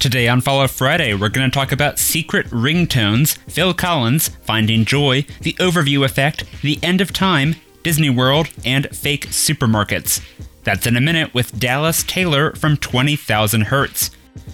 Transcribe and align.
Today 0.00 0.28
on 0.28 0.40
Follow 0.40 0.66
Friday, 0.66 1.12
we're 1.12 1.28
going 1.28 1.50
to 1.50 1.54
talk 1.54 1.72
about 1.72 1.98
secret 1.98 2.46
ringtones, 2.46 3.36
Phil 3.50 3.74
Collins, 3.74 4.28
Finding 4.28 4.86
Joy, 4.86 5.26
the 5.42 5.52
overview 5.60 6.06
effect, 6.06 6.46
the 6.62 6.78
end 6.82 7.02
of 7.02 7.12
time, 7.12 7.56
Disney 7.82 8.08
World, 8.08 8.48
and 8.64 8.88
fake 8.96 9.26
supermarkets. 9.26 10.24
That's 10.64 10.86
in 10.86 10.96
a 10.96 11.02
minute 11.02 11.34
with 11.34 11.60
Dallas 11.60 12.02
Taylor 12.02 12.54
from 12.54 12.78
20,000 12.78 13.60
Hertz. 13.64 14.10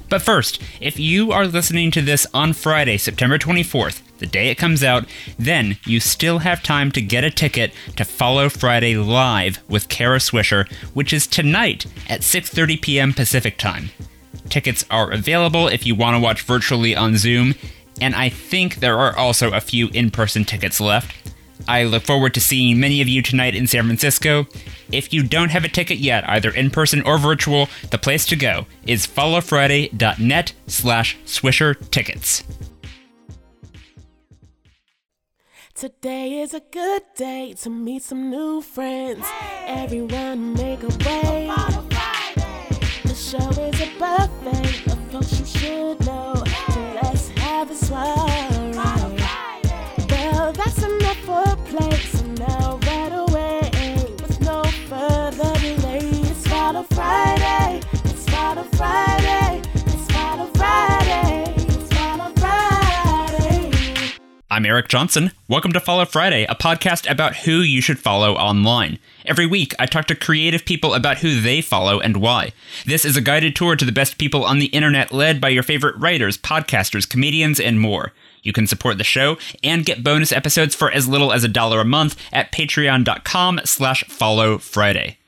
But 0.08 0.20
first, 0.20 0.60
if 0.80 0.98
you 0.98 1.30
are 1.30 1.46
listening 1.46 1.92
to 1.92 2.02
this 2.02 2.26
on 2.34 2.52
Friday, 2.52 2.98
September 2.98 3.38
24th, 3.38 4.02
the 4.18 4.26
day 4.26 4.48
it 4.48 4.58
comes 4.58 4.82
out, 4.82 5.04
then 5.38 5.78
you 5.86 6.00
still 6.00 6.40
have 6.40 6.60
time 6.60 6.90
to 6.90 7.00
get 7.00 7.22
a 7.22 7.30
ticket 7.30 7.72
to 7.94 8.04
Follow 8.04 8.48
Friday 8.48 8.96
live 8.96 9.62
with 9.68 9.88
Kara 9.88 10.18
Swisher, 10.18 10.68
which 10.92 11.12
is 11.12 11.28
tonight 11.28 11.86
at 12.08 12.22
6:30 12.22 12.82
p.m. 12.82 13.12
Pacific 13.12 13.58
Time. 13.58 13.90
Tickets 14.48 14.84
are 14.90 15.10
available 15.10 15.68
if 15.68 15.86
you 15.86 15.94
want 15.94 16.14
to 16.14 16.20
watch 16.20 16.42
virtually 16.42 16.96
on 16.96 17.16
Zoom, 17.16 17.54
and 18.00 18.14
I 18.14 18.28
think 18.28 18.76
there 18.76 18.98
are 18.98 19.16
also 19.16 19.52
a 19.52 19.60
few 19.60 19.88
in-person 19.88 20.44
tickets 20.44 20.80
left. 20.80 21.14
I 21.68 21.84
look 21.84 22.04
forward 22.04 22.34
to 22.34 22.40
seeing 22.40 22.78
many 22.78 23.00
of 23.00 23.08
you 23.08 23.22
tonight 23.22 23.54
in 23.54 23.66
San 23.66 23.84
Francisco. 23.84 24.46
If 24.92 25.12
you 25.12 25.22
don't 25.22 25.50
have 25.50 25.64
a 25.64 25.68
ticket 25.68 25.98
yet, 25.98 26.28
either 26.28 26.50
in 26.50 26.70
person 26.70 27.02
or 27.02 27.18
virtual, 27.18 27.68
the 27.90 27.98
place 27.98 28.24
to 28.26 28.36
go 28.36 28.66
is 28.86 29.06
followfriday.net 29.06 30.52
slash 30.66 31.16
swisher 31.24 31.90
tickets. 31.90 32.44
Today 35.74 36.40
is 36.40 36.54
a 36.54 36.60
good 36.70 37.02
day 37.16 37.54
to 37.60 37.70
meet 37.70 38.02
some 38.02 38.30
new 38.30 38.62
friends. 38.62 39.26
Everyone 39.66 40.54
make 40.54 40.82
a 40.82 40.88
way. 41.04 41.85
Show 43.26 43.38
is 43.38 43.80
a 43.80 43.90
buffet 43.98 44.86
of 44.86 45.10
folks 45.10 45.40
you 45.40 45.46
should 45.46 46.06
know. 46.06 46.44
So 46.72 46.80
let's 47.02 47.28
have 47.30 47.68
a 47.68 47.74
soiree. 47.74 48.72
Well, 50.08 50.52
that's 50.52 50.80
enough 50.84 51.16
for 51.24 51.56
play. 51.64 51.96
So 51.96 52.24
now 52.46 52.78
right 52.86 53.12
away, 53.12 53.62
with 54.22 54.40
no 54.42 54.62
further 54.88 55.52
delay, 55.58 56.08
it's 56.22 56.46
Friday. 56.94 57.80
It's 58.04 58.30
Friday. 58.76 59.55
I'm 64.56 64.64
Eric 64.64 64.88
Johnson. 64.88 65.32
Welcome 65.48 65.74
to 65.74 65.80
Follow 65.80 66.06
Friday, 66.06 66.44
a 66.44 66.54
podcast 66.54 67.10
about 67.10 67.36
who 67.36 67.60
you 67.60 67.82
should 67.82 67.98
follow 67.98 68.36
online. 68.36 68.98
Every 69.26 69.44
week, 69.44 69.74
I 69.78 69.84
talk 69.84 70.06
to 70.06 70.14
creative 70.14 70.64
people 70.64 70.94
about 70.94 71.18
who 71.18 71.42
they 71.42 71.60
follow 71.60 72.00
and 72.00 72.16
why. 72.16 72.52
This 72.86 73.04
is 73.04 73.18
a 73.18 73.20
guided 73.20 73.54
tour 73.54 73.76
to 73.76 73.84
the 73.84 73.92
best 73.92 74.16
people 74.16 74.46
on 74.46 74.58
the 74.58 74.68
internet 74.68 75.12
led 75.12 75.42
by 75.42 75.50
your 75.50 75.62
favorite 75.62 75.94
writers, 75.98 76.38
podcasters, 76.38 77.06
comedians, 77.06 77.60
and 77.60 77.78
more. 77.78 78.14
You 78.42 78.54
can 78.54 78.66
support 78.66 78.96
the 78.96 79.04
show 79.04 79.36
and 79.62 79.84
get 79.84 80.02
bonus 80.02 80.32
episodes 80.32 80.74
for 80.74 80.90
as 80.90 81.06
little 81.06 81.34
as 81.34 81.44
a 81.44 81.48
dollar 81.48 81.82
a 81.82 81.84
month 81.84 82.16
at 82.32 82.50
patreon.com 82.50 83.60
slash 83.66 84.04
follow 84.04 84.56
Friday. 84.56 85.18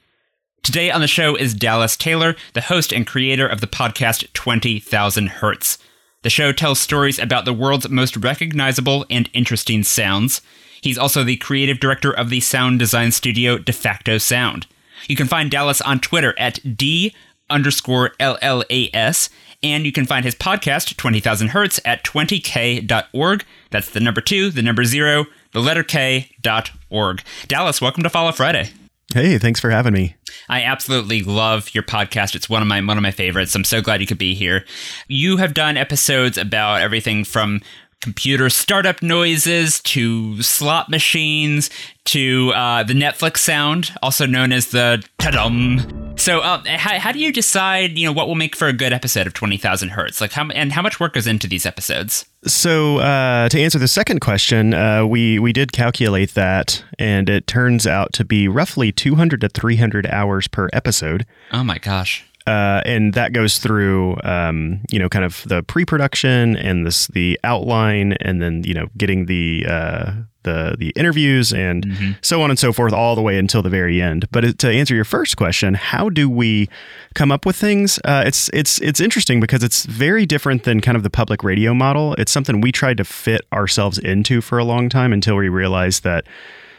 Today 0.62 0.90
on 0.90 1.02
the 1.02 1.06
show 1.06 1.36
is 1.36 1.52
Dallas 1.52 1.98
Taylor, 1.98 2.34
the 2.54 2.62
host 2.62 2.94
and 2.94 3.06
creator 3.06 3.46
of 3.46 3.60
the 3.60 3.66
podcast 3.66 4.32
20,000 4.32 5.26
Hertz. 5.28 5.76
The 6.22 6.30
show 6.30 6.50
tells 6.50 6.80
stories 6.80 7.20
about 7.20 7.44
the 7.44 7.52
world's 7.52 7.88
most 7.88 8.16
recognizable 8.16 9.06
and 9.08 9.30
interesting 9.32 9.84
sounds. 9.84 10.40
He's 10.80 10.98
also 10.98 11.22
the 11.22 11.36
creative 11.36 11.78
director 11.78 12.10
of 12.10 12.28
the 12.28 12.40
sound 12.40 12.80
design 12.80 13.12
studio 13.12 13.56
De 13.56 13.72
Facto 13.72 14.18
Sound. 14.18 14.66
You 15.06 15.14
can 15.14 15.28
find 15.28 15.48
Dallas 15.48 15.80
on 15.80 16.00
Twitter 16.00 16.34
at 16.36 16.76
D 16.76 17.14
underscore 17.48 18.10
LLAS, 18.18 19.28
and 19.62 19.86
you 19.86 19.92
can 19.92 20.06
find 20.06 20.24
his 20.24 20.34
podcast, 20.34 20.96
20,000 20.96 21.48
Hertz, 21.48 21.80
at 21.84 22.02
20k.org. 22.02 23.44
That's 23.70 23.90
the 23.90 24.00
number 24.00 24.20
two, 24.20 24.50
the 24.50 24.62
number 24.62 24.82
zero, 24.82 25.26
the 25.52 25.60
letter 25.60 25.84
K 25.84 26.32
dot 26.42 26.72
org. 26.90 27.22
Dallas, 27.46 27.80
welcome 27.80 28.02
to 28.02 28.10
Follow 28.10 28.32
Friday. 28.32 28.70
Hey, 29.14 29.38
thanks 29.38 29.58
for 29.58 29.70
having 29.70 29.94
me. 29.94 30.16
I 30.50 30.62
absolutely 30.62 31.22
love 31.22 31.74
your 31.74 31.82
podcast. 31.82 32.34
It's 32.34 32.48
one 32.48 32.60
of 32.60 32.68
my 32.68 32.80
one 32.82 32.98
of 32.98 33.02
my 33.02 33.10
favorites. 33.10 33.54
I'm 33.54 33.64
so 33.64 33.80
glad 33.80 34.00
you 34.00 34.06
could 34.06 34.18
be 34.18 34.34
here. 34.34 34.64
You 35.08 35.38
have 35.38 35.54
done 35.54 35.76
episodes 35.76 36.36
about 36.36 36.82
everything 36.82 37.24
from 37.24 37.62
computer 38.00 38.48
startup 38.48 39.02
noises 39.02 39.80
to 39.80 40.40
slot 40.42 40.88
machines 40.88 41.68
to 42.04 42.52
uh, 42.54 42.82
the 42.84 42.94
Netflix 42.94 43.38
sound, 43.38 43.92
also 44.02 44.24
known 44.24 44.52
as 44.52 44.68
the 44.68 45.04
ta-dum. 45.18 46.14
So, 46.16 46.40
uh, 46.40 46.62
how, 46.66 46.98
how 46.98 47.12
do 47.12 47.18
you 47.18 47.32
decide, 47.32 47.98
you 47.98 48.06
know, 48.06 48.12
what 48.12 48.26
will 48.26 48.34
make 48.34 48.56
for 48.56 48.66
a 48.66 48.72
good 48.72 48.92
episode 48.92 49.26
of 49.26 49.34
Twenty 49.34 49.56
Thousand 49.56 49.90
Hertz? 49.90 50.20
Like, 50.20 50.32
how 50.32 50.48
and 50.48 50.72
how 50.72 50.82
much 50.82 50.98
work 50.98 51.12
goes 51.14 51.26
into 51.26 51.46
these 51.46 51.66
episodes? 51.66 52.24
So, 52.44 52.98
uh, 52.98 53.48
to 53.50 53.60
answer 53.60 53.78
the 53.78 53.88
second 53.88 54.20
question, 54.20 54.74
uh, 54.74 55.06
we 55.06 55.38
we 55.38 55.52
did 55.52 55.72
calculate 55.72 56.34
that, 56.34 56.82
and 56.98 57.28
it 57.28 57.46
turns 57.46 57.86
out 57.86 58.12
to 58.14 58.24
be 58.24 58.48
roughly 58.48 58.90
200 58.90 59.40
to 59.42 59.48
300 59.48 60.06
hours 60.06 60.48
per 60.48 60.68
episode. 60.72 61.26
Oh 61.52 61.62
my 61.62 61.78
gosh! 61.78 62.24
Uh, 62.48 62.80
and 62.86 63.12
that 63.14 63.32
goes 63.32 63.58
through, 63.58 64.16
um, 64.24 64.80
you 64.90 64.98
know, 64.98 65.08
kind 65.08 65.24
of 65.24 65.42
the 65.46 65.62
pre-production 65.62 66.56
and 66.56 66.86
this 66.86 67.06
the 67.08 67.38
outline, 67.44 68.14
and 68.20 68.40
then 68.40 68.64
you 68.64 68.74
know, 68.74 68.86
getting 68.96 69.26
the 69.26 69.66
uh, 69.68 70.12
the 70.44 70.76
the 70.78 70.90
interviews 70.96 71.52
and 71.52 71.84
Mm-hmm. 71.86 72.12
so 72.22 72.42
on 72.42 72.50
and 72.50 72.58
so 72.58 72.72
forth, 72.72 72.92
all 72.92 73.14
the 73.14 73.22
way 73.22 73.38
until 73.38 73.62
the 73.62 73.68
very 73.70 74.00
end. 74.00 74.26
But 74.30 74.58
to 74.58 74.68
answer 74.70 74.94
your 74.94 75.04
first 75.04 75.36
question, 75.36 75.74
how 75.74 76.08
do 76.10 76.28
we 76.28 76.68
come 77.14 77.30
up 77.34 77.44
with 77.46 77.56
things? 77.56 77.98
Uh, 78.04 78.22
it's 78.26 78.48
it's 78.52 78.80
it's 78.80 79.00
interesting 79.00 79.40
because 79.40 79.62
it's 79.62 79.84
very 79.86 80.24
different 80.26 80.64
than 80.64 80.80
kind 80.80 80.96
of 80.96 81.02
the 81.02 81.10
public 81.10 81.42
radio 81.44 81.74
model. 81.74 82.14
It's 82.14 82.32
something 82.32 82.60
we 82.60 82.72
tried 82.72 82.96
to 82.98 83.04
fit 83.04 83.42
ourselves 83.52 83.98
into 83.98 84.40
for 84.40 84.58
a 84.58 84.64
long 84.64 84.88
time 84.88 85.12
until 85.12 85.36
we 85.36 85.48
realized 85.48 86.02
that 86.04 86.24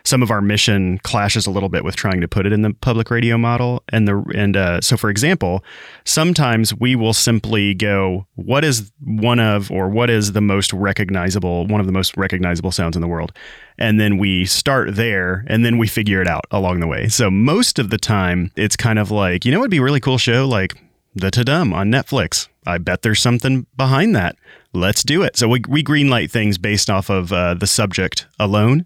some 0.04 0.24
of 0.24 0.32
our 0.32 0.42
mission 0.42 0.98
clashes 1.00 1.46
a 1.46 1.52
little 1.52 1.70
bit 1.70 1.84
with 1.84 1.96
trying 1.96 2.22
to 2.22 2.28
put 2.28 2.46
it 2.46 2.54
in 2.54 2.62
the 2.62 2.74
public 2.82 3.10
radio 3.12 3.38
model 3.38 3.84
and 3.90 4.08
the 4.08 4.24
and 4.36 4.58
uh, 4.58 4.82
so 4.82 4.98
for 4.98 5.10
example 5.10 5.64
sometimes 6.06 6.74
we 6.74 6.96
will 6.96 7.14
simply 7.14 7.74
go 7.74 8.26
what 8.36 8.64
is 8.64 8.92
one 9.04 9.40
of 9.40 9.72
or 9.72 9.90
what 9.90 10.10
is 10.10 10.34
the 10.34 10.42
most 10.42 10.74
recognizable 10.74 11.66
one 11.68 11.80
of 11.80 11.86
the 11.86 11.94
most 11.94 12.16
recognizable 12.18 12.72
sounds 12.72 12.96
in 12.96 13.02
the 13.02 13.08
world 13.08 13.32
and 13.78 14.00
then 14.00 14.18
we 14.18 14.46
start 14.46 14.96
there 14.96 15.46
and 15.48 15.66
then 15.66 15.78
we 15.78 15.88
figure 15.88 16.22
it 16.22 16.28
out 16.28 16.46
along 16.52 16.80
the 16.80 16.88
way 16.88 17.08
so 17.08 17.30
most 17.30 17.80
of 17.80 17.90
the 17.90 17.98
time 17.98 18.52
it's 18.56 18.76
kind 18.76 19.00
of 19.00 19.12
like 19.12 19.46
you 19.46 19.52
know 19.52 19.60
it'd 19.60 19.72
be 19.72 19.78
a 19.78 19.84
really 19.84 20.00
cool 20.00 20.18
show 20.18 20.48
like 20.48 20.76
the 21.16 21.32
Tadum 21.32 21.74
on 21.74 21.92
Netflix. 21.92 22.48
I 22.66 22.78
bet 22.78 23.02
there's 23.02 23.22
something 23.22 23.66
behind 23.76 24.16
that. 24.16 24.36
Let's 24.74 25.04
do 25.04 25.24
it. 25.24 25.38
So 25.38 25.48
we, 25.48 25.62
we 25.68 25.84
greenlight 25.84 26.32
things 26.32 26.58
based 26.58 26.90
off 26.90 27.10
of 27.10 27.34
uh, 27.34 27.56
the 27.56 27.68
subject 27.68 28.28
alone. 28.40 28.86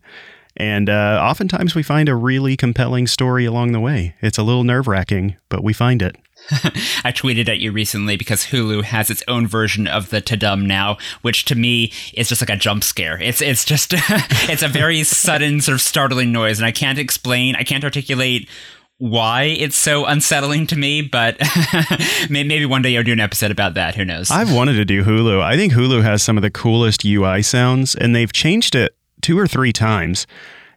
And 0.55 0.89
uh, 0.89 1.19
oftentimes 1.23 1.75
we 1.75 1.83
find 1.83 2.07
a 2.07 2.15
really 2.15 2.55
compelling 2.55 3.07
story 3.07 3.45
along 3.45 3.71
the 3.71 3.79
way. 3.79 4.15
It's 4.21 4.37
a 4.37 4.43
little 4.43 4.63
nerve 4.63 4.87
wracking, 4.87 5.35
but 5.49 5.63
we 5.63 5.73
find 5.73 6.01
it. 6.01 6.15
I 6.51 7.11
tweeted 7.11 7.47
at 7.47 7.59
you 7.59 7.71
recently 7.71 8.17
because 8.17 8.45
Hulu 8.45 8.83
has 8.83 9.09
its 9.09 9.23
own 9.27 9.47
version 9.47 9.87
of 9.87 10.09
the 10.09 10.21
Tadum 10.21 10.65
now, 10.65 10.97
which 11.21 11.45
to 11.45 11.55
me 11.55 11.91
is 12.13 12.27
just 12.29 12.41
like 12.41 12.49
a 12.49 12.57
jump 12.57 12.83
scare. 12.83 13.19
It's 13.21 13.41
it's 13.41 13.63
just 13.63 13.93
it's 13.97 14.61
a 14.61 14.67
very 14.67 15.03
sudden 15.03 15.61
sort 15.61 15.75
of 15.75 15.81
startling 15.81 16.31
noise, 16.31 16.59
and 16.59 16.65
I 16.65 16.71
can't 16.71 16.99
explain, 16.99 17.55
I 17.55 17.63
can't 17.63 17.83
articulate 17.83 18.49
why 18.97 19.43
it's 19.43 19.75
so 19.75 20.05
unsettling 20.05 20.67
to 20.67 20.75
me. 20.75 21.01
But 21.01 21.37
maybe 22.29 22.65
one 22.65 22.81
day 22.81 22.97
I'll 22.97 23.03
do 23.03 23.13
an 23.13 23.21
episode 23.21 23.51
about 23.51 23.75
that. 23.75 23.95
Who 23.95 24.03
knows? 24.03 24.29
I've 24.29 24.53
wanted 24.53 24.73
to 24.73 24.85
do 24.85 25.03
Hulu. 25.03 25.41
I 25.41 25.55
think 25.55 25.71
Hulu 25.71 26.03
has 26.03 26.21
some 26.21 26.37
of 26.37 26.41
the 26.41 26.51
coolest 26.51 27.05
UI 27.05 27.41
sounds, 27.41 27.95
and 27.95 28.13
they've 28.13 28.33
changed 28.33 28.75
it 28.75 28.97
two 29.23 29.39
or 29.39 29.47
three 29.47 29.73
times. 29.73 30.27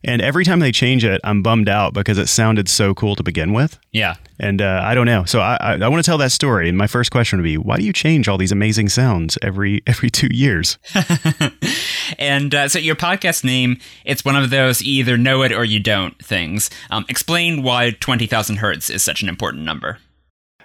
And 0.05 0.23
every 0.23 0.45
time 0.45 0.61
they 0.61 0.71
change 0.71 1.05
it, 1.05 1.21
I'm 1.25 1.43
bummed 1.43 1.69
out 1.69 1.93
because 1.93 2.17
it 2.17 2.29
sounded 2.29 2.69
so 2.69 2.95
cool 2.95 3.17
to 3.17 3.23
begin 3.23 3.53
with. 3.53 3.79
yeah. 3.93 4.15
And 4.39 4.61
uh, 4.61 4.83
I 4.85 4.95
don't 4.95 5.07
know. 5.07 5.25
So 5.25 5.41
I, 5.41 5.57
I, 5.59 5.73
I 5.77 5.89
want 5.89 6.05
to 6.05 6.09
tell 6.09 6.19
that 6.19 6.31
story. 6.31 6.69
And 6.69 6.77
my 6.77 6.87
first 6.87 7.11
question 7.11 7.39
would 7.39 7.45
be, 7.45 7.57
why 7.57 7.79
do 7.79 7.85
you 7.85 7.93
change 7.93 8.29
all 8.29 8.37
these 8.37 8.53
amazing 8.53 8.91
sounds 8.91 9.39
every 9.41 9.83
every 9.87 10.11
two 10.11 10.29
years? 10.31 10.79
And 12.19 12.55
uh, 12.55 12.69
so 12.69 12.79
your 12.79 12.97
podcast 12.97 13.45
name, 13.45 13.79
it's 14.05 14.25
one 14.25 14.37
of 14.37 14.51
those 14.51 14.83
either 14.83 15.17
know 15.17 15.43
it 15.43 15.53
or 15.53 15.65
you 15.65 15.81
don't 15.81 16.17
things. 16.25 16.71
Um, 16.91 17.05
explain 17.09 17.63
why 17.63 17.91
20,000 17.91 18.57
hertz 18.57 18.91
is 18.91 19.03
such 19.03 19.23
an 19.23 19.29
important 19.29 19.65
number. 19.65 19.99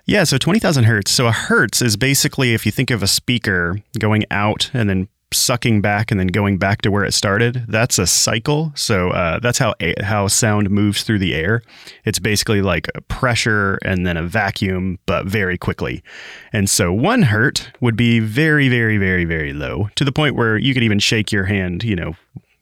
Yeah, 0.05 0.23
so 0.23 0.37
20,000 0.37 0.83
hertz. 0.83 1.11
So 1.11 1.27
a 1.27 1.31
hertz 1.31 1.81
is 1.81 1.95
basically 1.95 2.53
if 2.53 2.65
you 2.65 2.71
think 2.71 2.91
of 2.91 3.01
a 3.03 3.07
speaker 3.07 3.81
going 3.97 4.25
out 4.31 4.69
and 4.73 4.89
then 4.89 5.07
sucking 5.33 5.81
back 5.81 6.11
and 6.11 6.19
then 6.19 6.27
going 6.27 6.57
back 6.57 6.81
to 6.81 6.91
where 6.91 7.03
it 7.03 7.13
started, 7.13 7.65
that's 7.67 7.97
a 7.97 8.07
cycle. 8.07 8.71
So 8.75 9.09
uh, 9.11 9.39
that's 9.39 9.57
how 9.57 9.73
a- 9.79 10.01
how 10.03 10.27
sound 10.27 10.69
moves 10.69 11.03
through 11.03 11.19
the 11.19 11.33
air. 11.33 11.61
It's 12.05 12.19
basically 12.19 12.61
like 12.61 12.87
a 12.95 13.01
pressure 13.01 13.79
and 13.83 14.05
then 14.05 14.17
a 14.17 14.23
vacuum, 14.23 14.99
but 15.05 15.25
very 15.25 15.57
quickly. 15.57 16.03
And 16.51 16.69
so 16.69 16.91
one 16.91 17.23
hertz 17.23 17.67
would 17.79 17.95
be 17.95 18.19
very, 18.19 18.69
very, 18.69 18.97
very, 18.97 19.25
very 19.25 19.53
low 19.53 19.89
to 19.95 20.03
the 20.03 20.11
point 20.11 20.35
where 20.35 20.57
you 20.57 20.73
could 20.73 20.83
even 20.83 20.99
shake 20.99 21.31
your 21.31 21.45
hand, 21.45 21.83
you 21.83 21.95
know, 21.95 22.15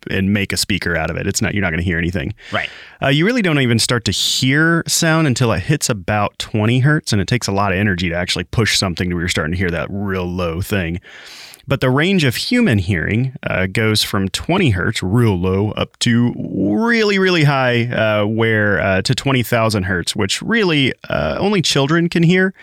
and 0.10 0.34
make 0.34 0.54
a 0.54 0.58
speaker 0.58 0.96
out 0.96 1.10
of 1.10 1.18
it. 1.18 1.28
It's 1.28 1.42
not 1.42 1.54
you're 1.54 1.62
not 1.62 1.72
going 1.72 1.80
to 1.80 1.86
hear 1.86 1.98
anything. 1.98 2.34
Right. 2.52 2.70
Uh, 3.02 3.08
you 3.08 3.26
really 3.26 3.42
don't 3.42 3.60
even 3.60 3.80
start 3.80 4.06
to 4.06 4.12
hear 4.12 4.84
sound 4.88 5.28
until 5.28 5.52
it 5.52 5.62
hits 5.62 5.90
about 5.90 6.38
20 6.40 6.80
hertz, 6.80 7.12
and 7.12 7.22
it 7.22 7.28
takes 7.28 7.48
a 7.48 7.52
lot 7.52 7.72
of 7.72 7.78
energy 7.78 8.10
to 8.10 8.16
actually 8.16 8.46
push 8.46 8.78
something 8.78 9.10
to 9.10 9.16
where 9.16 9.24
you're 9.24 9.30
starting 9.30 9.52
to 9.52 9.58
hear 9.58 9.72
that 9.72 9.88
real 9.90 10.26
low 10.26 10.62
thing. 10.62 11.00
But 11.70 11.82
the 11.82 11.92
range 11.92 12.24
of 12.24 12.36
human 12.36 12.80
hearing 12.80 13.36
uh, 13.44 13.68
goes 13.68 14.02
from 14.02 14.28
20 14.30 14.72
hertz, 14.72 15.04
real 15.04 15.38
low, 15.38 15.70
up 15.74 16.00
to 16.00 16.34
really, 16.36 17.20
really 17.20 17.44
high, 17.44 17.84
uh, 17.86 18.26
where 18.26 18.82
uh, 18.82 19.04
to 19.04 19.14
20,000 19.14 19.84
hertz, 19.84 20.16
which 20.16 20.42
really 20.42 20.94
uh, 21.10 21.38
only 21.40 21.62
children 21.62 22.10
can 22.10 22.24
hear. 22.24 22.56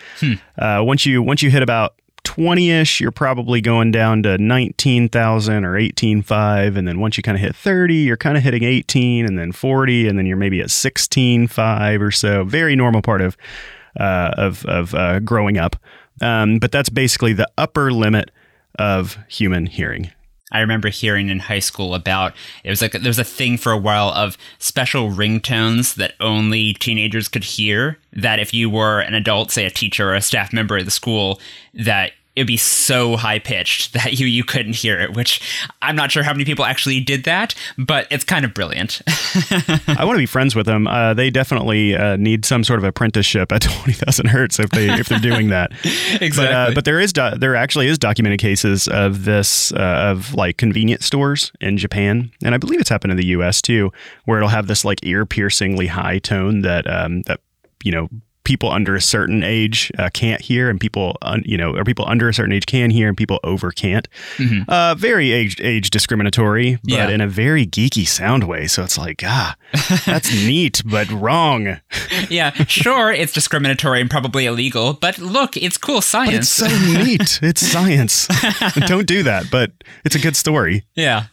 Uh, 0.57 0.83
once 0.83 1.05
you 1.05 1.23
once 1.23 1.41
you 1.41 1.49
hit 1.49 1.63
about 1.63 1.95
20ish, 2.25 2.99
you're 2.99 3.11
probably 3.11 3.61
going 3.61 3.91
down 3.91 4.23
to 4.23 4.37
19,000 4.37 5.63
or 5.63 5.79
18.5. 5.79 6.75
And 6.75 6.85
then 6.85 6.99
once 6.99 7.15
you 7.15 7.23
kind 7.23 7.37
of 7.37 7.41
hit 7.41 7.55
30, 7.55 7.95
you're 7.95 8.17
kind 8.17 8.35
of 8.35 8.43
hitting 8.43 8.63
18 8.63 9.25
and 9.25 9.39
then 9.39 9.53
40, 9.53 10.09
and 10.09 10.19
then 10.19 10.25
you're 10.25 10.35
maybe 10.35 10.59
at 10.59 10.67
16.5 10.67 12.01
or 12.01 12.11
so. 12.11 12.43
Very 12.43 12.75
normal 12.75 13.01
part 13.01 13.21
of, 13.21 13.37
uh, 13.97 14.31
of, 14.35 14.65
of 14.65 14.93
uh, 14.93 15.21
growing 15.21 15.57
up. 15.57 15.77
Um, 16.21 16.59
but 16.59 16.73
that's 16.73 16.89
basically 16.89 17.31
the 17.31 17.47
upper 17.57 17.91
limit 17.91 18.31
of 18.77 19.17
human 19.27 19.65
hearing. 19.65 20.11
I 20.51 20.61
remember 20.61 20.89
hearing 20.89 21.29
in 21.29 21.39
high 21.39 21.59
school 21.59 21.93
about 21.93 22.33
it 22.63 22.69
was 22.69 22.81
like 22.81 22.93
there 22.93 23.01
was 23.03 23.19
a 23.19 23.23
thing 23.25 23.57
for 23.57 23.71
a 23.71 23.77
while 23.77 24.09
of 24.09 24.37
special 24.59 25.09
ringtones 25.09 25.95
that 25.95 26.13
only 26.21 26.73
teenagers 26.73 27.27
could 27.27 27.43
hear. 27.43 27.99
That 28.13 28.39
if 28.39 28.53
you 28.53 28.69
were 28.69 29.01
an 29.01 29.13
adult, 29.13 29.51
say 29.51 29.65
a 29.65 29.69
teacher 29.69 30.09
or 30.09 30.15
a 30.15 30.21
staff 30.21 30.53
member 30.53 30.77
of 30.77 30.85
the 30.85 30.91
school, 30.91 31.41
that 31.73 32.13
it'd 32.37 32.45
be 32.45 32.55
so 32.55 33.17
high 33.17 33.39
pitched 33.39 33.93
that 33.97 34.19
you 34.19 34.27
you 34.27 34.43
couldn't 34.43 34.75
hear 34.75 34.99
it. 34.99 35.13
Which 35.13 35.41
I'm 35.81 35.95
not 35.95 36.11
sure 36.11 36.23
how 36.23 36.31
many 36.31 36.45
people 36.45 36.63
actually 36.63 36.99
did 36.99 37.23
that, 37.25 37.55
but 37.77 38.07
it's 38.11 38.23
kind 38.23 38.45
of 38.45 38.53
brilliant. 38.53 39.01
I 39.87 40.05
want 40.05 40.15
to 40.15 40.19
be 40.19 40.27
friends 40.27 40.55
with 40.55 40.67
them. 40.67 40.87
Uh, 40.87 41.13
they 41.13 41.29
definitely 41.29 41.95
uh, 41.95 42.15
need 42.15 42.45
some 42.45 42.63
sort 42.63 42.79
of 42.79 42.83
apprenticeship 42.83 43.51
at 43.51 43.61
20,000 43.63 44.27
hertz 44.27 44.59
if 44.59 44.69
they 44.69 44.89
if 44.89 45.09
they're 45.09 45.19
doing 45.19 45.49
that. 45.49 45.71
exactly. 46.21 46.37
But, 46.37 46.51
uh, 46.53 46.71
but 46.75 46.85
there 46.85 46.99
is 46.99 47.11
do- 47.11 47.35
there 47.37 47.55
actually 47.55 47.87
is 47.87 47.97
documented 47.97 48.39
cases 48.39 48.87
of 48.87 49.25
this 49.25 49.71
uh, 49.73 50.11
of 50.11 50.33
like 50.35 50.57
convenience 50.57 51.05
stores 51.05 51.51
in 51.59 51.77
Japan, 51.77 52.31
and 52.43 52.53
I 52.53 52.57
believe 52.57 52.79
it's 52.79 52.89
happened 52.89 53.11
in 53.11 53.17
the 53.17 53.27
U.S. 53.27 53.61
too, 53.61 53.91
where 54.25 54.37
it'll 54.37 54.49
have 54.49 54.67
this 54.67 54.85
like 54.85 54.99
ear 55.03 55.25
piercingly 55.25 55.87
high 55.87 56.19
tone 56.19 56.61
that 56.61 56.87
um, 56.87 57.23
that 57.23 57.39
you 57.83 57.91
know 57.91 58.09
people 58.47 58.71
under 58.71 58.95
a 58.95 59.01
certain 59.01 59.43
age 59.43 59.91
uh, 59.99 60.09
can't 60.13 60.41
hear, 60.41 60.69
and 60.69 60.79
people 60.79 61.17
un- 61.21 61.43
you 61.45 61.57
know 61.57 61.75
or 61.75 61.83
people 61.83 62.05
under 62.07 62.29
a 62.29 62.33
certain 62.33 62.53
age 62.53 62.65
can 62.65 62.89
hear, 62.89 63.07
and 63.09 63.17
people 63.17 63.39
over 63.43 63.71
can't. 63.71 64.07
Uh, 64.67 64.95
very 64.97 65.31
age 65.33 65.59
age 65.61 65.89
discriminatory, 65.91 66.75
but 66.83 66.91
Yeah. 66.91 67.09
in 67.09 67.21
a 67.21 67.27
very 67.27 67.65
geeky 67.67 68.07
sound 68.07 68.45
way. 68.45 68.65
So 68.67 68.83
it's 68.83 68.97
like 68.97 69.21
ah, 69.25 69.55
that's 70.05 70.31
neat, 70.47 70.81
but 70.85 71.09
wrong. 71.11 71.81
yeah, 72.29 72.51
sure, 72.67 73.11
it's 73.11 73.33
discriminatory 73.33 73.99
and 74.01 74.09
probably 74.09 74.45
illegal, 74.45 74.93
but 74.93 75.17
look, 75.19 75.57
it's 75.57 75.77
cool 75.77 75.95
But 75.97 76.03
science. 76.05 76.35
it's 76.37 76.49
so 76.49 76.67
neat. 77.03 77.39
It's 77.43 77.61
science. 77.73 78.27
Don't 78.87 79.07
do 79.07 79.23
that, 79.23 79.51
but 79.51 79.71
it's 80.05 80.15
a 80.15 80.19
good 80.19 80.35
story. 80.37 80.85
Yeah. 80.95 81.25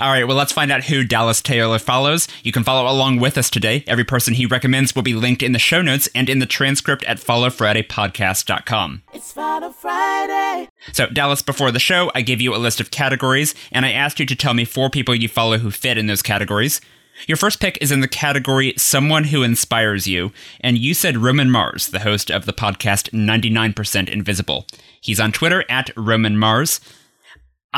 All 0.00 0.12
right, 0.12 0.28
well, 0.28 0.36
let's 0.36 0.52
find 0.52 0.70
out 0.70 0.84
who 0.84 1.02
Dallas 1.02 1.42
Taylor 1.42 1.80
follows. 1.80 2.28
You 2.44 2.52
can 2.52 2.62
follow 2.62 2.88
along 2.88 3.18
with 3.18 3.36
us 3.36 3.50
today. 3.50 3.82
Every 3.88 4.04
person 4.04 4.34
he 4.34 4.46
recommends 4.46 4.94
will 4.94 5.02
be 5.02 5.14
linked 5.14 5.42
in 5.42 5.50
the 5.50 5.58
show 5.58 5.82
notes 5.82 6.08
and 6.14 6.28
in 6.28 6.38
the 6.38 6.46
transcript 6.46 7.02
at 7.02 7.18
followfridaypodcast.com. 7.18 9.02
It's 9.12 9.32
Final 9.32 9.72
Friday. 9.72 10.68
So, 10.92 11.06
Dallas, 11.08 11.42
before 11.42 11.72
the 11.72 11.80
show, 11.80 12.12
I 12.14 12.22
gave 12.22 12.40
you 12.40 12.54
a 12.54 12.58
list 12.58 12.80
of 12.80 12.92
categories, 12.92 13.56
and 13.72 13.84
I 13.84 13.90
asked 13.90 14.20
you 14.20 14.26
to 14.26 14.36
tell 14.36 14.54
me 14.54 14.64
four 14.64 14.88
people 14.88 15.16
you 15.16 15.26
follow 15.28 15.58
who 15.58 15.72
fit 15.72 15.98
in 15.98 16.06
those 16.06 16.22
categories. 16.22 16.80
Your 17.26 17.36
first 17.36 17.58
pick 17.58 17.76
is 17.80 17.90
in 17.90 17.98
the 17.98 18.06
category 18.06 18.74
Someone 18.76 19.24
Who 19.24 19.42
Inspires 19.42 20.06
You, 20.06 20.30
and 20.60 20.78
you 20.78 20.94
said 20.94 21.16
Roman 21.16 21.50
Mars, 21.50 21.88
the 21.88 22.00
host 22.00 22.30
of 22.30 22.46
the 22.46 22.52
podcast 22.52 23.10
99% 23.10 24.08
Invisible. 24.08 24.64
He's 25.00 25.18
on 25.18 25.32
Twitter 25.32 25.64
at 25.68 25.90
Roman 25.96 26.38
Mars. 26.38 26.80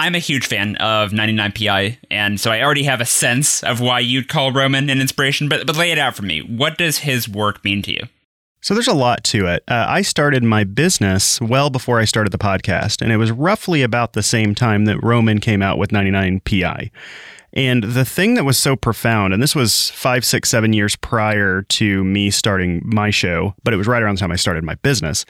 I'm 0.01 0.15
a 0.15 0.19
huge 0.19 0.47
fan 0.47 0.77
of 0.77 1.11
99PI, 1.11 1.99
and 2.11 2.41
so 2.41 2.51
I 2.51 2.63
already 2.63 2.85
have 2.85 3.03
a 3.03 3.05
sense 3.05 3.63
of 3.63 3.83
why 3.83 4.01
you'd 4.01 4.29
call 4.29 4.51
Roman 4.51 4.89
an 4.89 4.99
inspiration, 4.99 5.47
but, 5.47 5.67
but 5.67 5.77
lay 5.77 5.91
it 5.93 5.99
out 5.99 6.17
for 6.17 6.23
me. 6.23 6.41
What 6.41 6.79
does 6.79 6.97
his 6.97 7.29
work 7.29 7.63
mean 7.67 7.83
to 7.83 7.93
you? 7.93 8.05
So 8.63 8.73
there's 8.73 8.89
a 8.89 8.95
lot 8.95 9.23
to 9.25 9.47
it. 9.47 9.63
Uh, 9.69 9.85
I 9.87 10.01
started 10.01 10.43
my 10.43 10.65
business 10.65 11.39
well 11.43 11.69
before 11.69 12.01
I 12.01 12.07
started 12.07 12.31
the 12.31 12.39
podcast, 12.39 13.03
and 13.03 13.13
it 13.13 13.19
was 13.19 13.31
roughly 13.31 13.83
about 13.83 14.15
the 14.15 14.23
same 14.23 14.55
time 14.55 14.87
that 14.87 14.99
Roman 15.03 15.39
came 15.39 15.61
out 15.61 15.77
with 15.77 15.91
99PI. 15.91 16.91
And 17.53 17.85
the 17.85 18.07
thing 18.07 18.37
that 18.37 18.45
was 18.47 18.57
so 18.57 18.77
profound, 18.77 19.35
and 19.35 19.43
this 19.43 19.55
was 19.55 19.91
five, 19.91 20.25
six, 20.25 20.49
seven 20.49 20.73
years 20.73 20.97
prior 20.97 21.61
to 21.63 22.05
me 22.05 22.31
starting 22.31 22.81
my 22.87 23.11
show, 23.11 23.55
but 23.65 23.75
it 23.75 23.77
was 23.77 23.87
right 23.87 24.03
around 24.03 24.15
the 24.15 24.21
time 24.21 24.33
I 24.33 24.37
started 24.37 24.65
my 24.65 24.77
business. 24.77 25.27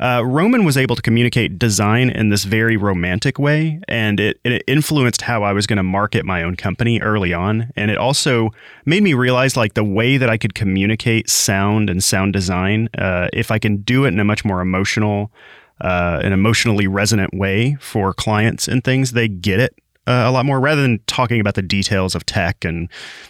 Uh, 0.00 0.22
Roman 0.24 0.64
was 0.64 0.76
able 0.76 0.96
to 0.96 1.02
communicate 1.02 1.58
design 1.58 2.10
in 2.10 2.28
this 2.28 2.44
very 2.44 2.76
romantic 2.76 3.38
way, 3.38 3.80
and 3.88 4.20
it, 4.20 4.40
it 4.44 4.62
influenced 4.66 5.22
how 5.22 5.42
I 5.42 5.52
was 5.52 5.66
going 5.66 5.78
to 5.78 5.82
market 5.82 6.24
my 6.24 6.42
own 6.42 6.56
company 6.56 7.00
early 7.00 7.32
on. 7.32 7.70
And 7.76 7.90
it 7.90 7.98
also 7.98 8.50
made 8.84 9.02
me 9.02 9.14
realize 9.14 9.56
like 9.56 9.74
the 9.74 9.84
way 9.84 10.16
that 10.16 10.30
I 10.30 10.36
could 10.36 10.54
communicate 10.54 11.28
sound 11.28 11.90
and 11.90 12.02
sound 12.02 12.32
design, 12.32 12.88
uh, 12.96 13.28
if 13.32 13.50
I 13.50 13.58
can 13.58 13.78
do 13.78 14.04
it 14.04 14.08
in 14.08 14.20
a 14.20 14.24
much 14.24 14.44
more 14.44 14.60
emotional, 14.60 15.32
uh, 15.80 16.20
an 16.22 16.32
emotionally 16.32 16.86
resonant 16.86 17.34
way 17.34 17.76
for 17.80 18.14
clients 18.14 18.68
and 18.68 18.84
things, 18.84 19.12
they 19.12 19.28
get 19.28 19.60
it 19.60 19.74
uh, 20.08 20.24
a 20.26 20.30
lot 20.30 20.46
more 20.46 20.58
rather 20.58 20.80
than 20.80 21.00
talking 21.06 21.40
about 21.40 21.54
the 21.54 21.62
details 21.62 22.14
of 22.14 22.24
tech 22.24 22.64
and 22.64 22.88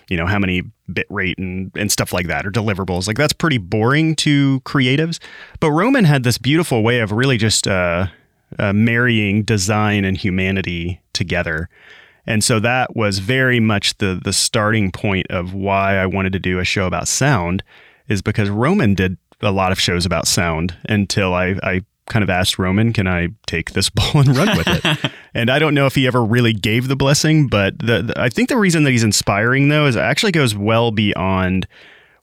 you 0.09 0.17
know 0.17 0.26
how 0.26 0.38
many 0.38 0.62
bit 0.93 1.06
rate 1.11 1.38
and, 1.38 1.70
and 1.76 1.93
stuff 1.93 2.12
like 2.12 2.26
that 2.26 2.46
or 2.46 2.50
deliverables. 2.50 3.06
Like 3.06 3.17
that's 3.17 3.32
pretty 3.32 3.58
boring 3.58 4.14
to 4.17 4.61
creatives. 4.61 5.19
But 5.61 5.70
roman 5.70 6.05
had 6.05 6.23
this 6.23 6.38
beautiful 6.38 6.82
way 6.82 7.00
of 7.00 7.12
really 7.12 7.38
just 7.38 7.69
uh, 7.69 8.06
uh, 8.58 8.73
marrying 8.73 9.43
design 9.43 10.05
and 10.05 10.17
humanity 10.17 11.00
together. 11.12 11.69
And 12.26 12.44
so 12.44 12.61
that 12.61 12.94
was 12.94 13.20
very 13.20 13.58
much 13.58 13.96
the 13.99 14.20
the 14.23 14.32
starting 14.32 14.93
point 14.93 15.26
of 15.31 15.55
why 15.55 15.96
i 15.96 16.05
wanted 16.05 16.32
to 16.35 16.38
do 16.38 16.58
a 16.58 16.64
show 16.64 16.87
about 16.87 17.08
sound 17.08 17.62
is 18.06 18.20
because 18.20 18.50
roman 18.50 18.94
did 18.94 19.17
a 19.40 19.50
lot 19.50 19.73
of 19.73 19.81
shows 19.81 20.05
about 20.05 20.26
sound 20.26 20.76
until 20.88 21.32
i, 21.32 21.56
I 21.62 21.81
kind 22.09 22.23
of 22.23 22.31
asked 22.31 22.59
Roman, 22.59 22.93
"Can 22.93 23.07
I 23.07 23.29
take 23.47 23.73
this 23.73 23.91
ball 23.91 24.21
and 24.23 24.37
run 24.37 24.57
with 24.57 24.67
it?" 24.69 25.13
and 25.35 25.51
I 25.51 25.59
don't 25.59 25.75
know 25.75 25.87
if 25.87 25.95
he 25.95 26.07
ever 26.07 26.25
really 26.25 26.53
gave 26.53 26.89
the 26.89 26.97
blessing, 26.97 27.49
but 27.49 27.79
the, 27.79 28.03
the, 28.03 28.15
I 28.17 28.29
think 28.29 28.49
the 28.49 28.57
reason 28.57 28.85
that 28.85 28.91
he's 28.91 29.05
inspiring 29.05 29.69
though 29.69 29.87
is 29.87 29.97
it 29.97 30.01
actually 30.01 30.33
goes 30.33 30.55
well 30.55 30.91
beyond 30.91 31.67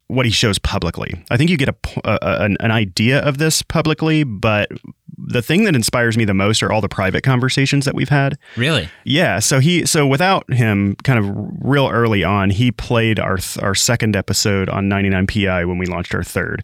what 0.08 0.26
he 0.26 0.32
shows 0.32 0.60
publicly. 0.60 1.14
I 1.32 1.38
think 1.38 1.50
you 1.50 1.58
get 1.58 1.70
a, 1.70 1.76
a 2.04 2.44
an, 2.44 2.58
an 2.60 2.72
idea 2.72 3.20
of 3.20 3.38
this 3.38 3.62
publicly, 3.62 4.24
but 4.24 4.70
the 5.18 5.42
thing 5.42 5.64
that 5.64 5.76
inspires 5.76 6.18
me 6.18 6.26
the 6.26 6.34
most 6.34 6.62
are 6.62 6.72
all 6.72 6.82
the 6.82 6.90
private 6.90 7.24
conversations 7.24 7.86
that 7.86 7.96
we've 7.96 8.10
had. 8.10 8.38
Really? 8.56 8.90
Yeah, 9.04 9.40
so 9.40 9.60
he 9.60 9.86
so 9.86 10.06
without 10.06 10.52
him 10.54 10.96
kind 11.04 11.20
of 11.20 11.32
real 11.62 11.90
early 11.90 12.24
on, 12.24 12.50
he 12.50 12.72
played 12.72 13.20
our 13.20 13.38
th- 13.38 13.64
our 13.64 13.76
second 13.76 14.16
episode 14.16 14.70
on 14.70 14.90
99pi 14.90 15.68
when 15.68 15.78
we 15.78 15.86
launched 15.86 16.14
our 16.14 16.24
third. 16.24 16.64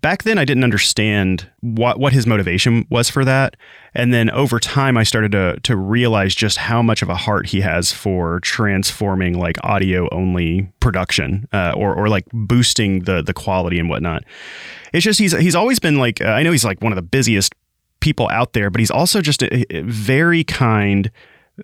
Back 0.00 0.22
then 0.22 0.38
I 0.38 0.44
didn't 0.44 0.64
understand 0.64 1.50
what 1.60 1.98
what 1.98 2.12
his 2.12 2.26
motivation 2.26 2.86
was 2.90 3.10
for 3.10 3.24
that. 3.24 3.56
And 3.94 4.14
then 4.14 4.30
over 4.30 4.60
time 4.60 4.96
I 4.96 5.02
started 5.02 5.32
to 5.32 5.58
to 5.62 5.76
realize 5.76 6.34
just 6.34 6.58
how 6.58 6.82
much 6.82 7.02
of 7.02 7.08
a 7.08 7.16
heart 7.16 7.46
he 7.46 7.60
has 7.62 7.90
for 7.90 8.40
transforming 8.40 9.38
like 9.38 9.56
audio 9.64 10.08
only 10.10 10.70
production 10.80 11.48
uh, 11.52 11.72
or 11.76 11.94
or 11.94 12.08
like 12.08 12.24
boosting 12.32 13.00
the 13.00 13.22
the 13.22 13.34
quality 13.34 13.78
and 13.78 13.88
whatnot. 13.88 14.24
It's 14.92 15.04
just 15.04 15.18
he's 15.18 15.32
he's 15.32 15.54
always 15.54 15.78
been 15.78 15.98
like 15.98 16.20
uh, 16.20 16.26
I 16.26 16.42
know 16.42 16.52
he's 16.52 16.64
like 16.64 16.80
one 16.80 16.92
of 16.92 16.96
the 16.96 17.02
busiest 17.02 17.54
people 18.00 18.28
out 18.30 18.52
there, 18.52 18.70
but 18.70 18.78
he's 18.80 18.90
also 18.90 19.20
just 19.20 19.42
a, 19.42 19.76
a 19.76 19.82
very 19.82 20.44
kind, 20.44 21.10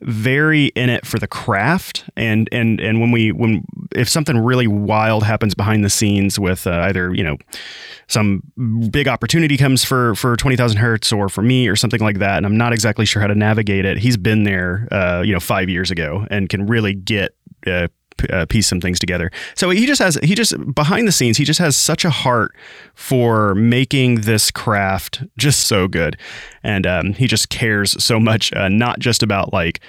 very 0.02 0.66
in 0.66 0.90
it 0.90 1.06
for 1.06 1.18
the 1.18 1.26
craft. 1.26 2.04
And 2.16 2.48
and 2.52 2.80
and 2.80 3.00
when 3.00 3.10
we 3.10 3.32
when 3.32 3.64
if 3.92 4.08
something 4.08 4.38
really 4.38 4.66
wild 4.66 5.24
happens 5.24 5.54
behind 5.54 5.84
the 5.84 5.90
scenes 5.90 6.38
with 6.38 6.66
uh, 6.66 6.86
either 6.88 7.14
you 7.14 7.22
know 7.22 7.36
some 8.06 8.42
big 8.90 9.08
opportunity 9.08 9.56
comes 9.56 9.84
for 9.84 10.14
for 10.14 10.36
twenty 10.36 10.56
thousand 10.56 10.78
hertz 10.78 11.12
or 11.12 11.28
for 11.28 11.42
me 11.42 11.68
or 11.68 11.76
something 11.76 12.00
like 12.00 12.18
that, 12.18 12.38
and 12.38 12.46
I'm 12.46 12.56
not 12.56 12.72
exactly 12.72 13.04
sure 13.04 13.22
how 13.22 13.28
to 13.28 13.34
navigate 13.34 13.84
it. 13.84 13.98
He's 13.98 14.16
been 14.16 14.44
there, 14.44 14.88
uh, 14.90 15.22
you 15.24 15.32
know, 15.32 15.40
five 15.40 15.68
years 15.68 15.90
ago 15.90 16.26
and 16.30 16.48
can 16.48 16.66
really 16.66 16.94
get. 16.94 17.34
Uh, 17.66 17.88
uh, 18.30 18.46
piece 18.46 18.66
some 18.66 18.80
things 18.80 18.98
together. 18.98 19.30
So 19.54 19.70
he 19.70 19.86
just 19.86 20.00
has 20.00 20.16
he 20.22 20.34
just 20.34 20.54
behind 20.74 21.08
the 21.08 21.12
scenes 21.12 21.36
he 21.36 21.44
just 21.44 21.60
has 21.60 21.76
such 21.76 22.04
a 22.04 22.10
heart 22.10 22.54
for 22.94 23.54
making 23.54 24.22
this 24.22 24.50
craft 24.50 25.22
just 25.36 25.66
so 25.66 25.88
good, 25.88 26.16
and 26.62 26.86
um, 26.86 27.12
he 27.14 27.26
just 27.26 27.48
cares 27.48 28.02
so 28.02 28.18
much, 28.20 28.52
uh, 28.52 28.68
not 28.68 28.98
just 28.98 29.22
about 29.22 29.52
like 29.52 29.80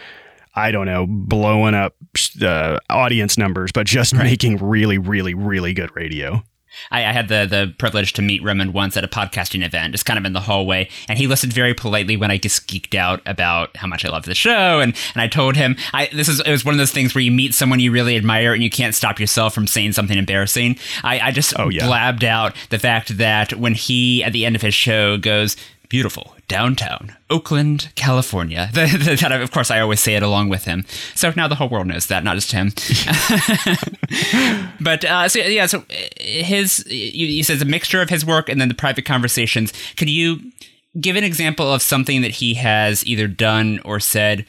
I 0.56 0.72
don't 0.72 0.86
know 0.86 1.06
blowing 1.08 1.76
up 1.76 1.96
uh, 2.42 2.80
audience 2.90 3.38
numbers, 3.38 3.72
but 3.72 3.86
just 3.86 4.16
making 4.16 4.58
really 4.58 4.98
really 4.98 5.34
really 5.34 5.74
good 5.74 5.96
radio. 5.96 6.44
I, 6.92 7.06
I, 7.06 7.12
had 7.12 7.28
the 7.28 7.46
the 7.46 7.74
privilege 7.78 8.14
to 8.14 8.22
meet 8.22 8.44
Roman 8.44 8.74
once 8.74 8.98
at 8.98 9.04
a 9.04 9.08
podcasting 9.08 9.66
event, 9.66 9.94
just 9.94 10.06
kind 10.06 10.20
of 10.20 10.26
in 10.26 10.34
the 10.34 10.42
hallway, 10.42 10.90
and 11.08 11.18
he 11.18 11.28
listened 11.28 11.54
very 11.54 11.74
politely 11.74 12.18
when 12.18 12.32
I 12.32 12.38
just 12.38 12.68
geeked 12.68 12.96
out 12.96 13.22
about 13.26 13.76
how 13.78 13.88
much 13.88 14.06
I 14.06 14.10
love 14.10 14.26
the 14.26 14.36
show, 14.36 14.80
and 14.80 14.96
and 15.14 15.22
I 15.22 15.28
told 15.28 15.56
him 15.56 15.76
I 15.94 16.10
this 16.14 16.28
is 16.28 16.40
it 16.40 16.52
was 16.52 16.66
one 16.66 16.74
of 16.74 16.80
those 16.80 16.92
things 16.92 17.16
where 17.16 17.22
you 17.22 17.32
meet 17.32 17.54
someone 17.54 17.80
you 17.80 17.92
really 17.92 18.16
admire 18.16 18.54
and 18.54 18.64
you 18.64 18.70
can't 18.70 18.96
stop 18.96 19.20
yourself 19.20 19.54
from 19.54 19.68
saying 19.68 19.94
something 19.94 20.18
embarrassing. 20.18 20.78
I, 21.04 21.20
I 21.20 21.32
just 21.32 21.58
oh, 21.60 21.70
yeah. 21.70 21.86
blabbed 21.86 22.24
out 22.24 22.56
the 22.70 22.80
fact 22.80 23.18
that 23.18 23.54
when 23.54 23.74
he 23.74 24.24
at 24.24 24.34
the 24.34 24.46
end 24.46 24.56
of 24.56 24.62
his 24.62 24.74
show 24.74 25.18
goes, 25.18 25.56
beautiful 25.90 26.36
downtown 26.48 27.16
Oakland, 27.30 27.90
California. 27.96 28.70
The, 28.76 28.86
the, 28.88 29.16
that 29.16 29.32
of 29.32 29.52
course, 29.52 29.72
I 29.72 29.80
always 29.80 30.00
say 30.00 30.16
it 30.16 30.24
along 30.24 30.50
with 30.50 30.66
him. 30.66 30.86
So 31.16 31.32
now 31.36 31.48
the 31.48 31.56
whole 31.56 31.70
world 31.70 31.88
knows 31.88 32.08
that, 32.08 32.24
not 32.24 32.36
just 32.36 32.52
him. 32.52 32.72
but 34.82 35.06
uh, 35.06 35.30
so 35.30 35.40
yeah, 35.40 35.66
so 35.66 35.86
his 36.20 36.86
you, 36.88 37.28
you 37.28 37.44
said 37.44 37.62
a 37.62 37.66
mixture 37.66 38.02
of 38.02 38.10
his 38.10 38.26
work 38.26 38.50
and 38.50 38.60
then 38.60 38.68
the 38.68 38.76
private 38.76 39.06
conversations. 39.06 39.72
Could 39.96 40.10
you 40.10 40.52
give 41.00 41.16
an 41.16 41.24
example 41.24 41.72
of 41.72 41.82
something 41.82 42.22
that 42.22 42.32
he 42.32 42.56
has 42.56 43.06
either 43.06 43.28
done 43.28 43.80
or 43.86 44.00
said 44.00 44.46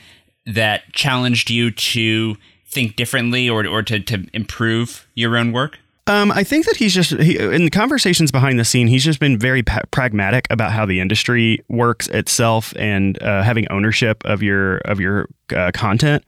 that 0.46 0.92
challenged 0.92 1.50
you 1.50 1.70
to 1.70 2.36
think 2.68 2.96
differently 2.96 3.48
or 3.48 3.66
or 3.66 3.82
to 3.82 4.00
to 4.00 4.26
improve 4.32 5.06
your 5.14 5.36
own 5.36 5.52
work? 5.52 5.78
Um, 6.08 6.30
I 6.30 6.44
think 6.44 6.66
that 6.66 6.76
he's 6.76 6.94
just 6.94 7.10
he, 7.10 7.36
in 7.36 7.64
the 7.64 7.70
conversations 7.70 8.30
behind 8.30 8.60
the 8.60 8.64
scene. 8.64 8.86
He's 8.86 9.04
just 9.04 9.18
been 9.18 9.38
very 9.38 9.62
pa- 9.64 9.82
pragmatic 9.90 10.46
about 10.50 10.70
how 10.70 10.86
the 10.86 11.00
industry 11.00 11.64
works 11.68 12.06
itself 12.08 12.72
and 12.76 13.20
uh, 13.22 13.42
having 13.42 13.66
ownership 13.70 14.24
of 14.24 14.42
your 14.42 14.78
of 14.78 15.00
your 15.00 15.28
uh, 15.54 15.72
content. 15.74 16.24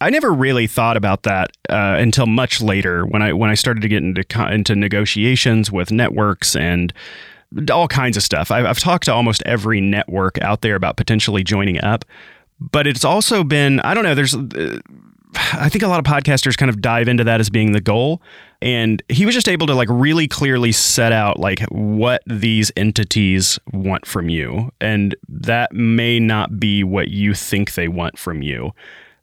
I 0.00 0.10
never 0.10 0.32
really 0.32 0.66
thought 0.66 0.98
about 0.98 1.22
that 1.22 1.56
uh, 1.70 1.96
until 1.98 2.26
much 2.26 2.60
later 2.60 3.06
when 3.06 3.22
I 3.22 3.32
when 3.32 3.48
I 3.48 3.54
started 3.54 3.80
to 3.80 3.88
get 3.88 4.02
into 4.02 4.52
into 4.52 4.76
negotiations 4.76 5.72
with 5.72 5.90
networks 5.90 6.54
and 6.54 6.92
all 7.72 7.88
kinds 7.88 8.18
of 8.18 8.22
stuff. 8.22 8.50
I've, 8.50 8.66
I've 8.66 8.78
talked 8.78 9.04
to 9.04 9.14
almost 9.14 9.42
every 9.46 9.80
network 9.80 10.38
out 10.42 10.60
there 10.60 10.74
about 10.74 10.98
potentially 10.98 11.42
joining 11.42 11.82
up, 11.82 12.04
but 12.60 12.86
it's 12.86 13.04
also 13.04 13.42
been 13.44 13.80
I 13.80 13.94
don't 13.94 14.04
know. 14.04 14.14
There's 14.14 14.34
uh, 14.34 14.80
I 15.52 15.68
think 15.68 15.82
a 15.82 15.88
lot 15.88 15.98
of 15.98 16.04
podcasters 16.04 16.56
kind 16.56 16.70
of 16.70 16.80
dive 16.80 17.08
into 17.08 17.24
that 17.24 17.40
as 17.40 17.50
being 17.50 17.72
the 17.72 17.80
goal. 17.80 18.22
And 18.62 19.02
he 19.08 19.26
was 19.26 19.34
just 19.34 19.48
able 19.48 19.66
to 19.66 19.74
like 19.74 19.88
really 19.90 20.28
clearly 20.28 20.72
set 20.72 21.12
out 21.12 21.38
like 21.38 21.60
what 21.68 22.22
these 22.26 22.72
entities 22.76 23.58
want 23.72 24.06
from 24.06 24.28
you. 24.28 24.72
And 24.80 25.14
that 25.28 25.72
may 25.72 26.18
not 26.18 26.58
be 26.58 26.82
what 26.82 27.08
you 27.08 27.34
think 27.34 27.74
they 27.74 27.88
want 27.88 28.18
from 28.18 28.42
you. 28.42 28.72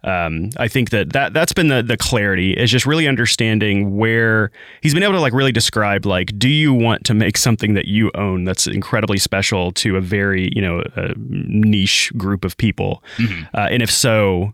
Um, 0.04 0.50
I 0.58 0.68
think 0.68 0.90
that, 0.90 1.14
that 1.14 1.34
that's 1.34 1.54
been 1.54 1.70
the 1.70 1.82
the 1.82 1.96
clarity 1.96 2.52
is 2.52 2.70
just 2.70 2.86
really 2.86 3.08
understanding 3.08 3.96
where 3.96 4.52
he's 4.82 4.94
been 4.94 5.02
able 5.02 5.14
to 5.14 5.22
like 5.22 5.32
really 5.32 5.54
describe 5.54 6.06
like 6.06 6.38
do 6.38 6.50
you 6.50 6.74
want 6.74 7.06
to 7.06 7.14
make 7.14 7.38
something 7.38 7.74
that 7.76 7.88
you 7.88 8.12
own 8.14 8.44
that's 8.44 8.68
incredibly 8.68 9.18
special 9.18 9.72
to 9.72 9.96
a 9.96 10.02
very 10.02 10.50
you 10.54 10.62
know 10.62 10.84
niche 11.16 12.12
group 12.18 12.44
of 12.44 12.58
people, 12.58 13.02
mm-hmm. 13.16 13.44
uh, 13.56 13.70
and 13.72 13.82
if 13.82 13.90
so, 13.90 14.54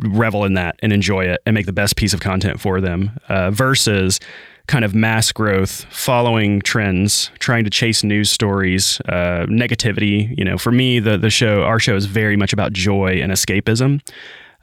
revel 0.00 0.44
in 0.44 0.54
that 0.54 0.76
and 0.80 0.92
enjoy 0.92 1.24
it 1.24 1.40
and 1.46 1.54
make 1.54 1.66
the 1.66 1.72
best 1.72 1.96
piece 1.96 2.12
of 2.12 2.20
content 2.20 2.60
for 2.60 2.80
them 2.80 3.18
uh, 3.28 3.50
versus 3.50 4.20
kind 4.66 4.84
of 4.84 4.94
mass 4.94 5.32
growth, 5.32 5.86
following 5.90 6.60
trends, 6.60 7.30
trying 7.38 7.64
to 7.64 7.70
chase 7.70 8.02
news 8.02 8.30
stories, 8.30 9.00
uh, 9.08 9.46
negativity. 9.48 10.36
You 10.36 10.44
know, 10.44 10.58
for 10.58 10.72
me, 10.72 10.98
the 10.98 11.16
the 11.16 11.30
show, 11.30 11.62
our 11.62 11.78
show 11.78 11.94
is 11.94 12.06
very 12.06 12.36
much 12.36 12.52
about 12.52 12.72
joy 12.72 13.20
and 13.22 13.32
escapism, 13.32 14.00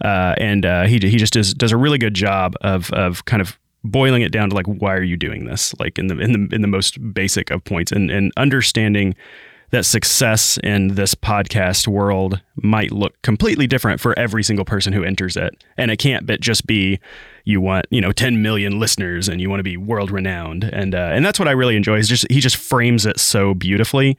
uh, 0.04 0.36
and 0.38 0.66
uh, 0.66 0.84
he 0.84 1.00
he 1.00 1.18
just 1.18 1.34
does 1.34 1.54
does 1.54 1.72
a 1.72 1.78
really 1.78 1.98
good 1.98 2.14
job 2.14 2.56
of 2.62 2.92
of 2.92 3.26
kind 3.26 3.42
of 3.42 3.58
boiling 3.86 4.22
it 4.22 4.32
down 4.32 4.50
to 4.50 4.56
like 4.56 4.66
why 4.66 4.94
are 4.94 5.04
you 5.04 5.18
doing 5.18 5.46
this, 5.46 5.74
like 5.80 5.98
in 5.98 6.08
the 6.08 6.20
in 6.20 6.32
the 6.34 6.56
in 6.56 6.62
the 6.62 6.68
most 6.68 7.14
basic 7.14 7.50
of 7.50 7.64
points, 7.64 7.92
and 7.92 8.12
and 8.12 8.32
understanding 8.38 9.16
that 9.74 9.86
success 9.86 10.60
in 10.64 10.90
this 10.90 11.16
podcast 11.16 11.88
world 11.88 12.40
might 12.58 12.92
look 12.92 13.20
completely 13.24 13.66
different 13.66 14.00
for 14.00 14.18
every 14.20 14.44
single 14.44 14.64
person 14.64 14.94
who 14.94 15.04
enters 15.04 15.36
it. 15.36 15.64
And 15.78 15.90
it 15.90 15.98
can't 15.98 16.28
but 16.28 16.40
just 16.40 16.68
be 16.68 17.00
you 17.44 17.60
want, 17.60 17.88
you 17.90 18.00
know, 18.00 18.12
10 18.12 18.44
million 18.44 18.80
listeners 18.80 19.28
and 19.28 19.42
you 19.42 19.50
want 19.50 19.62
to 19.62 19.64
be 19.64 19.76
world 19.76 20.12
renowned. 20.12 20.64
And, 20.64 20.94
uh, 20.94 21.10
and 21.12 21.26
that's 21.26 21.40
what 21.40 21.48
I 21.48 21.52
really 21.54 21.76
enjoy 21.76 21.98
is 21.98 22.08
just, 22.08 22.32
he 22.32 22.40
just 22.40 22.56
frames 22.56 23.08
it 23.08 23.20
so 23.20 23.56
beautifully 23.56 24.16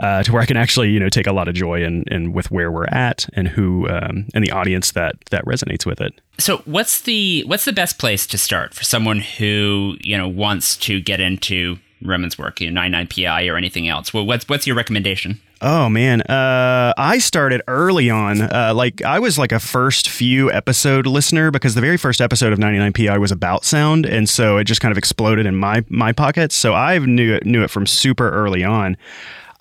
uh, 0.00 0.24
to 0.24 0.32
where 0.32 0.42
I 0.42 0.44
can 0.44 0.56
actually, 0.56 0.90
you 0.90 0.98
know, 0.98 1.08
take 1.08 1.28
a 1.28 1.32
lot 1.32 1.46
of 1.46 1.54
joy 1.54 1.84
in, 1.84 2.02
in 2.08 2.32
with 2.32 2.50
where 2.50 2.72
we're 2.72 2.86
at 2.86 3.28
and 3.34 3.46
who, 3.46 3.88
um, 3.88 4.26
and 4.34 4.44
the 4.44 4.50
audience 4.50 4.90
that, 4.90 5.14
that 5.30 5.44
resonates 5.44 5.86
with 5.86 6.00
it. 6.00 6.20
So 6.38 6.62
what's 6.64 7.00
the, 7.02 7.44
what's 7.44 7.64
the 7.64 7.72
best 7.72 8.00
place 8.00 8.26
to 8.26 8.38
start 8.38 8.74
for 8.74 8.82
someone 8.82 9.20
who, 9.20 9.96
you 10.00 10.18
know, 10.18 10.26
wants 10.26 10.76
to 10.78 11.00
get 11.00 11.20
into 11.20 11.78
Roman's 12.02 12.38
work, 12.38 12.60
you 12.60 12.70
know, 12.70 12.80
99PI 12.80 13.50
or 13.50 13.56
anything 13.56 13.88
else? 13.88 14.12
Well, 14.12 14.26
what's 14.26 14.48
what's 14.48 14.66
your 14.66 14.76
recommendation? 14.76 15.40
Oh 15.62 15.88
man, 15.88 16.20
uh, 16.22 16.92
I 16.98 17.16
started 17.18 17.62
early 17.66 18.10
on. 18.10 18.42
Uh, 18.42 18.72
like 18.74 19.02
I 19.02 19.18
was 19.18 19.38
like 19.38 19.52
a 19.52 19.58
first 19.58 20.08
few 20.08 20.52
episode 20.52 21.06
listener 21.06 21.50
because 21.50 21.74
the 21.74 21.80
very 21.80 21.96
first 21.96 22.20
episode 22.20 22.52
of 22.52 22.58
99PI 22.58 23.18
was 23.18 23.32
about 23.32 23.64
sound, 23.64 24.04
and 24.04 24.28
so 24.28 24.58
it 24.58 24.64
just 24.64 24.82
kind 24.82 24.92
of 24.92 24.98
exploded 24.98 25.46
in 25.46 25.56
my 25.56 25.82
my 25.88 26.12
pockets. 26.12 26.54
So 26.54 26.74
I 26.74 26.98
knew 26.98 27.34
it 27.34 27.46
knew 27.46 27.62
it 27.62 27.70
from 27.70 27.86
super 27.86 28.30
early 28.30 28.64
on. 28.64 28.98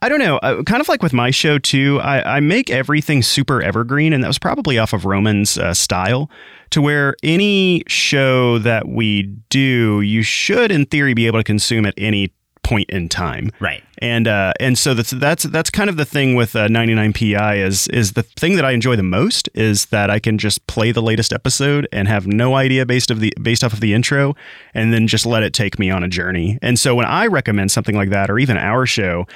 I 0.01 0.09
don't 0.09 0.19
know. 0.19 0.37
Uh, 0.37 0.63
kind 0.63 0.81
of 0.81 0.89
like 0.89 1.01
with 1.01 1.13
my 1.13 1.31
show 1.31 1.57
too. 1.57 1.99
I, 2.01 2.37
I, 2.37 2.39
make 2.39 2.69
everything 2.69 3.21
super 3.21 3.61
evergreen, 3.61 4.13
and 4.13 4.23
that 4.23 4.27
was 4.27 4.37
probably 4.39 4.77
off 4.77 4.93
of 4.93 5.05
Roman's 5.05 5.57
uh, 5.57 5.73
style 5.73 6.29
to 6.71 6.81
where 6.81 7.15
any 7.23 7.83
show 7.87 8.59
that 8.59 8.87
we 8.87 9.23
do, 9.49 10.01
you 10.01 10.21
should, 10.21 10.71
in 10.71 10.85
theory, 10.85 11.13
be 11.13 11.27
able 11.27 11.39
to 11.39 11.43
consume 11.43 11.85
at 11.85 11.93
any 11.97 12.33
point 12.65 12.89
in 12.89 13.07
time. 13.07 13.51
Right. 13.59 13.83
And 13.99 14.27
uh, 14.27 14.53
and 14.59 14.77
so 14.77 14.93
that's 14.93 15.11
that's 15.11 15.43
that's 15.43 15.69
kind 15.69 15.89
of 15.89 15.97
the 15.97 16.05
thing 16.05 16.35
with 16.35 16.55
uh, 16.55 16.67
99pi 16.67 17.63
is 17.63 17.87
is 17.89 18.13
the 18.13 18.23
thing 18.23 18.55
that 18.55 18.65
I 18.65 18.71
enjoy 18.71 18.95
the 18.95 19.03
most 19.03 19.47
is 19.53 19.85
that 19.87 20.09
I 20.09 20.19
can 20.19 20.37
just 20.37 20.65
play 20.67 20.91
the 20.91 21.01
latest 21.01 21.31
episode 21.31 21.87
and 21.93 22.07
have 22.07 22.27
no 22.27 22.55
idea 22.55 22.85
based 22.85 23.11
of 23.11 23.19
the 23.19 23.33
based 23.41 23.63
off 23.63 23.71
of 23.71 23.79
the 23.79 23.93
intro 23.93 24.35
and 24.73 24.91
then 24.91 25.07
just 25.07 25.25
let 25.25 25.43
it 25.43 25.53
take 25.53 25.79
me 25.79 25.89
on 25.89 26.03
a 26.03 26.07
journey. 26.07 26.57
And 26.61 26.77
so 26.77 26.95
when 26.95 27.05
I 27.05 27.27
recommend 27.27 27.71
something 27.71 27.95
like 27.95 28.09
that 28.09 28.29
or 28.29 28.39
even 28.39 28.57
our 28.57 28.85
show, 28.85 29.27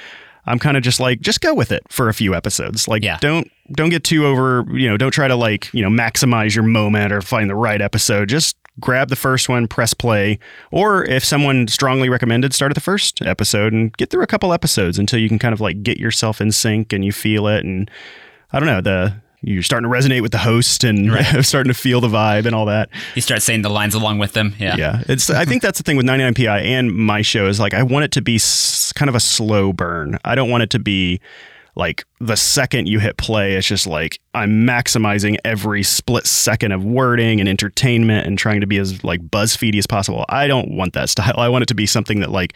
I'm 0.46 0.58
kind 0.58 0.76
of 0.76 0.82
just 0.82 1.00
like, 1.00 1.20
just 1.20 1.40
go 1.40 1.54
with 1.54 1.72
it 1.72 1.82
for 1.88 2.08
a 2.08 2.14
few 2.14 2.34
episodes. 2.34 2.88
Like, 2.88 3.02
yeah. 3.02 3.18
don't 3.20 3.50
don't 3.72 3.90
get 3.90 4.04
too 4.04 4.26
over. 4.26 4.64
You 4.70 4.88
know, 4.88 4.96
don't 4.96 5.12
try 5.12 5.28
to 5.28 5.36
like 5.36 5.72
you 5.72 5.82
know 5.82 5.90
maximize 5.90 6.54
your 6.54 6.64
moment 6.64 7.12
or 7.12 7.20
find 7.20 7.48
the 7.48 7.54
right 7.54 7.80
episode. 7.80 8.28
Just 8.28 8.56
grab 8.78 9.08
the 9.08 9.16
first 9.16 9.48
one, 9.48 9.68
press 9.68 9.94
play, 9.94 10.38
or 10.70 11.04
if 11.04 11.24
someone 11.24 11.68
strongly 11.68 12.08
recommended, 12.08 12.54
start 12.54 12.70
at 12.70 12.74
the 12.74 12.80
first 12.80 13.20
episode 13.22 13.72
and 13.72 13.96
get 13.96 14.10
through 14.10 14.22
a 14.22 14.26
couple 14.26 14.52
episodes 14.52 14.98
until 14.98 15.18
you 15.18 15.28
can 15.28 15.38
kind 15.38 15.52
of 15.52 15.60
like 15.60 15.82
get 15.82 15.98
yourself 15.98 16.40
in 16.40 16.50
sync 16.50 16.92
and 16.92 17.04
you 17.04 17.12
feel 17.12 17.46
it. 17.46 17.64
And 17.64 17.90
I 18.52 18.58
don't 18.58 18.66
know 18.66 18.80
the 18.80 19.14
you're 19.42 19.62
starting 19.62 19.90
to 19.90 19.96
resonate 19.96 20.20
with 20.20 20.32
the 20.32 20.38
host 20.38 20.84
and 20.84 21.10
right. 21.10 21.24
starting 21.44 21.72
to 21.72 21.78
feel 21.78 22.00
the 22.00 22.08
vibe 22.08 22.44
and 22.44 22.54
all 22.54 22.66
that. 22.66 22.90
You 23.14 23.22
start 23.22 23.40
saying 23.42 23.62
the 23.62 23.70
lines 23.70 23.94
along 23.94 24.18
with 24.18 24.32
them. 24.32 24.54
Yeah. 24.58 24.76
Yeah. 24.76 25.02
It's, 25.08 25.30
I 25.30 25.46
think 25.46 25.62
that's 25.62 25.78
the 25.78 25.82
thing 25.82 25.96
with 25.96 26.06
99PI 26.06 26.62
and 26.62 26.94
my 26.94 27.22
show 27.22 27.46
is 27.46 27.58
like, 27.58 27.72
I 27.72 27.82
want 27.82 28.04
it 28.04 28.12
to 28.12 28.22
be 28.22 28.34
s- 28.34 28.44
kind 28.92 29.08
of 29.08 29.14
a 29.14 29.20
slow 29.20 29.72
burn. 29.72 30.18
I 30.24 30.34
don't 30.34 30.50
want 30.50 30.62
it 30.62 30.70
to 30.70 30.78
be 30.78 31.20
like 31.76 32.04
the 32.20 32.36
second 32.36 32.88
you 32.88 32.98
hit 32.98 33.16
play, 33.16 33.54
it's 33.54 33.66
just 33.66 33.86
like 33.86 34.20
I'm 34.34 34.66
maximizing 34.66 35.36
every 35.44 35.82
split 35.82 36.26
second 36.26 36.72
of 36.72 36.84
wording 36.84 37.40
and 37.40 37.48
entertainment 37.48 38.26
and 38.26 38.38
trying 38.38 38.60
to 38.60 38.66
be 38.66 38.78
as 38.78 39.02
like 39.04 39.20
BuzzFeedy 39.22 39.78
as 39.78 39.86
possible. 39.86 40.24
I 40.28 40.46
don't 40.46 40.76
want 40.76 40.92
that 40.94 41.08
style. 41.08 41.38
I 41.38 41.48
want 41.48 41.62
it 41.62 41.68
to 41.68 41.74
be 41.74 41.86
something 41.86 42.20
that 42.20 42.30
like 42.30 42.54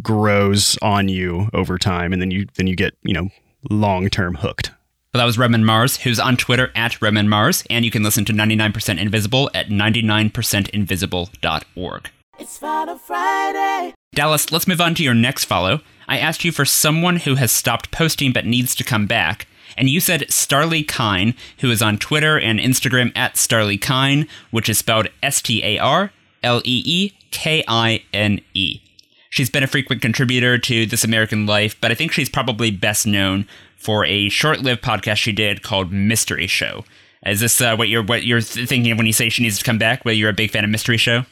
grows 0.00 0.78
on 0.80 1.08
you 1.08 1.48
over 1.52 1.78
time 1.78 2.12
and 2.12 2.22
then 2.22 2.30
you 2.30 2.46
then 2.54 2.66
you 2.66 2.76
get, 2.76 2.94
you 3.02 3.12
know, 3.12 3.28
long 3.70 4.08
term 4.08 4.36
hooked. 4.36 4.70
Well, 5.12 5.20
that 5.20 5.26
was 5.26 5.36
Roman 5.36 5.64
Mars, 5.64 5.98
who's 5.98 6.18
on 6.18 6.38
Twitter 6.38 6.72
at 6.74 7.02
Roman 7.02 7.28
Mars, 7.28 7.64
and 7.68 7.84
you 7.84 7.90
can 7.90 8.02
listen 8.02 8.24
to 8.24 8.32
99% 8.32 8.98
Invisible 8.98 9.50
at 9.52 9.68
99percentinvisible.org. 9.68 12.10
It's 12.38 12.56
Final 12.56 12.96
Friday. 12.96 13.92
Dallas, 14.14 14.52
let's 14.52 14.68
move 14.68 14.80
on 14.82 14.94
to 14.96 15.02
your 15.02 15.14
next 15.14 15.46
follow. 15.46 15.80
I 16.06 16.18
asked 16.18 16.44
you 16.44 16.52
for 16.52 16.66
someone 16.66 17.16
who 17.16 17.36
has 17.36 17.50
stopped 17.50 17.90
posting 17.90 18.30
but 18.30 18.44
needs 18.44 18.74
to 18.74 18.84
come 18.84 19.06
back, 19.06 19.46
and 19.74 19.88
you 19.88 20.00
said 20.00 20.28
Starlee 20.28 20.86
Kine, 20.86 21.34
who 21.60 21.70
is 21.70 21.80
on 21.80 21.96
Twitter 21.96 22.38
and 22.38 22.60
Instagram 22.60 23.10
at 23.16 23.36
Starlee 23.36 23.80
Kine, 23.80 24.28
which 24.50 24.68
is 24.68 24.76
spelled 24.76 25.08
S 25.22 25.40
T 25.40 25.64
A 25.64 25.78
R 25.78 26.12
L 26.42 26.60
E 26.62 26.82
E 26.84 27.12
K 27.30 27.64
I 27.66 28.04
N 28.12 28.40
E. 28.52 28.82
She's 29.30 29.48
been 29.48 29.62
a 29.62 29.66
frequent 29.66 30.02
contributor 30.02 30.58
to 30.58 30.84
This 30.84 31.04
American 31.04 31.46
Life, 31.46 31.80
but 31.80 31.90
I 31.90 31.94
think 31.94 32.12
she's 32.12 32.28
probably 32.28 32.70
best 32.70 33.06
known 33.06 33.46
for 33.78 34.04
a 34.04 34.28
short-lived 34.28 34.82
podcast 34.82 35.16
she 35.16 35.32
did 35.32 35.62
called 35.62 35.90
Mystery 35.90 36.46
Show. 36.46 36.84
Is 37.24 37.40
this 37.40 37.58
uh, 37.62 37.76
what 37.76 37.88
you're 37.88 38.02
what 38.02 38.24
you're 38.24 38.42
thinking 38.42 38.92
of 38.92 38.98
when 38.98 39.06
you 39.06 39.14
say 39.14 39.30
she 39.30 39.42
needs 39.42 39.56
to 39.56 39.64
come 39.64 39.78
back? 39.78 40.04
Well, 40.04 40.14
you're 40.14 40.28
a 40.28 40.34
big 40.34 40.50
fan 40.50 40.64
of 40.64 40.70
Mystery 40.70 40.98
Show. 40.98 41.24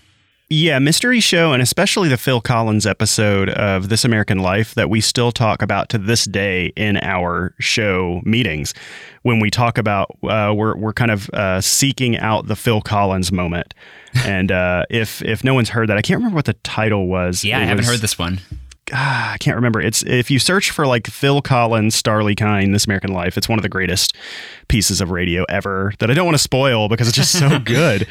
Yeah, 0.52 0.80
Mystery 0.80 1.20
Show, 1.20 1.52
and 1.52 1.62
especially 1.62 2.08
the 2.08 2.16
Phil 2.16 2.40
Collins 2.40 2.84
episode 2.84 3.50
of 3.50 3.88
This 3.88 4.04
American 4.04 4.40
Life 4.40 4.74
that 4.74 4.90
we 4.90 5.00
still 5.00 5.30
talk 5.30 5.62
about 5.62 5.88
to 5.90 5.98
this 5.98 6.24
day 6.24 6.72
in 6.74 6.96
our 6.96 7.54
show 7.60 8.20
meetings. 8.24 8.74
When 9.22 9.38
we 9.38 9.48
talk 9.48 9.78
about, 9.78 10.10
uh, 10.24 10.52
we're, 10.56 10.76
we're 10.76 10.92
kind 10.92 11.12
of 11.12 11.30
uh, 11.30 11.60
seeking 11.60 12.18
out 12.18 12.48
the 12.48 12.56
Phil 12.56 12.80
Collins 12.80 13.30
moment. 13.30 13.74
and 14.24 14.50
uh, 14.50 14.86
if 14.90 15.22
if 15.22 15.44
no 15.44 15.54
one's 15.54 15.68
heard 15.68 15.88
that, 15.88 15.96
I 15.96 16.02
can't 16.02 16.18
remember 16.18 16.34
what 16.34 16.46
the 16.46 16.54
title 16.54 17.06
was. 17.06 17.44
Yeah, 17.44 17.58
It 17.58 17.62
I 17.62 17.64
haven't 17.66 17.82
was- 17.84 17.90
heard 17.92 18.00
this 18.00 18.18
one. 18.18 18.40
Ah, 18.92 19.32
I 19.32 19.38
can't 19.38 19.56
remember. 19.56 19.80
It's 19.80 20.02
if 20.04 20.30
you 20.30 20.38
search 20.38 20.70
for 20.70 20.86
like 20.86 21.06
Phil 21.06 21.40
Collins, 21.42 22.00
Starlee 22.00 22.36
Kine, 22.36 22.72
This 22.72 22.86
American 22.86 23.12
Life, 23.12 23.36
it's 23.38 23.48
one 23.48 23.58
of 23.58 23.62
the 23.62 23.68
greatest 23.68 24.16
pieces 24.68 25.00
of 25.00 25.10
radio 25.10 25.44
ever 25.48 25.92
that 25.98 26.10
I 26.10 26.14
don't 26.14 26.24
want 26.26 26.36
to 26.36 26.42
spoil 26.42 26.88
because 26.88 27.08
it's 27.08 27.16
just 27.16 27.38
so 27.38 27.58
good. 27.64 28.06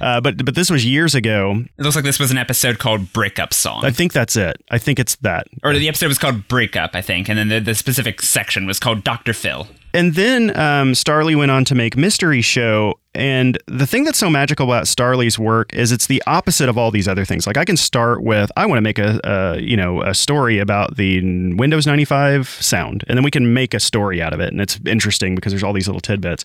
Uh, 0.00 0.20
but 0.20 0.44
but 0.44 0.54
this 0.54 0.70
was 0.70 0.84
years 0.84 1.14
ago. 1.14 1.62
It 1.78 1.82
looks 1.82 1.96
like 1.96 2.04
this 2.04 2.18
was 2.18 2.30
an 2.30 2.38
episode 2.38 2.78
called 2.78 3.12
Breakup 3.12 3.52
Song. 3.54 3.84
I 3.84 3.90
think 3.90 4.12
that's 4.12 4.36
it. 4.36 4.56
I 4.70 4.78
think 4.78 4.98
it's 4.98 5.16
that. 5.16 5.46
or 5.62 5.72
the 5.74 5.88
episode 5.88 6.08
was 6.08 6.18
called 6.18 6.48
Breakup, 6.48 6.90
I 6.94 7.02
think, 7.02 7.28
and 7.28 7.38
then 7.38 7.48
the, 7.48 7.60
the 7.60 7.74
specific 7.74 8.22
section 8.22 8.66
was 8.66 8.78
called 8.78 9.04
Dr. 9.04 9.32
Phil. 9.32 9.66
And 9.94 10.14
then 10.14 10.50
um, 10.56 10.92
Starlee 10.92 11.36
went 11.36 11.50
on 11.50 11.64
to 11.66 11.74
make 11.74 11.96
Mystery 11.96 12.40
Show. 12.40 12.98
And 13.14 13.58
the 13.66 13.86
thing 13.86 14.04
that's 14.04 14.18
so 14.18 14.30
magical 14.30 14.66
about 14.66 14.84
Starlee's 14.84 15.38
work 15.38 15.74
is 15.74 15.92
it's 15.92 16.06
the 16.06 16.22
opposite 16.26 16.68
of 16.68 16.78
all 16.78 16.90
these 16.90 17.06
other 17.06 17.26
things. 17.26 17.46
Like 17.46 17.58
I 17.58 17.64
can 17.64 17.76
start 17.76 18.22
with 18.22 18.50
I 18.56 18.64
want 18.64 18.78
to 18.78 18.82
make 18.82 18.98
a, 18.98 19.20
a 19.22 19.60
you 19.60 19.76
know 19.76 20.02
a 20.02 20.14
story 20.14 20.58
about 20.58 20.96
the 20.96 21.20
Windows 21.54 21.86
95 21.86 22.48
sound, 22.48 23.04
and 23.06 23.18
then 23.18 23.24
we 23.24 23.30
can 23.30 23.52
make 23.52 23.74
a 23.74 23.80
story 23.80 24.22
out 24.22 24.32
of 24.32 24.40
it, 24.40 24.50
and 24.50 24.60
it's 24.62 24.80
interesting 24.86 25.34
because 25.34 25.52
there's 25.52 25.62
all 25.62 25.74
these 25.74 25.88
little 25.88 26.00
tidbits. 26.00 26.44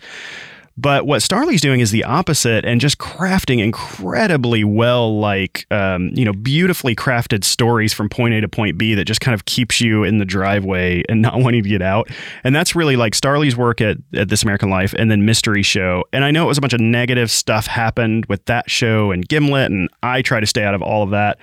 But 0.78 1.08
what 1.08 1.22
Starlee's 1.22 1.60
doing 1.60 1.80
is 1.80 1.90
the 1.90 2.04
opposite 2.04 2.64
and 2.64 2.80
just 2.80 3.00
crafting 3.00 3.60
incredibly 3.60 4.64
well, 4.64 5.20
like, 5.20 5.66
um, 5.72 6.12
you 6.14 6.24
know, 6.24 6.34
beautifully 6.34 6.96
crafted 6.96 7.44
stories 7.44 7.94
from 7.94 8.10
point 8.10 8.36
A 8.36 8.42
to 8.42 8.48
point 8.48 8.78
B 8.78 8.94
that 8.94 9.06
just 9.06 9.20
kind 9.20 9.34
of 9.34 9.46
keeps 9.46 9.82
you 9.82 10.04
in 10.04 10.20
the 10.20 10.26
driveway 10.26 11.04
and 11.10 11.22
not 11.24 11.40
wanting 11.40 11.64
to 11.64 11.70
get 11.70 11.82
out. 11.82 12.10
And 12.44 12.56
that's 12.56 12.76
really 12.76 12.96
like 12.96 13.14
Starlee's 13.14 13.58
work 13.58 13.82
at, 13.82 13.98
at 14.14 14.30
This 14.30 14.44
American 14.44 14.70
Life 14.70 14.94
and 14.94 15.10
then 15.10 15.26
Mystery 15.26 15.64
Show. 15.64 16.04
And 16.14 16.24
I 16.24 16.30
know 16.30 16.44
it 16.44 16.48
was 16.48 16.60
a 16.60 16.62
bunch 16.62 16.74
of 16.74 16.80
negative 16.80 17.32
stuff 17.32 17.66
happened 17.66 18.28
with 18.28 18.46
that 18.46 18.70
show 18.70 19.12
and 19.12 19.28
Gimlet, 19.28 19.72
and 19.72 19.90
I 20.04 20.22
try 20.22 20.40
to 20.40 20.46
stay 20.46 20.64
out 20.64 20.76
of 20.76 20.84
all 20.84 21.02
of 21.02 21.10
that. 21.10 21.40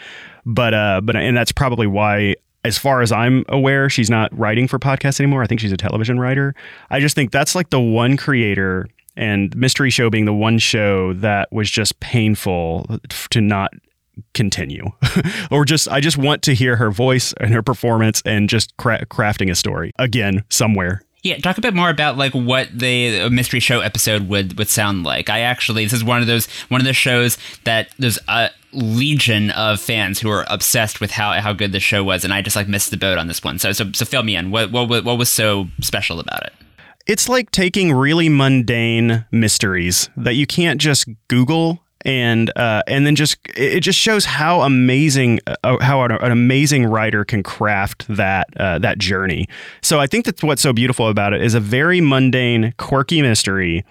But, 0.47 0.75
uh, 0.75 1.01
but, 1.03 1.17
and 1.17 1.37
that's 1.37 1.53
probably 1.53 1.89
why 1.89 2.37
as 2.65 2.79
far 2.79 3.03
as 3.03 3.13
I'm 3.13 3.45
aware, 3.49 3.91
she's 3.91 4.09
not 4.09 4.37
writing 4.39 4.69
for 4.69 4.79
podcasts 4.79 5.21
anymore. 5.21 5.43
I 5.43 5.47
think 5.47 5.61
she's 5.61 5.73
a 5.73 5.77
television 5.77 6.19
writer. 6.19 6.55
I 6.89 7.01
just 7.01 7.15
think 7.15 7.31
that's 7.31 7.55
like 7.55 7.71
the 7.71 7.81
one 7.81 8.17
creator 8.17 8.87
and 9.17 9.55
Mystery 9.57 9.91
Show 9.91 10.11
being 10.11 10.25
the 10.25 10.35
one 10.35 10.59
show 10.59 11.13
that 11.15 11.53
was 11.53 11.71
just 11.71 12.01
painful 12.01 13.01
to 13.31 13.41
not 13.41 13.73
continue 14.33 14.85
or 15.51 15.65
just 15.65 15.89
I 15.89 16.01
just 16.01 16.17
want 16.17 16.43
to 16.43 16.55
hear 16.55 16.77
her 16.77 16.91
voice 16.91 17.35
and 17.41 17.53
her 17.53 17.63
performance 17.63 18.23
and 18.25 18.49
just 18.49 18.77
cra- 18.77 19.07
crafting 19.07 19.51
a 19.51 19.55
story 19.55 19.93
again 19.99 20.45
somewhere. 20.51 21.03
Yeah, 21.23 21.39
talk 21.39 21.57
a 21.57 21.63
bit 21.63 21.73
more 21.73 21.89
about 21.89 22.19
like 22.19 22.33
what 22.33 22.69
the 22.73 23.31
mystery 23.31 23.59
show 23.59 23.81
episode 23.81 24.29
would 24.29 24.59
would 24.59 24.69
sound 24.69 25.05
like. 25.05 25.31
I 25.31 25.41
actually 25.41 25.85
this 25.85 25.95
is 25.95 26.05
one 26.05 26.21
of 26.21 26.27
those 26.27 26.47
one 26.69 26.81
of 26.81 26.87
the 26.87 26.93
shows 26.93 27.39
that 27.65 27.89
there's 27.99 28.19
a 28.29 28.51
legion 28.73 29.51
of 29.53 29.81
fans 29.81 30.21
who 30.21 30.29
are 30.29 30.45
obsessed 30.49 31.01
with 31.01 31.13
how 31.13 31.33
how 31.41 31.55
good 31.55 31.73
the 31.73 31.81
show 31.81 32.05
was, 32.05 32.25
and 32.25 32.35
I 32.35 32.43
just 32.43 32.57
like 32.57 32.69
missed 32.69 32.91
the 32.91 32.99
boat 32.99 33.17
on 33.17 33.27
this 33.27 33.43
one. 33.43 33.59
So 33.59 33.73
so 33.73 33.91
so 33.93 34.05
fill 34.05 34.23
me 34.23 34.37
in. 34.37 34.51
What 34.51 34.71
what 34.71 34.89
what 34.89 35.19
was 35.19 35.31
so 35.31 35.69
special 35.81 36.21
about 36.21 36.45
it? 36.45 36.53
It's 37.07 37.29
like 37.29 37.51
taking 37.51 37.93
really 37.93 38.29
mundane 38.29 39.27
mysteries 39.31 40.09
that 40.17 40.35
you 40.35 40.47
can't 40.47 40.81
just 40.81 41.07
Google 41.29 41.81
and 42.05 42.51
uh, 42.57 42.83
and 42.87 43.07
then 43.07 43.17
just 43.17 43.37
it 43.57 43.81
just 43.81 43.99
shows 43.99 44.25
how 44.25 44.63
amazing 44.63 45.41
uh, 45.47 45.79
how 45.81 46.03
an, 46.03 46.13
an 46.13 46.33
amazing 46.33 46.87
writer 46.87 47.25
can 47.25 47.43
craft 47.43 48.07
that 48.09 48.49
uh, 48.59 48.79
that 48.79 48.99
journey. 48.99 49.49
So 49.83 50.01
I 50.01 50.07
think 50.07 50.27
that's 50.27 50.43
what's 50.43 50.63
so 50.63 50.73
beautiful 50.73 51.09
about 51.09 51.33
it 51.33 51.43
is 51.43 51.55
a 51.55 51.61
very 51.61 52.01
mundane, 52.01 52.75
quirky 52.79 53.23
mystery 53.23 53.85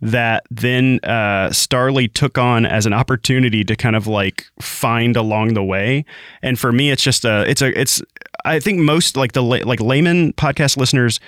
that 0.00 0.44
then 0.50 0.98
uh, 1.04 1.48
Starlee 1.50 2.12
took 2.12 2.36
on 2.36 2.66
as 2.66 2.86
an 2.86 2.92
opportunity 2.92 3.62
to 3.62 3.76
kind 3.76 3.94
of 3.94 4.08
like 4.08 4.46
find 4.60 5.16
along 5.16 5.54
the 5.54 5.62
way. 5.62 6.04
And 6.42 6.58
for 6.58 6.72
me, 6.72 6.90
it's 6.90 7.02
just 7.02 7.24
a 7.24 7.48
it's 7.48 7.62
a 7.62 7.80
it's 7.80 8.02
I 8.44 8.58
think 8.58 8.80
most 8.80 9.16
like 9.16 9.32
the 9.32 9.42
like 9.42 9.80
layman 9.80 10.32
podcast 10.32 10.76
listeners 10.76 11.20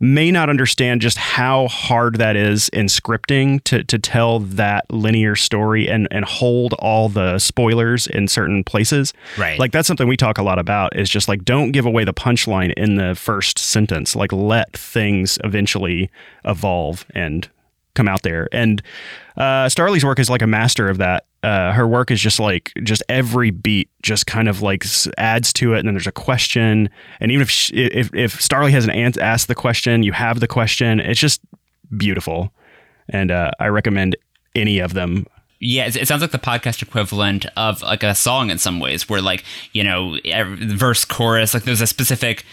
may 0.00 0.30
not 0.30 0.48
understand 0.48 1.00
just 1.00 1.18
how 1.18 1.68
hard 1.68 2.16
that 2.16 2.36
is 2.36 2.68
in 2.70 2.86
scripting 2.86 3.62
to 3.64 3.82
to 3.84 3.98
tell 3.98 4.40
that 4.40 4.90
linear 4.90 5.34
story 5.34 5.88
and 5.88 6.08
and 6.10 6.24
hold 6.24 6.74
all 6.74 7.08
the 7.08 7.38
spoilers 7.38 8.06
in 8.06 8.28
certain 8.28 8.62
places. 8.64 9.12
Right. 9.36 9.58
Like 9.58 9.72
that's 9.72 9.88
something 9.88 10.08
we 10.08 10.16
talk 10.16 10.38
a 10.38 10.42
lot 10.42 10.58
about 10.58 10.96
is 10.96 11.08
just 11.08 11.28
like 11.28 11.44
don't 11.44 11.72
give 11.72 11.86
away 11.86 12.04
the 12.04 12.14
punchline 12.14 12.72
in 12.74 12.96
the 12.96 13.14
first 13.14 13.58
sentence. 13.58 14.14
Like 14.14 14.32
let 14.32 14.76
things 14.76 15.38
eventually 15.44 16.10
evolve 16.44 17.04
and 17.14 17.48
come 17.98 18.08
out 18.08 18.22
there. 18.22 18.48
And 18.52 18.80
uh, 19.36 19.66
Starlee's 19.66 20.04
work 20.04 20.18
is 20.18 20.30
like 20.30 20.40
a 20.42 20.46
master 20.46 20.88
of 20.88 20.96
that. 20.98 21.26
Uh, 21.42 21.72
her 21.72 21.86
work 21.86 22.10
is 22.10 22.20
just 22.20 22.40
like 22.40 22.72
just 22.82 23.02
every 23.08 23.50
beat 23.50 23.88
just 24.02 24.26
kind 24.26 24.48
of 24.48 24.62
like 24.62 24.84
adds 25.18 25.52
to 25.52 25.74
it, 25.74 25.78
and 25.80 25.86
then 25.86 25.94
there's 25.94 26.06
a 26.06 26.12
question. 26.12 26.88
And 27.20 27.30
even 27.30 27.42
if 27.42 27.50
sh 27.50 27.70
if 27.74 28.12
if 28.14 28.38
Starlee 28.40 28.70
hasn't 28.70 28.94
an- 28.96 29.20
asked 29.20 29.46
the 29.48 29.54
question, 29.54 30.02
you 30.02 30.12
have 30.12 30.40
the 30.40 30.48
question. 30.48 30.98
It's 30.98 31.20
just 31.20 31.40
beautiful, 31.96 32.52
and 33.08 33.30
uh, 33.30 33.50
I 33.60 33.68
recommend 33.68 34.16
any 34.56 34.80
of 34.80 34.94
them. 34.94 35.26
Yeah, 35.60 35.86
it, 35.86 36.06
sounds 36.08 36.22
like 36.22 36.30
the 36.32 36.38
podcast 36.38 36.82
equivalent 36.82 37.46
of 37.56 37.82
like 37.82 38.02
a 38.02 38.14
song 38.14 38.50
in 38.50 38.58
some 38.58 38.80
ways, 38.80 39.08
where 39.08 39.20
like 39.22 39.44
you 39.72 39.84
know 39.84 40.18
verse 40.60 41.04
chorus, 41.04 41.54
like 41.54 41.62
there's 41.64 41.80
a 41.80 41.86
specific 41.86 42.44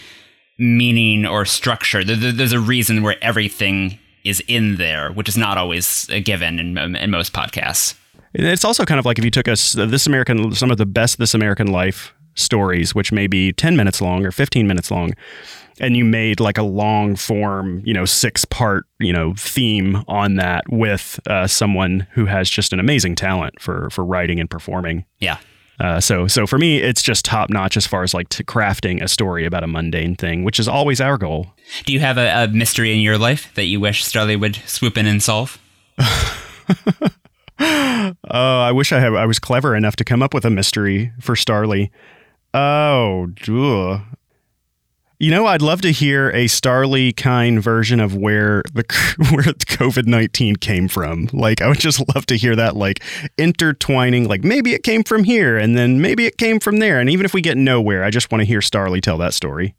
meaning 0.58 1.26
or 1.26 1.44
structure. 1.44 2.04
There, 2.04 2.16
there- 2.16 2.32
there's 2.32 2.52
a 2.52 2.60
reason 2.60 3.02
where 3.02 3.16
everything 3.22 3.98
is 4.28 4.42
in 4.48 4.76
there, 4.76 5.12
which 5.12 5.28
is 5.28 5.36
not 5.36 5.58
always 5.58 6.08
a 6.10 6.20
given 6.20 6.58
in, 6.58 6.96
in 6.96 7.10
most 7.10 7.32
podcasts. 7.32 7.94
It's 8.34 8.64
also 8.64 8.84
kind 8.84 8.98
of 8.98 9.06
like 9.06 9.18
if 9.18 9.24
you 9.24 9.30
took 9.30 9.48
us 9.48 9.72
this 9.72 10.06
American, 10.06 10.52
some 10.54 10.70
of 10.70 10.78
the 10.78 10.86
best 10.86 11.18
This 11.18 11.34
American 11.34 11.68
Life 11.68 12.12
stories, 12.34 12.94
which 12.94 13.12
may 13.12 13.26
be 13.26 13.52
10 13.52 13.76
minutes 13.76 14.00
long 14.00 14.26
or 14.26 14.30
15 14.30 14.66
minutes 14.66 14.90
long, 14.90 15.12
and 15.80 15.96
you 15.96 16.04
made 16.04 16.40
like 16.40 16.58
a 16.58 16.62
long 16.62 17.16
form, 17.16 17.82
you 17.84 17.94
know, 17.94 18.04
six 18.04 18.44
part, 18.44 18.84
you 18.98 19.12
know, 19.12 19.34
theme 19.36 20.02
on 20.08 20.36
that 20.36 20.64
with 20.68 21.20
uh, 21.26 21.46
someone 21.46 22.06
who 22.12 22.26
has 22.26 22.48
just 22.48 22.72
an 22.72 22.80
amazing 22.80 23.14
talent 23.14 23.60
for 23.60 23.90
for 23.90 24.04
writing 24.04 24.40
and 24.40 24.50
performing. 24.50 25.04
Yeah. 25.18 25.38
Uh, 25.78 26.00
so 26.00 26.26
so 26.26 26.46
for 26.46 26.58
me, 26.58 26.78
it's 26.78 27.02
just 27.02 27.24
top 27.24 27.50
notch 27.50 27.76
as 27.76 27.86
far 27.86 28.02
as 28.02 28.14
like 28.14 28.28
crafting 28.28 29.02
a 29.02 29.08
story 29.08 29.44
about 29.44 29.62
a 29.62 29.66
mundane 29.66 30.16
thing, 30.16 30.42
which 30.44 30.58
is 30.58 30.68
always 30.68 31.00
our 31.00 31.18
goal. 31.18 31.48
Do 31.84 31.92
you 31.92 32.00
have 32.00 32.16
a, 32.18 32.44
a 32.44 32.48
mystery 32.48 32.94
in 32.94 33.00
your 33.00 33.18
life 33.18 33.52
that 33.54 33.64
you 33.64 33.80
wish 33.80 34.04
Starlee 34.04 34.40
would 34.40 34.56
swoop 34.66 34.96
in 34.96 35.06
and 35.06 35.22
solve? 35.22 35.58
Oh, 37.58 38.60
I 38.60 38.72
wish 38.72 38.92
I 38.92 39.00
had. 39.00 39.14
I 39.14 39.24
was 39.26 39.38
clever 39.38 39.74
enough 39.74 39.96
to 39.96 40.04
come 40.04 40.22
up 40.22 40.34
with 40.34 40.44
a 40.44 40.50
mystery 40.50 41.12
for 41.20 41.34
Starlee. 41.34 41.90
Oh, 42.52 43.28
ugh. 43.48 44.02
You 45.18 45.30
know, 45.30 45.46
I'd 45.46 45.62
love 45.62 45.80
to 45.80 45.92
hear 45.92 46.28
a 46.30 46.44
Starlee 46.44 47.16
Kine 47.16 47.58
version 47.58 48.00
of 48.00 48.14
where 48.14 48.62
the 48.74 48.84
where 49.30 49.44
COVID 49.44 50.06
nineteen 50.06 50.56
came 50.56 50.88
from. 50.88 51.30
Like, 51.32 51.62
I 51.62 51.68
would 51.68 51.78
just 51.80 52.06
love 52.14 52.26
to 52.26 52.36
hear 52.36 52.54
that, 52.56 52.76
like 52.76 53.02
intertwining. 53.38 54.28
Like, 54.28 54.44
maybe 54.44 54.74
it 54.74 54.82
came 54.82 55.02
from 55.04 55.24
here, 55.24 55.56
and 55.56 55.76
then 55.76 56.02
maybe 56.02 56.26
it 56.26 56.36
came 56.36 56.60
from 56.60 56.80
there. 56.80 57.00
And 57.00 57.08
even 57.08 57.24
if 57.24 57.32
we 57.32 57.40
get 57.40 57.56
nowhere, 57.56 58.04
I 58.04 58.10
just 58.10 58.30
want 58.30 58.42
to 58.42 58.44
hear 58.44 58.60
Starlee 58.60 59.00
tell 59.00 59.16
that 59.18 59.32
story. 59.32 59.74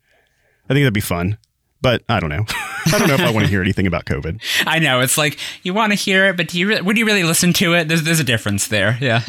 I 0.65 0.73
think 0.73 0.83
that'd 0.83 0.93
be 0.93 1.01
fun. 1.01 1.37
But 1.81 2.03
I 2.09 2.19
don't 2.19 2.29
know. 2.29 2.45
I 2.87 2.97
don't 2.97 3.07
know 3.07 3.13
if 3.13 3.21
I 3.21 3.31
want 3.31 3.45
to 3.45 3.49
hear 3.49 3.61
anything 3.61 3.85
about 3.85 4.05
COVID. 4.05 4.41
I 4.67 4.79
know 4.79 5.01
it's 5.01 5.17
like 5.17 5.39
you 5.63 5.73
want 5.73 5.91
to 5.91 5.95
hear 5.95 6.25
it, 6.27 6.37
but 6.37 6.47
do 6.47 6.59
you 6.59 6.69
re- 6.69 6.81
would 6.81 6.97
you 6.97 7.05
really 7.05 7.23
listen 7.23 7.53
to 7.53 7.73
it? 7.75 7.87
There's 7.87 8.03
there's 8.03 8.19
a 8.19 8.23
difference 8.23 8.67
there. 8.67 8.97
Yeah. 9.01 9.21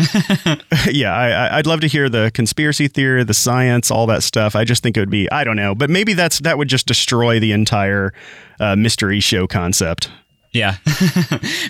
yeah, 0.91 1.15
I, 1.15 1.59
I'd 1.59 1.67
love 1.67 1.81
to 1.81 1.89
hear 1.89 2.09
the 2.09 2.31
conspiracy 2.35 2.89
theory, 2.89 3.25
the 3.25 3.35
science, 3.35 3.91
all 3.91 4.07
that 4.07 4.23
stuff. 4.23 4.55
I 4.57 4.65
just 4.65 4.83
think 4.83 4.97
it 4.97 5.01
would 5.01 5.11
be, 5.11 5.31
I 5.31 5.45
don't 5.45 5.57
know, 5.57 5.75
but 5.75 5.91
maybe 5.91 6.15
that's 6.15 6.39
that 6.41 6.57
would 6.59 6.69
just 6.69 6.87
destroy 6.87 7.41
the 7.41 7.53
entire 7.53 8.13
uh, 8.61 8.77
mystery 8.77 9.21
show 9.21 9.47
concept. 9.47 10.11
Yeah. 10.53 10.77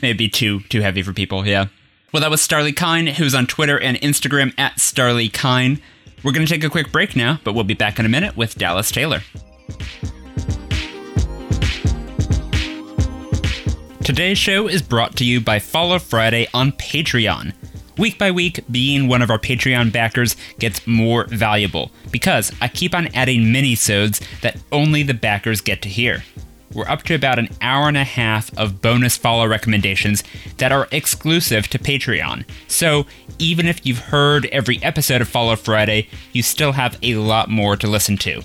Maybe 0.02 0.28
too 0.28 0.60
too 0.68 0.80
heavy 0.80 1.02
for 1.02 1.12
people, 1.12 1.46
yeah. 1.46 1.66
Well, 2.12 2.22
that 2.22 2.30
was 2.30 2.40
Starlee 2.40 2.74
Kine, 2.74 3.06
who's 3.06 3.34
on 3.34 3.46
Twitter 3.46 3.78
and 3.78 3.98
Instagram 3.98 4.54
at 4.58 4.76
Starlee 4.76 5.30
Kine. 5.32 5.80
We're 6.24 6.32
going 6.32 6.46
to 6.46 6.52
take 6.52 6.64
a 6.64 6.70
quick 6.70 6.90
break 6.90 7.14
now, 7.14 7.38
but 7.44 7.52
we'll 7.52 7.64
be 7.64 7.74
back 7.74 7.98
in 7.98 8.06
a 8.06 8.08
minute 8.08 8.36
with 8.36 8.56
Dallas 8.56 8.90
Taylor. 8.90 9.20
Today's 14.18 14.36
show 14.36 14.66
is 14.66 14.82
brought 14.82 15.14
to 15.18 15.24
you 15.24 15.40
by 15.40 15.60
Follow 15.60 16.00
Friday 16.00 16.48
on 16.52 16.72
Patreon. 16.72 17.54
Week 17.98 18.18
by 18.18 18.32
week, 18.32 18.64
being 18.68 19.06
one 19.06 19.22
of 19.22 19.30
our 19.30 19.38
Patreon 19.38 19.92
backers 19.92 20.34
gets 20.58 20.84
more 20.88 21.26
valuable 21.28 21.92
because 22.10 22.50
I 22.60 22.66
keep 22.66 22.96
on 22.96 23.14
adding 23.14 23.52
mini-sodes 23.52 24.20
that 24.42 24.60
only 24.72 25.04
the 25.04 25.14
backers 25.14 25.60
get 25.60 25.82
to 25.82 25.88
hear. 25.88 26.24
we're 26.74 26.88
up 26.88 27.04
to 27.04 27.14
about 27.14 27.38
an 27.38 27.48
hour 27.60 27.86
and 27.86 27.96
a 27.96 28.02
half 28.02 28.52
of 28.58 28.82
bonus 28.82 29.16
follow 29.16 29.46
recommendations 29.46 30.24
that 30.56 30.72
are 30.72 30.88
exclusive 30.90 31.68
to 31.68 31.78
Patreon. 31.78 32.44
So, 32.66 33.06
even 33.38 33.68
if 33.68 33.86
you've 33.86 33.98
heard 33.98 34.46
every 34.46 34.82
episode 34.82 35.20
of 35.20 35.28
Follow 35.28 35.54
Friday, 35.54 36.08
you 36.32 36.42
still 36.42 36.72
have 36.72 36.98
a 37.04 37.14
lot 37.14 37.50
more 37.50 37.76
to 37.76 37.86
listen 37.86 38.16
to. 38.16 38.42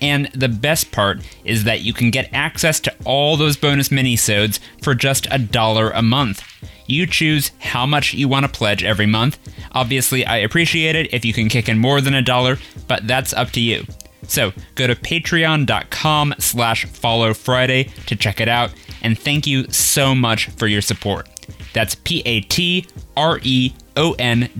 And 0.00 0.26
the 0.34 0.48
best 0.48 0.92
part 0.92 1.20
is 1.44 1.64
that 1.64 1.80
you 1.80 1.92
can 1.92 2.10
get 2.10 2.32
access 2.32 2.80
to 2.80 2.94
all 3.04 3.36
those 3.36 3.56
bonus 3.56 3.88
minisodes 3.88 4.58
for 4.82 4.94
just 4.94 5.26
a 5.30 5.38
dollar 5.38 5.90
a 5.90 6.02
month. 6.02 6.42
You 6.86 7.06
choose 7.06 7.50
how 7.58 7.86
much 7.86 8.14
you 8.14 8.28
want 8.28 8.44
to 8.46 8.52
pledge 8.52 8.84
every 8.84 9.06
month. 9.06 9.38
Obviously, 9.72 10.24
I 10.24 10.36
appreciate 10.38 10.94
it 10.94 11.12
if 11.12 11.24
you 11.24 11.32
can 11.32 11.48
kick 11.48 11.68
in 11.68 11.78
more 11.78 12.00
than 12.00 12.14
a 12.14 12.22
dollar, 12.22 12.58
but 12.86 13.06
that's 13.06 13.32
up 13.32 13.50
to 13.52 13.60
you. 13.60 13.84
So 14.28 14.52
go 14.74 14.86
to 14.86 14.94
patreon.com 14.94 16.34
slash 16.38 16.84
follow 16.86 17.34
Friday 17.34 17.90
to 18.06 18.16
check 18.16 18.40
it 18.40 18.48
out, 18.48 18.72
and 19.02 19.18
thank 19.18 19.46
you 19.46 19.70
so 19.70 20.14
much 20.14 20.48
for 20.50 20.66
your 20.66 20.82
support. 20.82 21.28
That's 21.72 21.94
P-A-T-R-E-O-N 21.94 22.90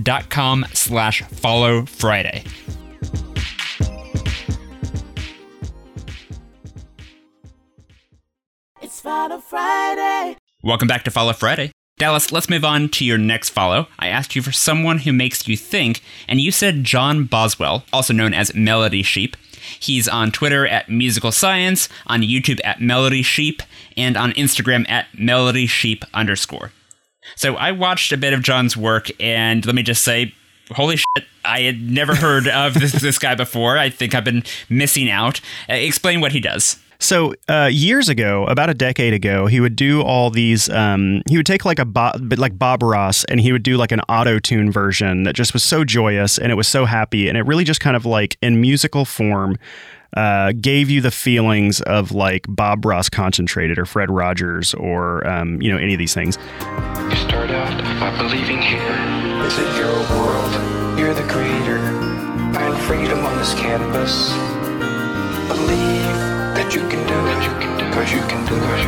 dot 0.03 0.31
com 0.31 0.67
slash 0.73 1.23
follow 1.23 1.87
Friday. 1.87 2.45
Follow 9.01 9.39
Friday. 9.41 10.37
Welcome 10.63 10.89
back 10.89 11.05
to 11.05 11.11
Follow 11.11 11.33
Friday. 11.33 11.73
Dallas, 11.99 12.31
let's 12.31 12.51
move 12.51 12.65
on 12.65 12.89
to 12.91 13.05
your 13.05 13.17
next 13.17 13.51
follow. 13.51 13.87
I 13.99 14.09
asked 14.09 14.37
you 14.37 14.43
for 14.43 14.53
someone 14.53 14.99
who 14.99 15.13
makes 15.13 15.49
you 15.49 15.57
think, 15.57 16.03
and 16.29 16.41
you 16.41 16.51
said 16.53 16.85
John 16.85 17.25
Boswell, 17.25 17.85
also 17.93 18.13
known 18.13 18.35
as 18.35 18.55
Melody 18.55 19.03
Sheep. 19.03 19.37
He's 19.81 20.07
on 20.07 20.31
Twitter 20.31 20.67
at 20.67 20.89
Musical 20.91 21.33
Science, 21.33 21.89
on 22.07 22.21
YouTube 22.21 22.61
at 22.65 22.81
Melody 22.81 23.23
Sheep, 23.23 23.63
and 23.97 24.17
on 24.17 24.33
Instagram 24.33 24.89
at 24.91 25.07
Melody 25.19 25.67
Sheep 25.67 26.05
underscore. 26.13 26.73
So 27.35 27.57
I 27.57 27.73
watched 27.73 28.13
a 28.13 28.17
bit 28.17 28.33
of 28.33 28.43
John's 28.43 28.77
work, 28.77 29.09
and 29.19 29.65
let 29.65 29.75
me 29.75 29.83
just 29.83 30.05
say, 30.05 30.35
holy 30.71 30.97
shit, 30.97 31.25
I 31.45 31.63
had 31.63 31.81
never 31.81 32.15
heard 32.15 32.47
of 32.47 32.75
this, 32.75 32.93
this 33.01 33.19
guy 33.19 33.35
before. 33.35 33.79
I 33.79 33.89
think 33.89 34.15
I've 34.15 34.25
been 34.25 34.45
missing 34.69 35.11
out. 35.11 35.41
Uh, 35.69 35.75
explain 35.75 36.21
what 36.21 36.33
he 36.33 36.41
does. 36.41 36.79
So 36.99 37.35
uh, 37.49 37.69
years 37.71 38.09
ago, 38.09 38.45
about 38.47 38.71
a 38.71 38.75
decade 38.75 39.13
ago, 39.13 39.47
he 39.47 39.61
would 39.61 39.77
do 39.77 40.03
all 40.03 40.31
these. 40.31 40.69
Um, 40.71 41.23
he 41.29 41.37
would 41.37 41.47
take 41.47 41.65
like 41.65 41.79
a 41.79 41.85
Bob, 41.85 42.33
like 42.39 42.59
Bob 42.59 42.83
Ross, 42.83 43.25
and 43.25 43.41
he 43.41 43.53
would 43.53 43.63
do 43.63 43.77
like 43.77 43.93
an 43.93 44.01
auto 44.09 44.39
tune 44.39 44.71
version 44.71 45.25
that 45.25 45.35
just 45.35 45.53
was 45.53 45.63
so 45.63 45.85
joyous 45.85 46.39
and 46.39 46.51
it 46.51 46.55
was 46.55 46.69
so 46.69 46.85
happy, 46.85 47.29
and 47.29 47.37
it 47.37 47.43
really 47.43 47.65
just 47.65 47.81
kind 47.81 47.97
of 47.97 48.07
like 48.07 48.37
in 48.43 48.61
musical 48.61 49.05
form. 49.05 49.57
Uh, 50.17 50.53
gave 50.59 50.89
you 50.89 51.03
the 51.03 51.11
feelings 51.11 51.83
of 51.83 52.11
like 52.13 52.47
Bob 52.49 52.87
Ross 52.87 53.11
concentrated 53.11 53.79
or 53.79 53.85
Fred 53.85 54.11
Rogers 54.11 54.73
or 54.73 55.27
um, 55.27 55.61
you 55.61 55.71
know 55.71 55.77
any 55.77 55.93
of 55.93 55.99
these 55.99 56.15
things. 56.15 56.39
You 56.61 57.17
start 57.17 57.51
out 57.51 57.83
by 58.01 58.17
believing 58.17 58.63
here 58.63 58.81
is 59.45 59.59
a 59.59 59.77
your 59.77 59.93
world. 60.17 60.99
You're 60.99 61.13
the 61.13 61.27
creator. 61.29 61.79
Find 62.55 62.79
freedom 62.85 63.27
on 63.27 63.37
this 63.37 63.53
campus. 63.55 64.56
Believe 65.49 66.17
that 66.57 66.75
you 66.75 66.81
can 66.89 67.07
do 67.07 67.15
it. 67.33 67.93
Cause 67.93 68.13
you 68.13 68.21
can 68.23 68.45
do 68.47 68.55
it. 68.55 68.87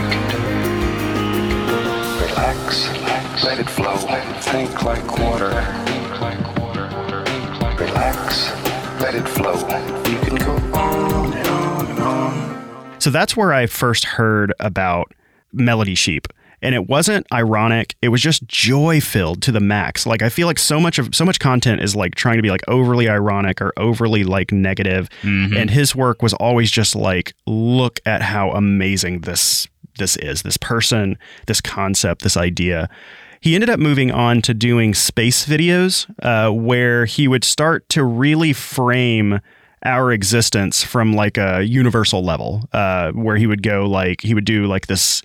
Relax. 2.29 2.89
Relax. 2.89 3.45
Let 3.45 3.59
it 3.59 3.71
flow. 3.71 3.97
Think 4.41 4.83
like 4.83 5.19
water. 5.19 5.51
Relax. 7.79 8.51
Let 9.01 9.15
it 9.15 9.29
flow. 9.29 9.55
You 10.11 10.19
can 10.19 10.37
go 10.37 10.53
on 10.77 11.33
and 11.33 11.49
on 11.49 11.87
and 11.87 11.99
on. 12.01 13.01
So 13.01 13.11
that's 13.11 13.37
where 13.37 13.53
I 13.53 13.67
first 13.67 14.05
heard 14.05 14.53
about 14.59 15.15
Melody 15.53 15.95
Sheep. 15.95 16.29
And 16.61 16.75
it 16.75 16.89
wasn't 16.89 17.27
ironic. 17.33 17.95
It 18.03 18.09
was 18.09 18.21
just 18.21 18.47
joy 18.47 19.01
filled 19.01 19.43
to 19.43 19.53
the 19.53 19.61
max. 19.61 20.07
Like 20.07 20.23
I 20.23 20.29
feel 20.29 20.47
like 20.47 20.59
so 20.59 20.81
much 20.81 20.99
of 20.99 21.15
so 21.15 21.25
much 21.25 21.39
content 21.39 21.83
is 21.83 21.95
like 21.95 22.15
trying 22.15 22.37
to 22.37 22.43
be 22.43 22.51
like 22.51 22.63
overly 22.69 23.09
ironic 23.09 23.61
or 23.63 23.73
overly 23.77 24.25
like 24.25 24.51
negative. 24.53 25.09
And 25.57 25.71
his 25.71 25.95
work 25.95 26.23
was 26.23 26.35
always 26.35 26.71
just 26.71 26.97
like, 26.97 27.33
look 27.47 28.01
at 28.07 28.23
how 28.23 28.51
amazing 28.51 29.21
this 29.21 29.69
this 29.99 30.17
is, 30.17 30.43
this 30.43 30.57
person, 30.57 31.19
this 31.47 31.61
concept, 31.61 32.23
this 32.23 32.37
idea. 32.37 32.89
He 33.41 33.55
ended 33.55 33.71
up 33.71 33.79
moving 33.79 34.11
on 34.11 34.43
to 34.43 34.55
doing 34.55 34.95
space 34.95 35.47
videos, 35.47 36.07
uh, 36.25 36.53
where 36.53 37.05
he 37.05 37.29
would 37.29 37.45
start 37.45 37.89
to 37.91 38.03
really 38.03 38.53
frame 38.53 39.41
our 39.85 40.11
existence 40.11 40.83
from 40.83 41.13
like 41.13 41.39
a 41.39 41.63
universal 41.63 42.25
level, 42.25 42.69
uh, 42.73 43.13
where 43.13 43.37
he 43.37 43.47
would 43.47 43.63
go 43.63 43.87
like 43.87 44.23
he 44.23 44.35
would 44.35 44.45
do 44.45 44.67
like 44.67 44.89
this. 44.89 45.23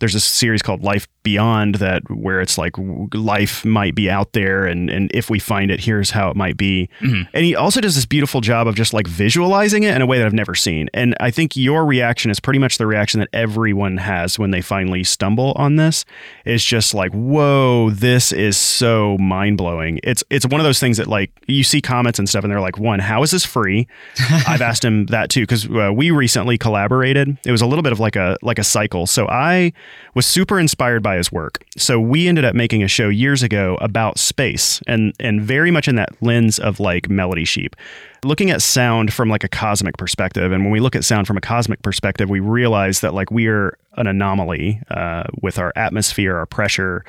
There's 0.00 0.14
a 0.14 0.20
series 0.20 0.62
called 0.62 0.82
Life 0.82 1.06
Beyond 1.24 1.76
that 1.76 2.08
where 2.10 2.40
it's 2.40 2.58
like 2.58 2.74
life 3.14 3.64
might 3.64 3.94
be 3.94 4.10
out 4.10 4.32
there, 4.32 4.66
and 4.66 4.90
and 4.90 5.10
if 5.14 5.30
we 5.30 5.38
find 5.38 5.70
it, 5.70 5.80
here's 5.80 6.10
how 6.10 6.28
it 6.30 6.36
might 6.36 6.56
be. 6.56 6.88
And 7.32 7.44
he 7.44 7.56
also 7.56 7.80
does 7.80 7.94
this 7.94 8.06
beautiful 8.06 8.40
job 8.40 8.68
of 8.68 8.74
just 8.76 8.92
like 8.92 9.06
visualizing 9.06 9.82
it 9.82 9.96
in 9.96 10.02
a 10.02 10.06
way 10.06 10.18
that 10.18 10.26
I've 10.26 10.34
never 10.34 10.54
seen. 10.54 10.90
And 10.92 11.16
I 11.20 11.30
think 11.30 11.56
your 11.56 11.86
reaction 11.86 12.30
is 12.30 12.40
pretty 12.40 12.58
much 12.58 12.78
the 12.78 12.86
reaction 12.86 13.20
that 13.20 13.30
everyone 13.32 13.96
has 13.96 14.38
when 14.38 14.50
they 14.50 14.60
finally 14.60 15.02
stumble 15.02 15.52
on 15.56 15.76
this. 15.76 16.04
Is 16.44 16.62
just 16.62 16.92
like, 16.92 17.12
whoa, 17.12 17.90
this 17.90 18.30
is 18.30 18.56
so 18.58 19.16
mind 19.18 19.56
blowing. 19.56 20.00
It's 20.02 20.22
it's 20.28 20.46
one 20.46 20.60
of 20.60 20.64
those 20.64 20.78
things 20.78 20.98
that 20.98 21.06
like 21.08 21.30
you 21.46 21.64
see 21.64 21.80
comments 21.80 22.18
and 22.18 22.28
stuff, 22.28 22.44
and 22.44 22.52
they're 22.52 22.60
like, 22.60 22.78
one, 22.78 22.98
how 22.98 23.22
is 23.22 23.30
this 23.30 23.46
free? 23.46 23.88
I've 24.46 24.60
asked 24.62 24.84
him 24.84 25.06
that 25.06 25.30
too 25.30 25.42
because 25.42 25.66
uh, 25.70 25.90
we 25.94 26.10
recently 26.10 26.58
collaborated. 26.58 27.38
It 27.46 27.50
was 27.50 27.62
a 27.62 27.66
little 27.66 27.82
bit 27.82 27.92
of 27.92 28.00
like 28.00 28.16
a 28.16 28.36
like 28.42 28.58
a 28.58 28.64
cycle. 28.64 29.06
So 29.06 29.26
I 29.28 29.72
was 30.14 30.26
super 30.26 30.60
inspired 30.60 31.02
by 31.02 31.13
his 31.16 31.32
work. 31.32 31.64
So 31.76 32.00
we 32.00 32.28
ended 32.28 32.44
up 32.44 32.54
making 32.54 32.82
a 32.82 32.88
show 32.88 33.08
years 33.08 33.42
ago 33.42 33.76
about 33.80 34.18
space 34.18 34.80
and 34.86 35.14
and 35.20 35.42
very 35.42 35.70
much 35.70 35.88
in 35.88 35.96
that 35.96 36.10
lens 36.22 36.58
of 36.58 36.80
like 36.80 37.08
Melody 37.08 37.44
Sheep. 37.44 37.76
Looking 38.24 38.50
at 38.50 38.62
sound 38.62 39.12
from 39.12 39.28
like 39.28 39.44
a 39.44 39.48
cosmic 39.48 39.96
perspective, 39.96 40.50
and 40.50 40.64
when 40.64 40.72
we 40.72 40.80
look 40.80 40.96
at 40.96 41.04
sound 41.04 41.26
from 41.26 41.36
a 41.36 41.42
cosmic 41.42 41.82
perspective, 41.82 42.30
we 42.30 42.40
realize 42.40 43.00
that 43.00 43.12
like 43.12 43.30
we 43.30 43.48
are 43.48 43.76
an 43.96 44.06
anomaly 44.06 44.80
uh, 44.90 45.24
with 45.42 45.58
our 45.58 45.72
atmosphere, 45.76 46.36
our 46.36 46.46
pressure, 46.46 47.04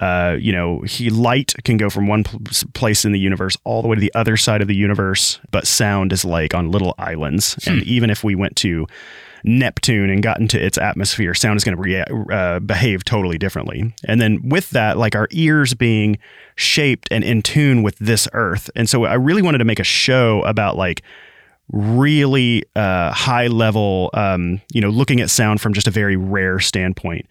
uh, 0.00 0.36
you 0.38 0.52
know, 0.52 0.80
he 0.82 1.10
light 1.10 1.54
can 1.64 1.76
go 1.76 1.90
from 1.90 2.06
one 2.06 2.24
pl- 2.24 2.40
place 2.74 3.04
in 3.04 3.12
the 3.12 3.18
universe 3.18 3.56
all 3.64 3.82
the 3.82 3.88
way 3.88 3.96
to 3.96 4.00
the 4.00 4.14
other 4.14 4.36
side 4.36 4.62
of 4.62 4.68
the 4.68 4.74
universe, 4.74 5.40
but 5.50 5.66
sound 5.66 6.12
is 6.12 6.24
like 6.24 6.54
on 6.54 6.70
little 6.70 6.94
islands. 6.98 7.58
And 7.66 7.82
even 7.82 8.10
if 8.10 8.22
we 8.22 8.34
went 8.34 8.54
to 8.56 8.86
Neptune 9.44 10.10
and 10.10 10.22
got 10.22 10.40
into 10.40 10.62
its 10.62 10.78
atmosphere, 10.78 11.34
sound 11.34 11.56
is 11.56 11.64
going 11.64 11.76
to 11.76 12.34
uh, 12.34 12.60
behave 12.60 13.04
totally 13.04 13.38
differently. 13.38 13.94
And 14.04 14.20
then 14.20 14.48
with 14.48 14.70
that, 14.70 14.98
like 14.98 15.14
our 15.14 15.28
ears 15.30 15.74
being 15.74 16.18
shaped 16.56 17.08
and 17.10 17.24
in 17.24 17.42
tune 17.42 17.82
with 17.82 17.98
this 17.98 18.28
earth. 18.32 18.70
And 18.74 18.88
so 18.88 19.04
I 19.04 19.14
really 19.14 19.42
wanted 19.42 19.58
to 19.58 19.64
make 19.64 19.80
a 19.80 19.84
show 19.84 20.42
about 20.42 20.76
like 20.76 21.02
really 21.70 22.64
uh, 22.74 23.12
high 23.12 23.46
level, 23.46 24.10
um, 24.14 24.60
you 24.72 24.80
know, 24.80 24.88
looking 24.88 25.20
at 25.20 25.30
sound 25.30 25.60
from 25.60 25.72
just 25.72 25.86
a 25.86 25.90
very 25.90 26.16
rare 26.16 26.58
standpoint. 26.58 27.26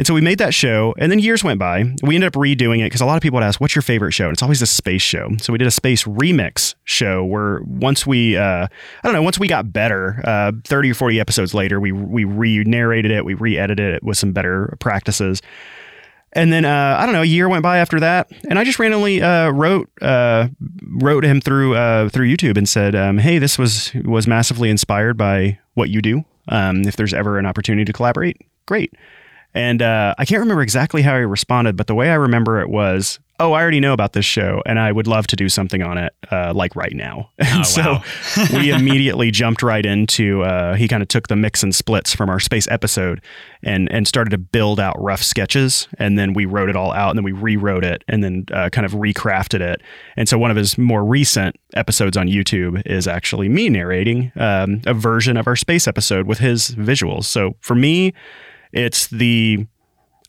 And 0.00 0.06
so 0.06 0.14
we 0.14 0.22
made 0.22 0.38
that 0.38 0.54
show, 0.54 0.94
and 0.96 1.12
then 1.12 1.18
years 1.18 1.44
went 1.44 1.58
by. 1.58 1.84
We 2.02 2.14
ended 2.14 2.28
up 2.28 2.32
redoing 2.32 2.78
it 2.78 2.84
because 2.84 3.02
a 3.02 3.04
lot 3.04 3.16
of 3.16 3.22
people 3.22 3.36
would 3.36 3.44
ask, 3.44 3.60
"What's 3.60 3.74
your 3.74 3.82
favorite 3.82 4.12
show?" 4.12 4.24
And 4.24 4.32
it's 4.32 4.42
always 4.42 4.62
a 4.62 4.66
space 4.66 5.02
show. 5.02 5.28
So 5.42 5.52
we 5.52 5.58
did 5.58 5.68
a 5.68 5.70
space 5.70 6.04
remix 6.04 6.74
show 6.84 7.22
where 7.22 7.60
once 7.66 8.06
we, 8.06 8.34
uh, 8.34 8.66
I 8.66 8.68
don't 9.04 9.12
know, 9.12 9.20
once 9.20 9.38
we 9.38 9.46
got 9.46 9.74
better, 9.74 10.22
uh, 10.24 10.52
thirty 10.64 10.90
or 10.90 10.94
forty 10.94 11.20
episodes 11.20 11.52
later, 11.52 11.78
we 11.78 11.92
we 11.92 12.24
re-narrated 12.24 13.10
it, 13.10 13.26
we 13.26 13.34
re-edited 13.34 13.96
it 13.96 14.02
with 14.02 14.16
some 14.16 14.32
better 14.32 14.74
practices. 14.80 15.42
And 16.32 16.50
then 16.50 16.64
uh, 16.64 16.96
I 16.98 17.04
don't 17.04 17.14
know, 17.14 17.20
a 17.20 17.26
year 17.26 17.50
went 17.50 17.62
by 17.62 17.76
after 17.76 18.00
that, 18.00 18.32
and 18.48 18.58
I 18.58 18.64
just 18.64 18.78
randomly 18.78 19.20
uh, 19.20 19.50
wrote 19.50 19.90
uh, 20.00 20.48
wrote 20.82 21.26
him 21.26 21.42
through 21.42 21.76
uh, 21.76 22.08
through 22.08 22.34
YouTube 22.34 22.56
and 22.56 22.66
said, 22.66 22.94
um, 22.94 23.18
"Hey, 23.18 23.36
this 23.36 23.58
was 23.58 23.92
was 24.06 24.26
massively 24.26 24.70
inspired 24.70 25.18
by 25.18 25.58
what 25.74 25.90
you 25.90 26.00
do. 26.00 26.24
Um, 26.48 26.84
if 26.84 26.96
there's 26.96 27.12
ever 27.12 27.38
an 27.38 27.44
opportunity 27.44 27.84
to 27.84 27.92
collaborate, 27.92 28.38
great." 28.64 28.94
And 29.54 29.82
uh, 29.82 30.14
I 30.16 30.24
can't 30.24 30.40
remember 30.40 30.62
exactly 30.62 31.02
how 31.02 31.16
he 31.16 31.24
responded, 31.24 31.76
but 31.76 31.86
the 31.86 31.94
way 31.94 32.10
I 32.10 32.14
remember 32.14 32.60
it 32.60 32.68
was, 32.68 33.18
"Oh, 33.40 33.52
I 33.52 33.60
already 33.60 33.80
know 33.80 33.92
about 33.92 34.12
this 34.12 34.24
show, 34.24 34.62
and 34.64 34.78
I 34.78 34.92
would 34.92 35.08
love 35.08 35.26
to 35.28 35.36
do 35.36 35.48
something 35.48 35.82
on 35.82 35.98
it, 35.98 36.12
uh, 36.30 36.52
like 36.54 36.76
right 36.76 36.94
now." 36.94 37.30
And 37.38 37.60
Oh, 37.60 37.62
so 37.64 37.98
we 38.56 38.70
immediately 38.72 39.32
jumped 39.32 39.62
right 39.64 39.84
into. 39.84 40.42
Uh, 40.42 40.74
he 40.74 40.86
kind 40.86 41.02
of 41.02 41.08
took 41.08 41.26
the 41.26 41.34
mix 41.34 41.64
and 41.64 41.74
splits 41.74 42.14
from 42.14 42.30
our 42.30 42.38
space 42.38 42.68
episode, 42.70 43.20
and 43.64 43.90
and 43.90 44.06
started 44.06 44.30
to 44.30 44.38
build 44.38 44.78
out 44.78 44.94
rough 45.02 45.22
sketches, 45.22 45.88
and 45.98 46.16
then 46.16 46.32
we 46.32 46.44
wrote 46.44 46.68
it 46.68 46.76
all 46.76 46.92
out, 46.92 47.10
and 47.10 47.18
then 47.18 47.24
we 47.24 47.32
rewrote 47.32 47.84
it, 47.84 48.04
and 48.06 48.22
then 48.22 48.44
uh, 48.52 48.68
kind 48.70 48.84
of 48.86 48.92
recrafted 48.92 49.60
it. 49.60 49.82
And 50.16 50.28
so 50.28 50.38
one 50.38 50.52
of 50.52 50.56
his 50.56 50.78
more 50.78 51.04
recent 51.04 51.56
episodes 51.74 52.16
on 52.16 52.28
YouTube 52.28 52.82
is 52.86 53.08
actually 53.08 53.48
me 53.48 53.68
narrating 53.68 54.30
um, 54.36 54.80
a 54.86 54.94
version 54.94 55.36
of 55.36 55.48
our 55.48 55.56
space 55.56 55.88
episode 55.88 56.28
with 56.28 56.38
his 56.38 56.70
visuals. 56.76 57.24
So 57.24 57.56
for 57.60 57.74
me, 57.74 58.12
it's 58.72 59.08
the 59.08 59.66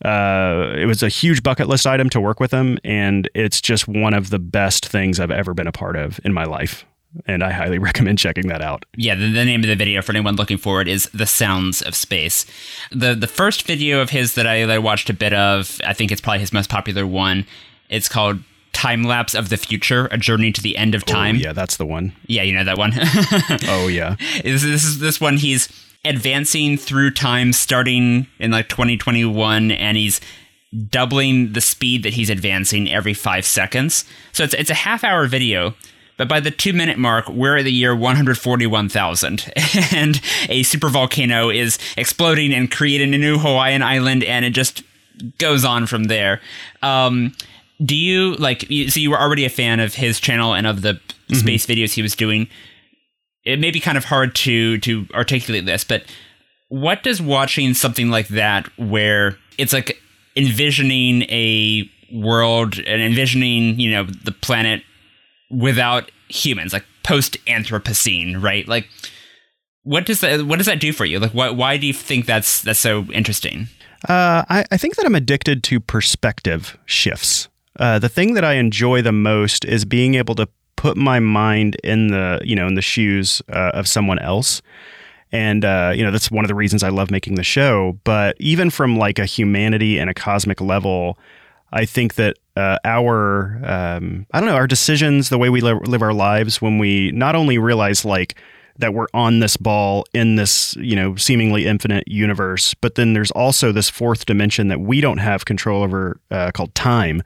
uh, 0.04 0.72
it 0.76 0.86
was 0.86 1.02
a 1.02 1.08
huge 1.08 1.42
bucket 1.42 1.68
list 1.68 1.86
item 1.86 2.10
to 2.10 2.20
work 2.20 2.40
with 2.40 2.50
him, 2.50 2.78
and 2.84 3.30
it's 3.34 3.60
just 3.60 3.86
one 3.86 4.14
of 4.14 4.30
the 4.30 4.38
best 4.38 4.86
things 4.86 5.20
I've 5.20 5.30
ever 5.30 5.54
been 5.54 5.68
a 5.68 5.72
part 5.72 5.96
of 5.96 6.20
in 6.24 6.32
my 6.32 6.44
life. 6.44 6.84
and 7.26 7.44
I 7.44 7.52
highly 7.52 7.78
recommend 7.90 8.18
checking 8.18 8.48
that 8.48 8.62
out. 8.62 8.84
Yeah, 8.96 9.14
the, 9.14 9.30
the, 9.30 9.44
name 9.44 9.60
of 9.60 9.68
the 9.68 9.76
video 9.76 10.02
for 10.02 10.12
anyone 10.12 10.34
looking 10.36 10.58
for 10.58 10.80
it 10.80 10.88
is 10.88 11.08
"The 11.14 11.26
Sounds 11.26 11.82
of 11.82 11.94
Space." 11.94 12.46
the 12.90 13.14
The 13.14 13.28
first 13.28 13.66
video 13.66 14.00
of 14.00 14.10
his 14.10 14.34
that 14.34 14.46
I, 14.46 14.66
that 14.66 14.70
I 14.70 14.78
watched 14.78 15.08
a 15.08 15.14
bit 15.14 15.32
of, 15.32 15.80
I 15.86 15.92
think 15.92 16.10
it's 16.10 16.20
probably 16.20 16.40
his 16.40 16.52
most 16.52 16.68
popular 16.68 17.06
one. 17.06 17.46
It's 17.88 18.08
called 18.08 18.40
"Time 18.72 19.04
Lapse 19.04 19.34
of 19.34 19.50
the 19.50 19.56
Future: 19.56 20.08
A 20.10 20.18
Journey 20.18 20.50
to 20.50 20.60
the 20.60 20.76
End 20.76 20.96
of 20.96 21.04
Time." 21.04 21.36
Oh, 21.36 21.38
yeah, 21.38 21.52
that's 21.52 21.76
the 21.76 21.86
one. 21.86 22.12
Yeah, 22.26 22.42
you 22.42 22.54
know 22.54 22.64
that 22.64 22.78
one. 22.78 22.92
oh 23.68 23.86
yeah, 23.86 24.16
this, 24.42 24.62
this 24.62 24.84
is 24.84 24.98
this 24.98 25.20
one. 25.20 25.36
He's 25.36 25.68
advancing 26.04 26.76
through 26.76 27.12
time, 27.12 27.52
starting 27.52 28.26
in 28.38 28.50
like 28.50 28.68
2021, 28.68 29.70
and 29.70 29.96
he's 29.96 30.20
doubling 30.88 31.52
the 31.52 31.60
speed 31.60 32.02
that 32.02 32.14
he's 32.14 32.30
advancing 32.30 32.90
every 32.90 33.14
five 33.14 33.44
seconds. 33.44 34.04
So 34.32 34.44
it's 34.44 34.54
it's 34.54 34.70
a 34.70 34.74
half 34.74 35.04
hour 35.04 35.26
video 35.26 35.74
but 36.16 36.28
by 36.28 36.40
the 36.40 36.50
two 36.50 36.72
minute 36.72 36.98
mark, 36.98 37.28
we're 37.28 37.56
at 37.56 37.64
the 37.64 37.72
year 37.72 37.96
141,000, 37.96 39.52
and 39.92 40.16
a 40.48 40.62
supervolcano 40.62 41.54
is 41.54 41.78
exploding 41.96 42.52
and 42.52 42.70
creating 42.70 43.14
a 43.14 43.18
new 43.18 43.38
Hawaiian 43.38 43.82
island, 43.82 44.22
and 44.22 44.44
it 44.44 44.50
just 44.50 44.82
goes 45.38 45.64
on 45.64 45.86
from 45.86 46.04
there. 46.04 46.40
Um, 46.82 47.34
do 47.84 47.96
you 47.96 48.34
like? 48.36 48.62
So 48.62 49.00
you 49.00 49.10
were 49.10 49.20
already 49.20 49.44
a 49.44 49.50
fan 49.50 49.80
of 49.80 49.94
his 49.94 50.20
channel 50.20 50.54
and 50.54 50.66
of 50.66 50.82
the 50.82 50.92
mm-hmm. 50.92 51.34
space 51.34 51.66
videos 51.66 51.92
he 51.92 52.02
was 52.02 52.14
doing. 52.14 52.46
It 53.44 53.58
may 53.58 53.70
be 53.70 53.80
kind 53.80 53.98
of 53.98 54.04
hard 54.04 54.34
to 54.36 54.78
to 54.78 55.06
articulate 55.14 55.66
this, 55.66 55.84
but 55.84 56.04
what 56.68 57.02
does 57.02 57.20
watching 57.20 57.74
something 57.74 58.08
like 58.08 58.28
that, 58.28 58.66
where 58.78 59.36
it's 59.58 59.72
like 59.72 59.98
envisioning 60.36 61.22
a 61.24 61.90
world 62.12 62.78
and 62.78 63.02
envisioning, 63.02 63.78
you 63.78 63.90
know, 63.90 64.04
the 64.04 64.32
planet 64.32 64.82
without 65.50 66.10
humans, 66.28 66.72
like 66.72 66.84
post 67.02 67.36
Anthropocene, 67.46 68.42
right? 68.42 68.66
Like, 68.66 68.88
what 69.82 70.06
does 70.06 70.20
that 70.20 70.46
what 70.46 70.56
does 70.56 70.66
that 70.66 70.80
do 70.80 70.92
for 70.92 71.04
you? 71.04 71.18
Like, 71.18 71.32
why 71.32 71.50
why 71.50 71.76
do 71.76 71.86
you 71.86 71.92
think 71.92 72.26
that's 72.26 72.62
that's 72.62 72.78
so 72.78 73.04
interesting? 73.12 73.68
Uh, 74.08 74.44
I, 74.48 74.64
I 74.70 74.76
think 74.78 74.96
that 74.96 75.06
I'm 75.06 75.14
addicted 75.14 75.62
to 75.64 75.78
perspective 75.78 76.76
shifts. 76.86 77.48
Uh, 77.78 77.98
the 77.98 78.08
thing 78.08 78.34
that 78.34 78.44
I 78.44 78.54
enjoy 78.54 79.00
the 79.02 79.12
most 79.12 79.64
is 79.64 79.84
being 79.84 80.14
able 80.14 80.34
to 80.36 80.48
put 80.82 80.96
my 80.96 81.20
mind 81.20 81.76
in 81.84 82.08
the 82.08 82.40
you 82.44 82.56
know 82.56 82.66
in 82.66 82.74
the 82.74 82.82
shoes 82.82 83.40
uh, 83.50 83.70
of 83.72 83.86
someone 83.86 84.18
else 84.18 84.60
and 85.30 85.64
uh, 85.64 85.92
you 85.94 86.02
know 86.02 86.10
that's 86.10 86.28
one 86.28 86.44
of 86.44 86.48
the 86.48 86.56
reasons 86.56 86.82
I 86.82 86.88
love 86.88 87.08
making 87.08 87.36
the 87.36 87.44
show. 87.44 87.98
But 88.02 88.36
even 88.40 88.68
from 88.68 88.96
like 88.96 89.20
a 89.20 89.24
humanity 89.24 89.98
and 90.00 90.10
a 90.10 90.14
cosmic 90.14 90.60
level, 90.60 91.18
I 91.72 91.84
think 91.86 92.16
that 92.16 92.36
uh, 92.56 92.78
our 92.84 93.60
um, 93.64 94.26
I 94.32 94.40
don't 94.40 94.48
know 94.48 94.56
our 94.56 94.66
decisions, 94.66 95.28
the 95.28 95.38
way 95.38 95.50
we 95.50 95.60
live, 95.60 95.86
live 95.86 96.02
our 96.02 96.12
lives, 96.12 96.60
when 96.60 96.78
we 96.78 97.12
not 97.12 97.36
only 97.36 97.58
realize 97.58 98.04
like 98.04 98.36
that 98.78 98.92
we're 98.92 99.06
on 99.14 99.38
this 99.38 99.56
ball 99.56 100.04
in 100.12 100.34
this 100.34 100.74
you 100.80 100.96
know 100.96 101.14
seemingly 101.14 101.64
infinite 101.64 102.08
universe, 102.08 102.74
but 102.74 102.96
then 102.96 103.12
there's 103.12 103.30
also 103.30 103.70
this 103.70 103.88
fourth 103.88 104.26
dimension 104.26 104.66
that 104.66 104.80
we 104.80 105.00
don't 105.00 105.18
have 105.18 105.44
control 105.44 105.84
over 105.84 106.20
uh, 106.32 106.50
called 106.50 106.74
time, 106.74 107.22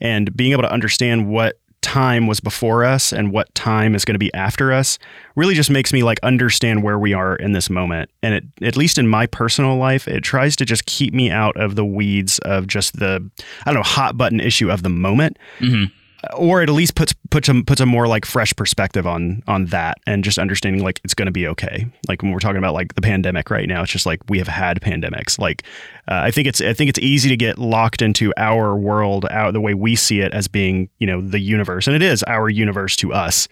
and 0.00 0.36
being 0.36 0.50
able 0.50 0.62
to 0.62 0.72
understand 0.72 1.28
what 1.28 1.60
time 1.86 2.26
was 2.26 2.40
before 2.40 2.84
us 2.84 3.12
and 3.12 3.30
what 3.32 3.54
time 3.54 3.94
is 3.94 4.04
going 4.04 4.16
to 4.16 4.18
be 4.18 4.34
after 4.34 4.72
us 4.72 4.98
really 5.36 5.54
just 5.54 5.70
makes 5.70 5.92
me 5.92 6.02
like 6.02 6.18
understand 6.24 6.82
where 6.82 6.98
we 6.98 7.12
are 7.12 7.36
in 7.36 7.52
this 7.52 7.70
moment. 7.70 8.10
And 8.24 8.34
it 8.34 8.44
at 8.60 8.76
least 8.76 8.98
in 8.98 9.06
my 9.06 9.26
personal 9.26 9.76
life 9.76 10.08
it 10.08 10.24
tries 10.24 10.56
to 10.56 10.64
just 10.64 10.86
keep 10.86 11.14
me 11.14 11.30
out 11.30 11.56
of 11.56 11.76
the 11.76 11.84
weeds 11.84 12.40
of 12.40 12.66
just 12.66 12.98
the 12.98 13.30
i 13.64 13.72
don't 13.72 13.76
know 13.76 13.82
hot 13.82 14.18
button 14.18 14.40
issue 14.40 14.68
of 14.68 14.82
the 14.82 14.88
moment. 14.88 15.38
Mm-hmm 15.60 15.94
or 16.34 16.62
it 16.62 16.68
at 16.68 16.74
least 16.74 16.94
puts 16.94 17.12
puts 17.30 17.48
a 17.48 17.62
puts 17.62 17.80
a 17.80 17.86
more 17.86 18.06
like 18.06 18.24
fresh 18.24 18.54
perspective 18.56 19.06
on 19.06 19.42
on 19.46 19.66
that 19.66 19.98
and 20.06 20.24
just 20.24 20.38
understanding 20.38 20.82
like 20.82 21.00
it's 21.04 21.14
going 21.14 21.26
to 21.26 21.32
be 21.32 21.46
okay. 21.46 21.86
Like 22.08 22.22
when 22.22 22.32
we're 22.32 22.40
talking 22.40 22.58
about 22.58 22.74
like 22.74 22.94
the 22.94 23.02
pandemic 23.02 23.50
right 23.50 23.68
now, 23.68 23.82
it's 23.82 23.92
just 23.92 24.06
like 24.06 24.20
we 24.28 24.38
have 24.38 24.48
had 24.48 24.80
pandemics. 24.80 25.38
Like 25.38 25.62
uh, 26.08 26.14
I 26.14 26.30
think 26.30 26.48
it's 26.48 26.60
I 26.60 26.72
think 26.72 26.88
it's 26.88 26.98
easy 26.98 27.28
to 27.28 27.36
get 27.36 27.58
locked 27.58 28.02
into 28.02 28.32
our 28.36 28.76
world 28.76 29.26
out 29.30 29.52
the 29.52 29.60
way 29.60 29.74
we 29.74 29.96
see 29.96 30.20
it 30.20 30.32
as 30.32 30.48
being 30.48 30.88
you 30.98 31.06
know 31.06 31.20
the 31.20 31.40
universe, 31.40 31.86
and 31.86 31.96
it 31.96 32.02
is 32.02 32.22
our 32.24 32.48
universe 32.48 32.96
to 32.96 33.12
us. 33.12 33.48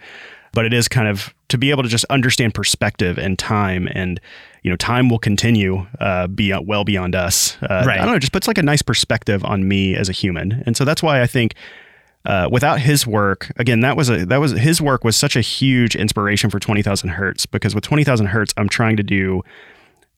But 0.53 0.65
it 0.65 0.73
is 0.73 0.87
kind 0.87 1.09
of 1.09 1.35
to 1.49 1.59
be 1.59 1.71
able 1.71 1.83
to 1.83 1.89
just 1.89 2.05
understand 2.11 2.55
perspective 2.55 3.19
and 3.19 3.37
time 3.39 3.89
and 3.93 4.21
you 4.63 4.71
know 4.71 4.77
time 4.77 5.09
will 5.09 5.19
continue 5.19 5.87
uh, 6.01 6.29
be 6.29 6.57
well 6.65 6.85
beyond 6.85 7.15
us. 7.15 7.57
Uh, 7.63 7.85
right. 7.87 7.99
I 7.99 8.05
don't 8.05 8.15
know, 8.15 8.19
just 8.19 8.33
puts 8.33 8.49
like 8.49 8.59
a 8.59 8.63
nice 8.63 8.83
perspective 8.83 9.45
on 9.45 9.67
me 9.67 9.95
as 9.97 10.09
a 10.09 10.13
human, 10.13 10.63
and 10.65 10.77
so 10.77 10.85
that's 10.85 11.03
why 11.03 11.23
I 11.23 11.27
think 11.27 11.55
uh, 12.25 12.49
without 12.51 12.81
his 12.81 13.07
work, 13.07 13.51
again, 13.57 13.81
that 13.81 13.97
was 13.97 14.09
a 14.09 14.25
that 14.27 14.39
was 14.39 14.53
his 14.53 14.81
work 14.81 15.05
was 15.05 15.17
such 15.17 15.37
a 15.37 15.41
huge 15.41 15.95
inspiration 15.95 16.51
for 16.51 16.59
Twenty 16.59 16.83
Thousand 16.83 17.11
Hertz 17.11 17.45
because 17.45 17.75
with 17.75 17.85
Twenty 17.85 18.05
Thousand 18.05 18.27
Hertz, 18.27 18.55
I'm 18.57 18.69
trying 18.69 18.97
to 18.97 19.03
do. 19.03 19.43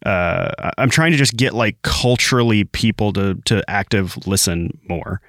Uh, 0.05 0.53
I'm 0.79 0.91
trying 0.91 1.13
to 1.13 1.19
just 1.19 1.37
get 1.37 1.53
like 1.53 1.81
culturally 1.83 2.65
people 2.65 3.13
to 3.15 3.35
to 3.47 3.69
active 3.69 4.17
listen 4.27 4.79
more, 4.89 5.21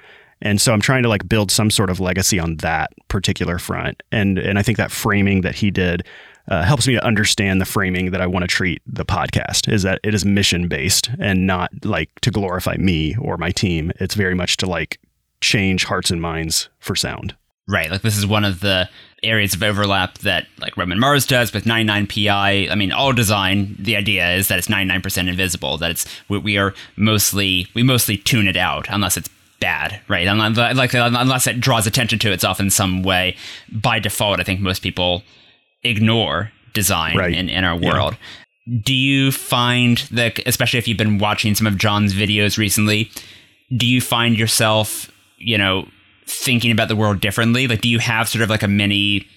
and 0.42 0.62
so 0.62 0.72
I'm 0.72 0.82
trying 0.82 1.04
to 1.04 1.10
like 1.10 1.28
build 1.28 1.52
some 1.52 1.72
sort 1.72 1.90
of 1.90 2.00
legacy 2.00 2.38
on 2.40 2.58
that 2.58 2.92
particular 3.08 3.58
front. 3.58 4.04
And 4.12 4.38
and 4.38 4.60
I 4.60 4.62
think 4.62 4.78
that 4.78 4.92
framing 4.92 5.42
that 5.42 5.56
he 5.56 5.72
did 5.72 6.06
uh, 6.48 6.64
helps 6.64 6.88
me 6.88 6.94
to 6.94 7.04
understand 7.04 7.60
the 7.60 7.66
framing 7.66 8.12
that 8.12 8.22
I 8.22 8.28
want 8.28 8.44
to 8.44 8.48
treat 8.48 8.82
the 8.86 9.06
podcast 9.06 9.72
is 9.72 9.84
that 9.84 10.00
it 10.04 10.14
is 10.14 10.26
mission 10.26 10.68
based 10.68 11.10
and 11.20 11.48
not 11.48 11.72
like 11.84 12.10
to 12.22 12.30
glorify 12.30 12.76
me 12.78 13.16
or 13.20 13.38
my 13.38 13.52
team. 13.52 13.92
It's 14.00 14.16
very 14.16 14.36
much 14.36 14.58
to 14.58 14.68
like 14.68 15.00
change 15.42 15.86
hearts 15.86 16.12
and 16.12 16.22
minds 16.22 16.70
for 16.80 16.96
sound. 16.96 17.36
Right. 17.70 17.92
Like 17.92 18.02
this 18.02 18.18
is 18.18 18.26
one 18.26 18.46
of 18.46 18.62
the 18.62 18.90
areas 19.24 19.54
of 19.54 19.62
overlap 19.62 20.20
that 20.20 20.48
like 20.60 20.78
Roman 20.78 21.00
Mars 21.00 21.26
does 21.26 21.52
with 21.52 21.66
99pi. 21.66 22.72
I 22.72 22.76
mean, 22.76 22.92
all 22.92 23.12
design, 23.12 23.76
the 23.78 23.98
idea 23.98 24.36
is 24.36 24.48
that 24.48 24.58
it's 24.58 24.70
99% 24.70 25.28
invisible, 25.28 25.78
that 25.78 25.92
it's 25.92 26.06
we, 26.30 26.38
we 26.38 26.58
are 26.58 26.74
mostly 26.96 27.68
we 27.74 27.84
mostly 27.84 28.18
tune 28.18 28.48
it 28.48 28.56
out 28.56 28.88
unless 28.90 29.18
it's 29.18 29.30
bad, 29.60 30.00
right? 30.08 30.28
Like 30.28 30.94
unless 30.94 31.48
it 31.48 31.60
draws 31.60 31.88
attention 31.88 32.20
to 32.20 32.32
itself 32.32 32.60
in 32.60 32.70
some 32.70 33.04
way. 33.04 33.36
By 33.72 34.00
default, 34.00 34.40
I 34.40 34.44
think 34.44 34.62
most 34.62 34.82
people 34.82 35.24
ignore 35.84 36.52
design 36.74 37.18
right. 37.18 37.34
in, 37.34 37.50
in 37.50 37.64
our 37.64 37.78
world. 37.78 38.18
Yeah. 38.68 38.80
Do 38.84 38.94
you 38.94 39.32
find 39.32 39.98
that, 40.12 40.40
especially 40.46 40.80
if 40.80 40.88
you've 40.88 40.98
been 40.98 41.18
watching 41.18 41.56
some 41.56 41.68
of 41.68 41.78
John's 41.78 42.14
videos 42.14 42.58
recently, 42.58 43.10
do 43.76 43.88
you 43.88 44.02
find 44.02 44.38
yourself 44.38 45.10
you 45.38 45.58
know, 45.58 45.88
thinking 46.26 46.72
about 46.72 46.88
the 46.88 46.96
world 46.96 47.22
differently? 47.22 47.68
Like, 47.68 47.82
do 47.82 47.90
you 47.90 48.00
have 48.00 48.28
sort 48.28 48.44
of 48.44 48.50
like 48.50 48.64
a 48.64 48.68
mini? 48.68 49.28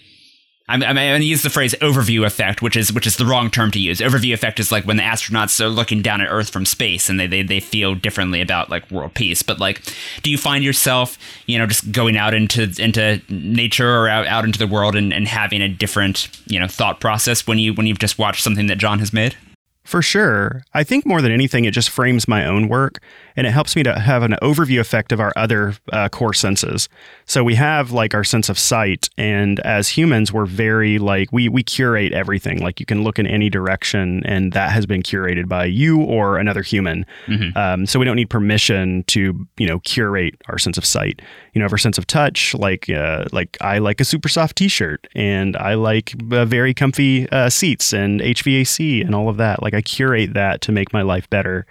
I'm, 0.68 0.84
I'm, 0.84 0.94
going 0.94 1.20
to 1.20 1.26
use 1.26 1.42
the 1.42 1.50
phrase 1.50 1.74
overview 1.80 2.24
effect, 2.24 2.62
which 2.62 2.76
is 2.76 2.92
which 2.92 3.06
is 3.06 3.16
the 3.16 3.26
wrong 3.26 3.50
term 3.50 3.72
to 3.72 3.80
use. 3.80 3.98
Overview 3.98 4.32
effect 4.32 4.60
is 4.60 4.70
like 4.70 4.84
when 4.84 4.98
the 4.98 5.02
astronauts 5.02 5.60
are 5.60 5.68
looking 5.68 6.00
down 6.00 6.20
at 6.20 6.28
Earth 6.28 6.50
from 6.50 6.64
space 6.64 7.08
and 7.08 7.18
they, 7.18 7.26
they, 7.26 7.42
they 7.42 7.58
feel 7.58 7.96
differently 7.96 8.40
about 8.40 8.70
like 8.70 8.88
world 8.88 9.14
peace. 9.14 9.42
But 9.42 9.58
like, 9.58 9.82
do 10.22 10.30
you 10.30 10.38
find 10.38 10.62
yourself, 10.62 11.18
you 11.46 11.58
know, 11.58 11.66
just 11.66 11.90
going 11.90 12.16
out 12.16 12.34
into 12.34 12.72
into 12.78 13.20
nature 13.28 13.90
or 13.90 14.08
out, 14.08 14.28
out 14.28 14.44
into 14.44 14.60
the 14.60 14.68
world 14.68 14.94
and, 14.94 15.12
and 15.12 15.26
having 15.26 15.60
a 15.60 15.68
different, 15.68 16.28
you 16.46 16.60
know, 16.60 16.68
thought 16.68 17.00
process 17.00 17.48
when 17.48 17.58
you 17.58 17.74
when 17.74 17.88
you've 17.88 17.98
just 17.98 18.16
watched 18.16 18.44
something 18.44 18.68
that 18.68 18.78
John 18.78 19.00
has 19.00 19.12
made? 19.12 19.36
For 19.84 20.02
sure. 20.02 20.62
I 20.72 20.84
think 20.84 21.04
more 21.04 21.20
than 21.20 21.32
anything, 21.32 21.64
it 21.64 21.72
just 21.72 21.90
frames 21.90 22.28
my 22.28 22.46
own 22.46 22.68
work 22.68 23.02
and 23.36 23.46
it 23.46 23.50
helps 23.50 23.76
me 23.76 23.82
to 23.82 23.98
have 23.98 24.22
an 24.22 24.36
overview 24.42 24.80
effect 24.80 25.12
of 25.12 25.20
our 25.20 25.32
other 25.36 25.74
uh, 25.92 26.08
core 26.08 26.34
senses. 26.34 26.88
So 27.26 27.44
we 27.44 27.54
have 27.54 27.92
like 27.92 28.14
our 28.14 28.24
sense 28.24 28.48
of 28.48 28.58
sight, 28.58 29.08
and 29.16 29.60
as 29.60 29.88
humans, 29.88 30.32
we're 30.32 30.46
very 30.46 30.98
like 30.98 31.32
we 31.32 31.48
we 31.48 31.62
curate 31.62 32.12
everything. 32.12 32.58
Like 32.60 32.80
you 32.80 32.86
can 32.86 33.02
look 33.02 33.18
in 33.18 33.26
any 33.26 33.50
direction, 33.50 34.22
and 34.24 34.52
that 34.52 34.72
has 34.72 34.86
been 34.86 35.02
curated 35.02 35.48
by 35.48 35.64
you 35.66 36.00
or 36.02 36.38
another 36.38 36.62
human. 36.62 37.06
Mm-hmm. 37.26 37.56
Um, 37.56 37.86
so 37.86 37.98
we 37.98 38.04
don't 38.04 38.16
need 38.16 38.30
permission 38.30 39.04
to 39.04 39.46
you 39.56 39.66
know 39.66 39.80
curate 39.80 40.34
our 40.48 40.58
sense 40.58 40.78
of 40.78 40.84
sight. 40.84 41.22
You 41.54 41.60
know, 41.60 41.68
our 41.70 41.78
sense 41.78 41.98
of 41.98 42.06
touch, 42.06 42.54
like 42.54 42.88
uh, 42.90 43.24
like 43.32 43.56
I 43.60 43.78
like 43.78 44.00
a 44.00 44.04
super 44.04 44.28
soft 44.28 44.56
T-shirt, 44.56 45.06
and 45.14 45.56
I 45.56 45.74
like 45.74 46.14
uh, 46.30 46.44
very 46.44 46.74
comfy 46.74 47.28
uh, 47.30 47.50
seats 47.50 47.92
and 47.92 48.20
HVAC 48.20 49.04
and 49.04 49.14
all 49.14 49.28
of 49.28 49.36
that. 49.36 49.62
Like 49.62 49.74
I 49.74 49.82
curate 49.82 50.34
that 50.34 50.60
to 50.62 50.72
make 50.72 50.92
my 50.92 51.02
life 51.02 51.28
better. 51.30 51.66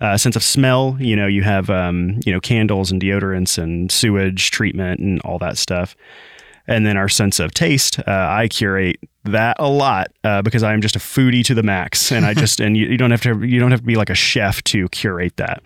Uh, 0.00 0.16
sense 0.16 0.36
of 0.36 0.42
smell, 0.42 0.96
you 1.00 1.16
know, 1.16 1.26
you 1.26 1.42
have 1.42 1.70
um, 1.70 2.20
you 2.24 2.32
know 2.32 2.40
candles 2.40 2.90
and 2.90 3.00
deodorants 3.00 3.56
and 3.56 3.90
sewage 3.90 4.50
treatment 4.50 5.00
and 5.00 5.20
all 5.22 5.38
that 5.38 5.56
stuff. 5.56 5.96
And 6.68 6.84
then 6.84 6.96
our 6.96 7.08
sense 7.08 7.38
of 7.38 7.54
taste, 7.54 8.00
uh, 8.00 8.04
I 8.06 8.48
curate 8.48 8.98
that 9.24 9.56
a 9.58 9.68
lot 9.68 10.08
uh, 10.24 10.42
because 10.42 10.62
I 10.62 10.72
am 10.72 10.80
just 10.80 10.96
a 10.96 10.98
foodie 10.98 11.44
to 11.44 11.54
the 11.54 11.62
max, 11.62 12.10
and 12.12 12.26
I 12.26 12.34
just 12.34 12.60
and 12.60 12.76
you, 12.76 12.88
you, 12.88 12.96
don't 12.96 13.10
have 13.10 13.22
to 13.22 13.42
you 13.44 13.58
don't 13.60 13.70
have 13.70 13.80
to 13.80 13.86
be 13.86 13.96
like 13.96 14.10
a 14.10 14.14
chef 14.14 14.62
to 14.64 14.88
curate 14.88 15.36
that. 15.36 15.62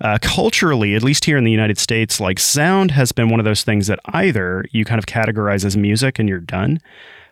Uh, 0.00 0.18
culturally, 0.22 0.94
at 0.94 1.02
least 1.02 1.26
here 1.26 1.36
in 1.36 1.44
the 1.44 1.50
United 1.50 1.78
States, 1.78 2.20
like 2.20 2.38
sound 2.38 2.90
has 2.90 3.12
been 3.12 3.28
one 3.28 3.38
of 3.38 3.44
those 3.44 3.62
things 3.62 3.86
that 3.86 4.00
either 4.06 4.64
you 4.72 4.84
kind 4.84 4.98
of 4.98 5.06
categorize 5.06 5.64
as 5.64 5.76
music 5.76 6.18
and 6.18 6.28
you're 6.28 6.38
done, 6.40 6.80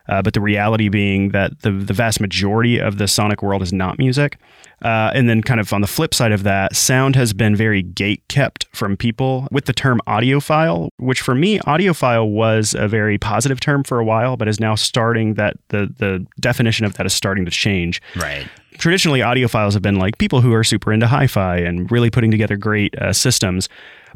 Uh, 0.08 0.22
but 0.22 0.34
the 0.34 0.40
reality 0.40 0.88
being 0.88 1.30
that 1.30 1.60
the 1.60 1.70
the 1.70 1.92
vast 1.92 2.20
majority 2.20 2.78
of 2.80 2.98
the 2.98 3.06
sonic 3.06 3.42
world 3.42 3.62
is 3.62 3.72
not 3.72 3.98
music. 3.98 4.38
Uh, 4.80 5.10
and 5.12 5.28
then, 5.28 5.42
kind 5.42 5.58
of 5.58 5.72
on 5.72 5.80
the 5.80 5.88
flip 5.88 6.14
side 6.14 6.30
of 6.30 6.44
that, 6.44 6.74
sound 6.76 7.16
has 7.16 7.32
been 7.32 7.56
very 7.56 7.82
gate 7.82 8.22
kept 8.28 8.66
from 8.72 8.96
people 8.96 9.48
with 9.50 9.64
the 9.64 9.72
term 9.72 10.00
audiophile, 10.06 10.88
which 10.98 11.20
for 11.20 11.34
me, 11.34 11.58
audiophile 11.60 12.30
was 12.30 12.74
a 12.78 12.86
very 12.86 13.18
positive 13.18 13.58
term 13.58 13.82
for 13.82 13.98
a 13.98 14.04
while, 14.04 14.36
but 14.36 14.46
is 14.46 14.60
now 14.60 14.76
starting 14.76 15.34
that 15.34 15.56
the 15.68 15.92
the 15.98 16.24
definition 16.38 16.86
of 16.86 16.94
that 16.94 17.06
is 17.06 17.12
starting 17.12 17.44
to 17.44 17.50
change. 17.50 18.00
Right. 18.14 18.46
Traditionally, 18.78 19.18
audiophiles 19.18 19.72
have 19.72 19.82
been 19.82 19.96
like 19.96 20.18
people 20.18 20.40
who 20.40 20.54
are 20.54 20.62
super 20.62 20.92
into 20.92 21.08
hi-fi 21.08 21.56
and 21.56 21.90
really 21.90 22.10
putting 22.10 22.30
together 22.30 22.56
great 22.56 22.96
uh, 22.98 23.12
systems. 23.12 23.68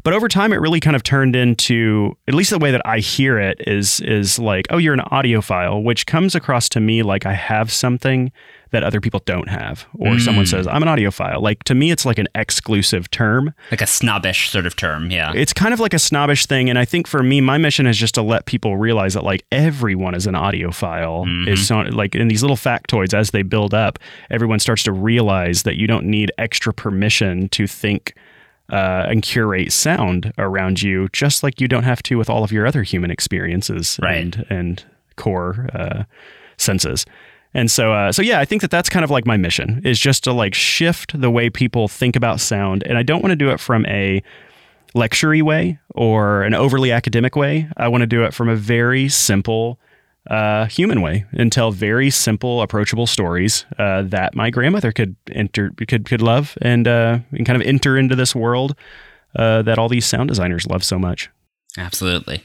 But 0.03 0.13
over 0.13 0.27
time, 0.27 0.51
it 0.51 0.57
really 0.57 0.81
kind 0.81 0.95
of 0.95 1.03
turned 1.03 1.35
into, 1.35 2.17
at 2.27 2.33
least 2.33 2.49
the 2.49 2.59
way 2.59 2.71
that 2.71 2.81
I 2.85 2.99
hear 2.99 3.39
it, 3.39 3.61
is 3.65 4.01
is 4.01 4.37
like, 4.37 4.67
oh, 4.69 4.77
you're 4.77 4.93
an 4.93 4.99
audiophile, 4.99 5.83
which 5.83 6.05
comes 6.05 6.35
across 6.35 6.67
to 6.69 6.79
me 6.79 7.03
like 7.03 7.25
I 7.25 7.33
have 7.33 7.71
something 7.71 8.31
that 8.71 8.83
other 8.83 8.99
people 8.99 9.21
don't 9.25 9.49
have, 9.49 9.85
or 9.99 10.19
someone 10.19 10.45
hmm. 10.45 10.49
says 10.49 10.67
I'm 10.67 10.81
an 10.81 10.89
audiophile. 10.89 11.41
Like 11.41 11.63
to 11.65 11.75
me, 11.75 11.91
it's 11.91 12.05
like 12.05 12.17
an 12.17 12.27
exclusive 12.33 13.09
term. 13.11 13.53
Like 13.69 13.81
a 13.81 13.87
snobbish 13.87 14.49
sort 14.49 14.65
of 14.65 14.75
term. 14.75 15.11
Yeah. 15.11 15.31
It's 15.33 15.53
kind 15.53 15.75
of 15.75 15.79
like 15.79 15.93
a 15.93 15.99
snobbish 15.99 16.47
thing, 16.47 16.69
and 16.69 16.77
I 16.77 16.83
think 16.83 17.07
for 17.07 17.21
me, 17.23 17.39
my 17.39 17.57
mission 17.57 17.85
is 17.85 17.97
just 17.97 18.15
to 18.15 18.23
let 18.23 18.45
people 18.45 18.75
realize 18.75 19.13
that 19.13 19.23
like 19.23 19.45
everyone 19.51 20.15
is 20.15 20.27
an 20.27 20.33
audiophile. 20.33 21.25
Mm-hmm. 21.25 21.47
Is 21.47 21.67
so, 21.67 21.81
like 21.81 22.15
in 22.15 22.27
these 22.27 22.41
little 22.41 22.57
factoids 22.57 23.13
as 23.13 23.31
they 23.31 23.43
build 23.43 23.73
up, 23.73 23.99
everyone 24.31 24.59
starts 24.59 24.83
to 24.83 24.91
realize 24.91 25.63
that 25.63 25.77
you 25.77 25.87
don't 25.87 26.05
need 26.05 26.31
extra 26.37 26.73
permission 26.73 27.47
to 27.49 27.67
think 27.67 28.15
uh, 28.73 29.05
and 29.09 29.21
curate 29.21 29.71
sound 29.71 30.33
around 30.37 30.81
you, 30.81 31.07
just 31.13 31.43
like 31.43 31.61
you 31.61 31.67
don't 31.67 31.83
have 31.83 32.01
to 32.03 32.17
with 32.17 32.29
all 32.29 32.43
of 32.43 32.51
your 32.51 32.65
other 32.65 32.83
human 32.83 33.11
experiences 33.11 33.99
Right. 34.01 34.17
and 34.17 34.45
and 34.49 34.83
core 35.15 35.69
uh, 35.73 36.03
senses. 36.57 37.05
And 37.55 37.69
so, 37.69 37.93
uh, 37.93 38.11
so 38.11 38.23
yeah, 38.23 38.39
I 38.39 38.45
think 38.45 38.61
that 38.63 38.71
that's 38.71 38.89
kind 38.89 39.03
of 39.03 39.11
like 39.11 39.27
my 39.27 39.37
mission 39.37 39.81
is 39.85 39.99
just 39.99 40.23
to 40.23 40.33
like 40.33 40.55
shift 40.55 41.19
the 41.21 41.29
way 41.29 41.49
people 41.51 41.87
think 41.87 42.15
about 42.15 42.39
sound, 42.39 42.83
and 42.87 42.97
I 42.97 43.03
don't 43.03 43.21
want 43.21 43.31
to 43.31 43.35
do 43.45 43.51
it 43.51 43.59
from 43.59 43.85
a 43.85 44.23
lectury 44.95 45.41
way 45.43 45.77
or 45.95 46.43
an 46.43 46.53
overly 46.55 46.91
academic 46.91 47.35
way. 47.35 47.67
I 47.77 47.87
want 47.89 48.01
to 48.01 48.07
do 48.07 48.23
it 48.23 48.33
from 48.33 48.49
a 48.49 48.55
very 48.55 49.07
simple, 49.09 49.77
uh, 50.29 50.65
human 50.65 51.01
way 51.01 51.25
and 51.33 51.51
tell 51.51 51.71
very 51.71 52.09
simple, 52.09 52.61
approachable 52.61 53.07
stories 53.07 53.65
uh, 53.77 54.03
that 54.03 54.35
my 54.35 54.49
grandmother 54.49 54.91
could 54.91 55.15
enter, 55.31 55.71
could 55.87 56.05
could 56.05 56.21
love, 56.21 56.57
and 56.61 56.87
uh, 56.87 57.19
and 57.31 57.45
kind 57.45 57.61
of 57.61 57.67
enter 57.67 57.97
into 57.97 58.15
this 58.15 58.35
world 58.35 58.75
uh, 59.35 59.61
that 59.63 59.77
all 59.77 59.89
these 59.89 60.05
sound 60.05 60.29
designers 60.29 60.65
love 60.67 60.83
so 60.83 60.97
much. 60.97 61.29
Absolutely. 61.77 62.41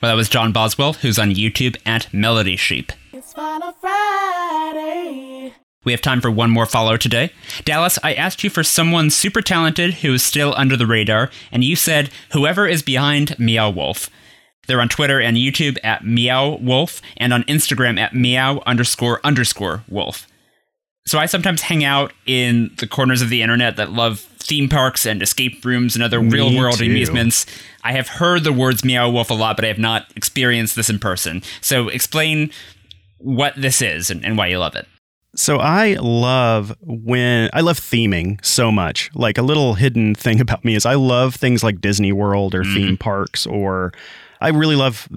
Well, 0.00 0.10
that 0.10 0.16
was 0.16 0.28
John 0.28 0.52
Boswell, 0.52 0.94
who's 0.94 1.18
on 1.18 1.30
YouTube 1.30 1.76
at 1.84 2.12
Melody 2.12 2.56
Sheep. 2.56 2.92
It's 3.12 3.32
Final 3.34 3.72
Friday. 3.72 5.54
We 5.84 5.92
have 5.92 6.00
time 6.00 6.22
for 6.22 6.30
one 6.30 6.50
more 6.50 6.64
follower 6.64 6.96
today. 6.96 7.30
Dallas, 7.66 7.98
I 8.02 8.14
asked 8.14 8.42
you 8.42 8.48
for 8.48 8.64
someone 8.64 9.10
super 9.10 9.42
talented 9.42 9.94
who 9.94 10.14
is 10.14 10.22
still 10.22 10.54
under 10.56 10.76
the 10.78 10.86
radar, 10.86 11.30
and 11.52 11.62
you 11.62 11.76
said 11.76 12.10
whoever 12.32 12.66
is 12.66 12.82
behind 12.82 13.38
Meow 13.38 13.68
Wolf. 13.68 14.08
They're 14.66 14.80
on 14.80 14.88
Twitter 14.88 15.20
and 15.20 15.36
YouTube 15.36 15.78
at 15.84 16.04
Meow 16.04 16.56
Wolf 16.56 17.00
and 17.16 17.32
on 17.32 17.44
Instagram 17.44 17.98
at 17.98 18.14
Meow 18.14 18.62
underscore 18.66 19.20
underscore 19.24 19.82
Wolf. 19.88 20.26
So 21.06 21.18
I 21.18 21.26
sometimes 21.26 21.62
hang 21.62 21.84
out 21.84 22.12
in 22.26 22.70
the 22.78 22.86
corners 22.86 23.20
of 23.20 23.28
the 23.28 23.42
internet 23.42 23.76
that 23.76 23.92
love 23.92 24.20
theme 24.20 24.68
parks 24.68 25.06
and 25.06 25.22
escape 25.22 25.64
rooms 25.64 25.94
and 25.94 26.02
other 26.02 26.20
real 26.20 26.54
world 26.56 26.78
too. 26.78 26.84
amusements. 26.84 27.46
I 27.82 27.92
have 27.92 28.08
heard 28.08 28.44
the 28.44 28.52
words 28.52 28.84
Meow 28.84 29.10
Wolf 29.10 29.30
a 29.30 29.34
lot, 29.34 29.56
but 29.56 29.64
I 29.64 29.68
have 29.68 29.78
not 29.78 30.06
experienced 30.16 30.76
this 30.76 30.88
in 30.90 30.98
person. 30.98 31.42
So 31.60 31.88
explain 31.88 32.50
what 33.18 33.54
this 33.56 33.80
is 33.80 34.10
and, 34.10 34.24
and 34.24 34.36
why 34.36 34.48
you 34.48 34.58
love 34.58 34.76
it. 34.76 34.86
So 35.36 35.58
I 35.58 35.94
love 36.00 36.76
when 36.80 37.50
I 37.52 37.60
love 37.60 37.78
theming 37.78 38.44
so 38.44 38.70
much. 38.70 39.10
Like 39.14 39.36
a 39.36 39.42
little 39.42 39.74
hidden 39.74 40.14
thing 40.14 40.40
about 40.42 40.64
me 40.64 40.74
is 40.74 40.86
I 40.86 40.94
love 40.94 41.34
things 41.34 41.62
like 41.62 41.80
Disney 41.80 42.12
World 42.12 42.54
or 42.54 42.62
mm-hmm. 42.62 42.74
theme 42.74 42.96
parks 42.96 43.46
or 43.46 43.92
I 44.44 44.48
really 44.50 44.76
love 44.76 45.08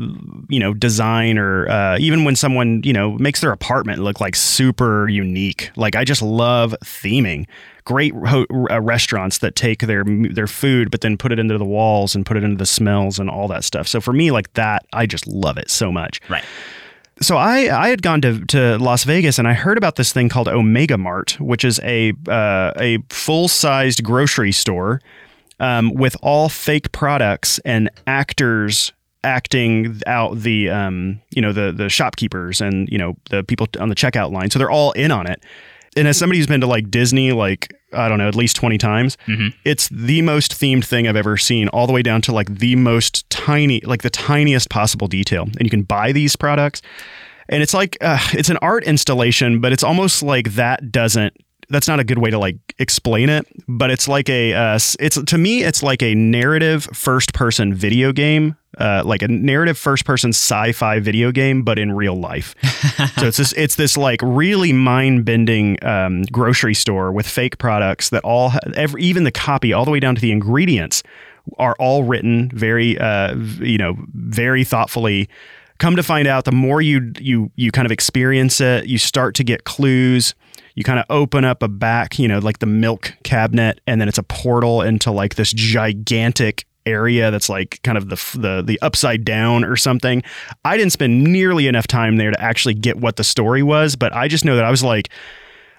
you 0.50 0.60
know 0.60 0.74
design 0.74 1.38
or 1.38 1.68
uh, 1.70 1.98
even 2.00 2.24
when 2.24 2.36
someone 2.36 2.82
you 2.84 2.94
know 2.94 3.12
makes 3.18 3.42
their 3.42 3.52
apartment 3.52 4.02
look 4.02 4.20
like 4.22 4.36
super 4.36 5.08
unique. 5.10 5.72
Like 5.76 5.96
I 5.96 6.04
just 6.04 6.22
love 6.22 6.76
theming. 6.84 7.46
Great 7.84 8.14
ho- 8.14 8.46
uh, 8.70 8.82
restaurants 8.82 9.38
that 9.40 9.56
take 9.56 9.80
their 9.82 10.04
their 10.06 10.48
food 10.48 10.92
but 10.92 11.02
then 11.02 11.18
put 11.18 11.32
it 11.32 11.40
into 11.40 11.58
the 11.58 11.66
walls 11.66 12.16
and 12.16 12.26
put 12.26 12.38
it 12.38 12.44
into 12.44 12.58
the 12.58 12.66
smells 12.66 13.20
and 13.20 13.30
all 13.30 13.48
that 13.48 13.64
stuff. 13.64 13.88
So 13.88 14.02
for 14.02 14.14
me 14.14 14.32
like 14.32 14.52
that 14.54 14.86
I 14.94 15.06
just 15.06 15.26
love 15.28 15.58
it 15.58 15.70
so 15.70 15.92
much 15.92 16.20
Right. 16.30 16.44
so 17.22 17.38
I 17.38 17.70
I 17.86 17.90
had 17.90 18.02
gone 18.02 18.22
to, 18.22 18.46
to 18.48 18.78
Las 18.78 19.04
Vegas 19.06 19.40
and 19.40 19.48
I 19.48 19.54
heard 19.54 19.78
about 19.78 19.96
this 19.96 20.12
thing 20.12 20.28
called 20.30 20.48
Omega 20.50 20.98
Mart, 20.98 21.38
which 21.40 21.64
is 21.64 21.80
a 21.84 22.14
uh, 22.28 22.72
a 22.78 23.00
full 23.10 23.48
sized 23.48 24.04
grocery 24.04 24.52
store 24.52 25.00
um, 25.60 25.94
with 25.94 26.16
all 26.22 26.50
fake 26.50 26.92
products 26.92 27.58
and 27.66 27.90
actors 28.06 28.92
acting 29.28 30.00
out 30.08 30.40
the 30.40 30.70
um, 30.70 31.22
you 31.32 31.42
know 31.42 31.52
the 31.52 31.72
the 31.72 31.90
shopkeepers 31.90 32.62
and 32.62 32.88
you 32.90 32.98
know 32.98 33.16
the 33.30 33.44
people 33.44 33.68
on 33.80 33.90
the 33.90 33.96
checkout 33.96 34.32
line. 34.32 34.50
So 34.50 34.58
they're 34.58 34.72
all 34.72 34.94
in 34.94 35.12
on 35.12 35.28
it. 35.28 35.44
And 35.98 36.08
as 36.08 36.16
somebody 36.18 36.38
who's 36.38 36.48
been 36.48 36.62
to 36.62 36.68
like 36.68 36.90
Disney, 36.92 37.32
like 37.34 37.74
I 37.92 38.08
don't 38.08 38.20
know, 38.20 38.28
at 38.28 38.36
least 38.36 38.56
twenty 38.56 38.78
times, 38.78 39.18
it's 39.66 39.90
the 39.90 40.22
most 40.22 40.52
themed 40.52 40.86
thing 40.86 41.08
I've 41.08 41.16
ever 41.16 41.38
seen. 41.38 41.68
All 41.70 41.88
the 41.88 41.94
way 41.94 42.04
down 42.04 42.22
to 42.24 42.32
like 42.32 42.60
the 42.60 42.76
most 42.76 43.30
tiny, 43.30 43.82
like 43.82 44.02
the 44.04 44.10
tiniest 44.10 44.70
possible 44.70 45.08
detail. 45.08 45.44
And 45.44 45.62
you 45.62 45.70
can 45.70 45.84
buy 45.84 46.12
these 46.12 46.36
products, 46.36 46.82
and 47.50 47.64
it's 47.64 47.74
like 47.74 47.98
uh, 48.02 48.20
it's 48.34 48.50
an 48.50 48.58
art 48.62 48.84
installation, 48.86 49.60
but 49.60 49.74
it's 49.74 49.84
almost 49.84 50.24
like 50.24 50.54
that 50.54 50.92
doesn't. 50.92 51.34
That's 51.70 51.88
not 51.88 52.00
a 52.00 52.06
good 52.06 52.20
way 52.20 52.30
to 52.30 52.40
like 52.40 52.58
explain 52.78 53.28
it, 53.30 53.46
but 53.68 53.90
it's 53.90 54.08
like 54.08 54.30
a 54.30 54.54
uh, 54.54 54.80
it's 55.00 55.22
to 55.22 55.38
me 55.38 55.64
it's 55.64 55.82
like 55.84 56.02
a 56.04 56.14
narrative 56.16 56.88
first 56.94 57.34
person 57.34 57.74
video 57.74 58.14
game, 58.14 58.56
uh, 58.78 59.04
like 59.06 59.22
a 59.22 59.28
narrative 59.28 59.78
first 59.78 60.06
person 60.06 60.30
sci-fi 60.30 61.00
video 61.00 61.32
game, 61.32 61.64
but 61.64 61.80
in 61.80 61.92
real 61.92 62.16
life. 62.16 62.56
so 63.18 63.28
it's 63.28 63.38
this 63.38 63.54
it's 63.54 63.76
this 63.76 63.98
like 63.98 64.20
really 64.24 64.74
mind 64.74 65.26
bending 65.26 65.84
um, 65.84 66.24
grocery 66.24 66.76
store 66.76 67.12
with 67.12 67.28
fake 67.28 67.58
products 67.58 68.10
that 68.10 68.24
all 68.24 68.52
every, 68.76 69.02
even 69.02 69.24
the 69.24 69.32
copy 69.32 69.74
all 69.74 69.86
the 69.86 69.92
way 69.92 70.00
down 70.00 70.16
to 70.16 70.22
the 70.22 70.32
ingredients 70.32 71.04
are 71.58 71.76
all 71.80 72.04
written 72.04 72.50
very 72.54 72.98
uh, 72.98 73.36
you 73.36 73.78
know 73.78 73.96
very 74.14 74.64
thoughtfully 74.64 75.30
come 75.78 75.96
to 75.96 76.04
find 76.04 76.28
out 76.28 76.46
the 76.46 76.52
more 76.52 76.82
you 76.82 77.12
you 77.20 77.52
you 77.56 77.72
kind 77.72 77.86
of 77.86 77.92
experience 77.92 78.60
it 78.60 78.88
you 78.88 78.98
start 78.98 79.36
to 79.36 79.44
get 79.44 79.64
clues 79.64 80.36
you 80.76 80.84
kind 80.84 81.00
of 81.00 81.06
open 81.10 81.46
up 81.46 81.64
a 81.64 81.68
back 81.68 82.20
you 82.20 82.28
know 82.28 82.40
like 82.40 82.60
the 82.60 82.66
milk 82.66 83.14
cabinet 83.24 83.80
and 83.88 84.02
then 84.02 84.08
it's 84.08 84.18
a 84.18 84.24
portal 84.24 84.82
into 84.82 85.12
like 85.12 85.36
this 85.36 85.54
gigantic 85.54 86.66
area 86.88 87.32
that's 87.32 87.50
like 87.50 87.80
kind 87.84 87.98
of 87.98 88.10
the 88.10 88.16
the 88.38 88.64
the 88.66 88.80
upside 88.82 89.24
down 89.24 89.64
or 89.64 89.76
something 89.76 90.24
i 90.66 90.78
didn't 90.78 90.94
spend 90.94 91.24
nearly 91.24 91.68
enough 91.68 91.88
time 91.88 92.18
there 92.18 92.32
to 92.32 92.42
actually 92.42 92.74
get 92.74 92.98
what 92.98 93.16
the 93.16 93.24
story 93.24 93.64
was 93.64 93.96
but 93.96 94.14
i 94.14 94.28
just 94.28 94.46
know 94.46 94.56
that 94.56 94.66
i 94.66 94.72
was 94.72 94.84
like 94.84 95.10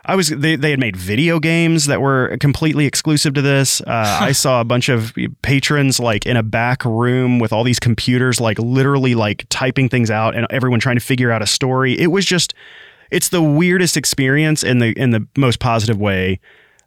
I 0.08 0.16
was 0.16 0.30
they, 0.30 0.56
they 0.56 0.70
had 0.70 0.80
made 0.80 0.96
video 0.96 1.38
games 1.38 1.84
that 1.84 2.00
were 2.00 2.34
completely 2.40 2.86
exclusive 2.86 3.34
to 3.34 3.42
this. 3.42 3.82
Uh, 3.82 4.18
I 4.20 4.32
saw 4.32 4.62
a 4.62 4.64
bunch 4.64 4.88
of 4.88 5.14
patrons 5.42 6.00
like 6.00 6.24
in 6.24 6.36
a 6.36 6.42
back 6.42 6.84
room 6.86 7.38
with 7.38 7.52
all 7.52 7.62
these 7.62 7.78
computers, 7.78 8.40
like 8.40 8.58
literally 8.58 9.14
like 9.14 9.44
typing 9.50 9.90
things 9.90 10.10
out, 10.10 10.34
and 10.34 10.46
everyone 10.48 10.80
trying 10.80 10.96
to 10.96 11.04
figure 11.04 11.30
out 11.30 11.42
a 11.42 11.46
story. 11.46 11.98
It 11.98 12.06
was 12.06 12.24
just, 12.24 12.54
it's 13.10 13.28
the 13.28 13.42
weirdest 13.42 13.98
experience 13.98 14.64
in 14.64 14.78
the 14.78 14.92
in 14.92 15.10
the 15.10 15.26
most 15.36 15.60
positive 15.60 15.98
way 15.98 16.40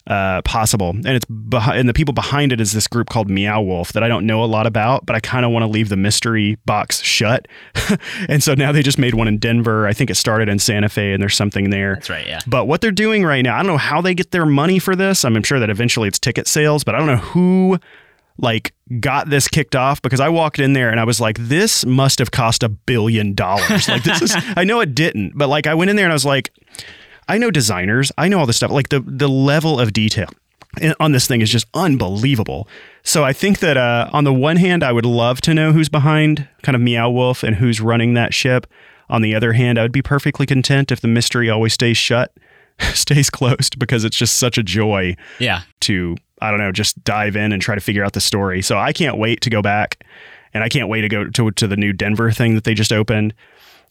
uh, 0.08 0.42
possible. 0.42 0.90
And 0.90 1.08
it's 1.10 1.26
behi- 1.26 1.80
and 1.80 1.88
the 1.88 1.94
people 1.94 2.14
behind 2.14 2.52
it 2.52 2.60
is 2.60 2.72
this 2.72 2.88
group 2.88 3.10
called 3.10 3.30
Meow 3.30 3.62
Wolf 3.62 3.94
that 3.94 4.04
I 4.04 4.08
don't 4.08 4.26
know 4.26 4.44
a 4.44 4.46
lot 4.46 4.66
about, 4.66 5.06
but 5.06 5.16
I 5.16 5.20
kind 5.20 5.46
of 5.46 5.52
want 5.52 5.64
to 5.64 5.68
leave 5.68 5.90
the 5.90 5.98
mystery 5.98 6.58
box 6.66 7.02
shut. 7.02 7.48
and 8.30 8.44
so 8.44 8.54
now 8.54 8.72
they 8.72 8.82
just 8.82 8.98
made 8.98 9.14
one 9.14 9.28
in 9.28 9.38
Denver. 9.38 9.88
I 9.88 9.94
think 9.94 10.10
it 10.10 10.16
started 10.16 10.50
in 10.50 10.60
Santa 10.60 10.90
Fe, 10.90 11.14
and 11.14 11.22
there's 11.22 11.36
something 11.36 11.70
there. 11.70 11.96
That's 11.96 12.10
right, 12.10 12.28
yeah. 12.28 12.40
But 12.48 12.66
what 12.66 12.82
they're 12.82 12.92
doing 12.92 13.24
right 13.24 13.42
now, 13.42 13.56
I 13.56 13.60
don't 13.60 13.68
know 13.68 13.78
how 13.78 14.02
they 14.02 14.14
get 14.14 14.32
their 14.32 14.46
money 14.46 14.80
for 14.80 14.96
this. 14.96 15.24
I'm 15.24 15.42
sure 15.44 15.60
that 15.60 15.70
eventually 15.70 16.08
it's 16.08 16.20
ticket 16.20 16.48
sales, 16.48 16.84
but 16.84 16.96
I 16.96 16.98
don't 16.98 17.08
know 17.08 17.18
who 17.18 17.80
like 18.38 18.74
got 19.00 19.30
this 19.30 19.48
kicked 19.48 19.76
off 19.76 20.02
because 20.02 20.20
I 20.20 20.30
walked 20.30 20.60
in 20.60 20.74
there 20.74 20.90
and 20.90 21.00
I 21.00 21.04
was 21.04 21.22
like, 21.22 21.38
this 21.38 21.86
must 21.86 22.20
have 22.20 22.32
cost 22.32 22.64
a 22.64 22.70
billion 22.70 23.34
dollars. 23.34 23.88
Like 23.88 24.04
this 24.04 24.22
is 24.22 24.36
I 24.56 24.64
know 24.64 24.80
it 24.80 24.96
didn't, 24.96 25.38
but 25.38 25.48
like 25.48 25.68
I 25.68 25.76
went 25.76 25.90
in 25.90 25.96
there 25.96 26.06
and 26.06 26.12
I 26.12 26.16
was 26.16 26.26
like, 26.26 26.52
I 27.28 27.38
know 27.38 27.52
designers, 27.52 28.12
I 28.18 28.28
know 28.28 28.40
all 28.40 28.46
this 28.46 28.58
stuff. 28.58 28.72
Like 28.72 28.90
the 28.90 29.00
the 29.06 29.30
level 29.30 29.80
of 29.80 29.94
detail 29.94 30.30
on 31.00 31.12
this 31.12 31.28
thing 31.28 31.42
is 31.42 31.50
just 31.50 31.66
unbelievable. 31.74 32.68
So 33.04 33.24
I 33.24 33.34
think 33.34 33.60
that 33.60 33.76
uh, 33.78 34.10
on 34.14 34.24
the 34.24 34.34
one 34.34 34.56
hand, 34.58 34.84
I 34.84 34.92
would 34.94 35.06
love 35.06 35.42
to 35.42 35.54
know 35.54 35.72
who's 35.74 35.90
behind 35.90 36.48
kind 36.64 36.76
of 36.76 36.82
Meow 36.82 37.10
Wolf 37.10 37.44
and 37.44 37.56
who's 37.58 37.82
running 37.82 38.14
that 38.14 38.34
ship. 38.34 38.68
On 39.10 39.22
the 39.22 39.36
other 39.36 39.52
hand, 39.52 39.78
I 39.78 39.82
would 39.82 39.92
be 39.92 40.02
perfectly 40.02 40.46
content 40.46 40.90
if 40.92 41.02
the 41.02 41.10
mystery 41.10 41.50
always 41.50 41.74
stays 41.74 41.98
shut, 41.98 42.32
stays 42.94 43.30
closed, 43.30 43.78
because 43.80 44.06
it's 44.06 44.16
just 44.16 44.38
such 44.38 44.58
a 44.58 44.64
joy 44.64 45.16
Yeah. 45.40 45.62
to 45.82 46.16
I 46.42 46.50
don't 46.50 46.60
know, 46.60 46.72
just 46.72 47.04
dive 47.04 47.36
in 47.36 47.52
and 47.52 47.62
try 47.62 47.76
to 47.76 47.82
figure 47.82 48.04
out 48.04 48.14
the 48.14 48.22
story. 48.22 48.62
So 48.64 48.78
I 48.78 48.94
can't 48.94 49.18
wait 49.18 49.42
to 49.42 49.50
go 49.50 49.62
back, 49.62 50.04
and 50.54 50.64
I 50.64 50.70
can't 50.70 50.88
wait 50.88 51.02
to 51.02 51.10
go 51.10 51.26
to 51.30 51.52
to 51.52 51.68
the 51.68 51.76
new 51.78 51.92
Denver 51.94 52.32
thing 52.32 52.56
that 52.56 52.64
they 52.64 52.74
just 52.74 52.94
opened. 52.94 53.34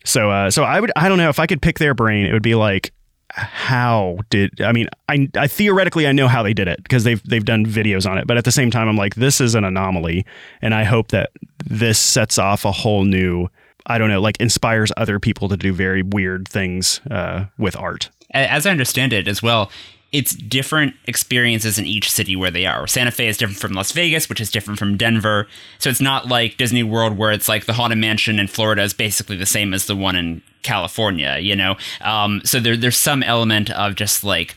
So, 0.04 0.30
uh, 0.30 0.50
so 0.50 0.64
I 0.64 0.80
would, 0.80 0.90
I 0.96 1.08
don't 1.10 1.18
know 1.18 1.28
if 1.28 1.38
I 1.38 1.46
could 1.46 1.60
pick 1.60 1.78
their 1.78 1.92
brain, 1.94 2.24
it 2.24 2.32
would 2.32 2.42
be 2.42 2.54
like, 2.54 2.90
how 3.34 4.18
did 4.30 4.60
I 4.60 4.72
mean 4.72 4.88
I, 5.08 5.28
I 5.36 5.46
theoretically 5.46 6.06
I 6.06 6.12
know 6.12 6.28
how 6.28 6.42
they 6.42 6.54
did 6.54 6.68
it 6.68 6.82
because 6.82 7.04
they've 7.04 7.22
they've 7.24 7.44
done 7.44 7.64
videos 7.64 8.08
on 8.08 8.18
it 8.18 8.26
but 8.26 8.36
at 8.36 8.44
the 8.44 8.52
same 8.52 8.70
time 8.70 8.88
I'm 8.88 8.96
like 8.96 9.14
this 9.14 9.40
is 9.40 9.54
an 9.54 9.64
anomaly 9.64 10.24
and 10.60 10.74
I 10.74 10.84
hope 10.84 11.08
that 11.08 11.30
this 11.64 11.98
sets 11.98 12.38
off 12.38 12.64
a 12.64 12.72
whole 12.72 13.04
new 13.04 13.48
I 13.86 13.98
don't 13.98 14.08
know 14.08 14.20
like 14.20 14.36
inspires 14.40 14.92
other 14.96 15.18
people 15.18 15.48
to 15.48 15.56
do 15.56 15.72
very 15.72 16.02
weird 16.02 16.48
things 16.48 17.00
uh, 17.10 17.46
with 17.58 17.76
art 17.76 18.10
As 18.32 18.66
I 18.66 18.70
understand 18.70 19.12
it 19.12 19.28
as 19.28 19.42
well, 19.42 19.70
it's 20.12 20.34
different 20.34 20.94
experiences 21.06 21.78
in 21.78 21.86
each 21.86 22.10
city 22.10 22.34
where 22.34 22.50
they 22.50 22.66
are. 22.66 22.86
Santa 22.86 23.12
Fe 23.12 23.28
is 23.28 23.36
different 23.36 23.60
from 23.60 23.72
Las 23.72 23.92
Vegas, 23.92 24.28
which 24.28 24.40
is 24.40 24.50
different 24.50 24.78
from 24.78 24.96
Denver. 24.96 25.46
So 25.78 25.88
it's 25.88 26.00
not 26.00 26.26
like 26.26 26.56
Disney 26.56 26.82
World 26.82 27.16
where 27.16 27.30
it's 27.30 27.48
like 27.48 27.66
the 27.66 27.74
Haunted 27.74 27.98
Mansion 27.98 28.40
in 28.40 28.48
Florida 28.48 28.82
is 28.82 28.92
basically 28.92 29.36
the 29.36 29.46
same 29.46 29.72
as 29.72 29.86
the 29.86 29.94
one 29.94 30.16
in 30.16 30.42
California, 30.62 31.38
you 31.40 31.56
know? 31.56 31.76
Um, 32.00 32.42
so 32.44 32.60
there, 32.60 32.76
there's 32.76 32.96
some 32.96 33.22
element 33.22 33.70
of 33.70 33.94
just 33.94 34.24
like 34.24 34.56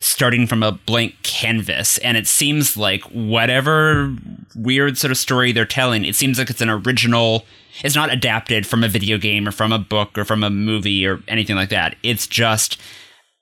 starting 0.00 0.46
from 0.46 0.62
a 0.62 0.72
blank 0.72 1.16
canvas. 1.22 1.98
And 1.98 2.16
it 2.16 2.26
seems 2.26 2.76
like 2.76 3.02
whatever 3.04 4.16
weird 4.54 4.98
sort 4.98 5.10
of 5.10 5.18
story 5.18 5.52
they're 5.52 5.64
telling, 5.64 6.04
it 6.04 6.14
seems 6.16 6.38
like 6.38 6.50
it's 6.50 6.60
an 6.60 6.70
original. 6.70 7.44
It's 7.82 7.94
not 7.94 8.12
adapted 8.12 8.66
from 8.66 8.82
a 8.82 8.88
video 8.88 9.18
game 9.18 9.46
or 9.46 9.52
from 9.52 9.72
a 9.72 9.78
book 9.78 10.16
or 10.18 10.24
from 10.24 10.42
a 10.42 10.50
movie 10.50 11.06
or 11.06 11.20
anything 11.28 11.56
like 11.56 11.68
that. 11.70 11.96
It's 12.02 12.26
just 12.26 12.80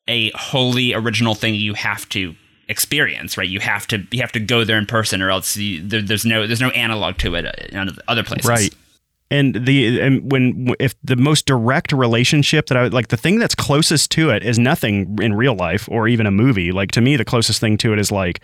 a 0.08 0.30
wholly 0.32 0.94
original 0.94 1.34
thing 1.34 1.54
you 1.54 1.74
have 1.74 2.08
to 2.10 2.34
experience 2.68 3.38
right 3.38 3.48
you 3.48 3.60
have 3.60 3.86
to 3.86 4.04
you 4.10 4.20
have 4.20 4.32
to 4.32 4.40
go 4.40 4.64
there 4.64 4.76
in 4.76 4.86
person 4.86 5.22
or 5.22 5.30
else 5.30 5.56
you, 5.56 5.80
there, 5.86 6.02
there's 6.02 6.24
no 6.24 6.48
there's 6.48 6.60
no 6.60 6.70
analog 6.70 7.16
to 7.16 7.36
it 7.36 7.44
in 7.72 7.96
other 8.08 8.24
places 8.24 8.48
right 8.48 8.74
and 9.30 9.66
the 9.66 10.00
and 10.00 10.30
when 10.30 10.74
if 10.78 10.94
the 11.02 11.16
most 11.16 11.46
direct 11.46 11.92
relationship 11.92 12.66
that 12.66 12.76
I 12.76 12.86
like 12.88 13.08
the 13.08 13.16
thing 13.16 13.38
that's 13.38 13.54
closest 13.54 14.10
to 14.12 14.30
it 14.30 14.44
is 14.44 14.58
nothing 14.58 15.18
in 15.20 15.34
real 15.34 15.54
life 15.54 15.88
or 15.90 16.06
even 16.08 16.26
a 16.26 16.30
movie 16.30 16.70
like 16.72 16.92
to 16.92 17.00
me 17.00 17.16
the 17.16 17.24
closest 17.24 17.60
thing 17.60 17.76
to 17.78 17.92
it 17.92 17.98
is 17.98 18.12
like 18.12 18.40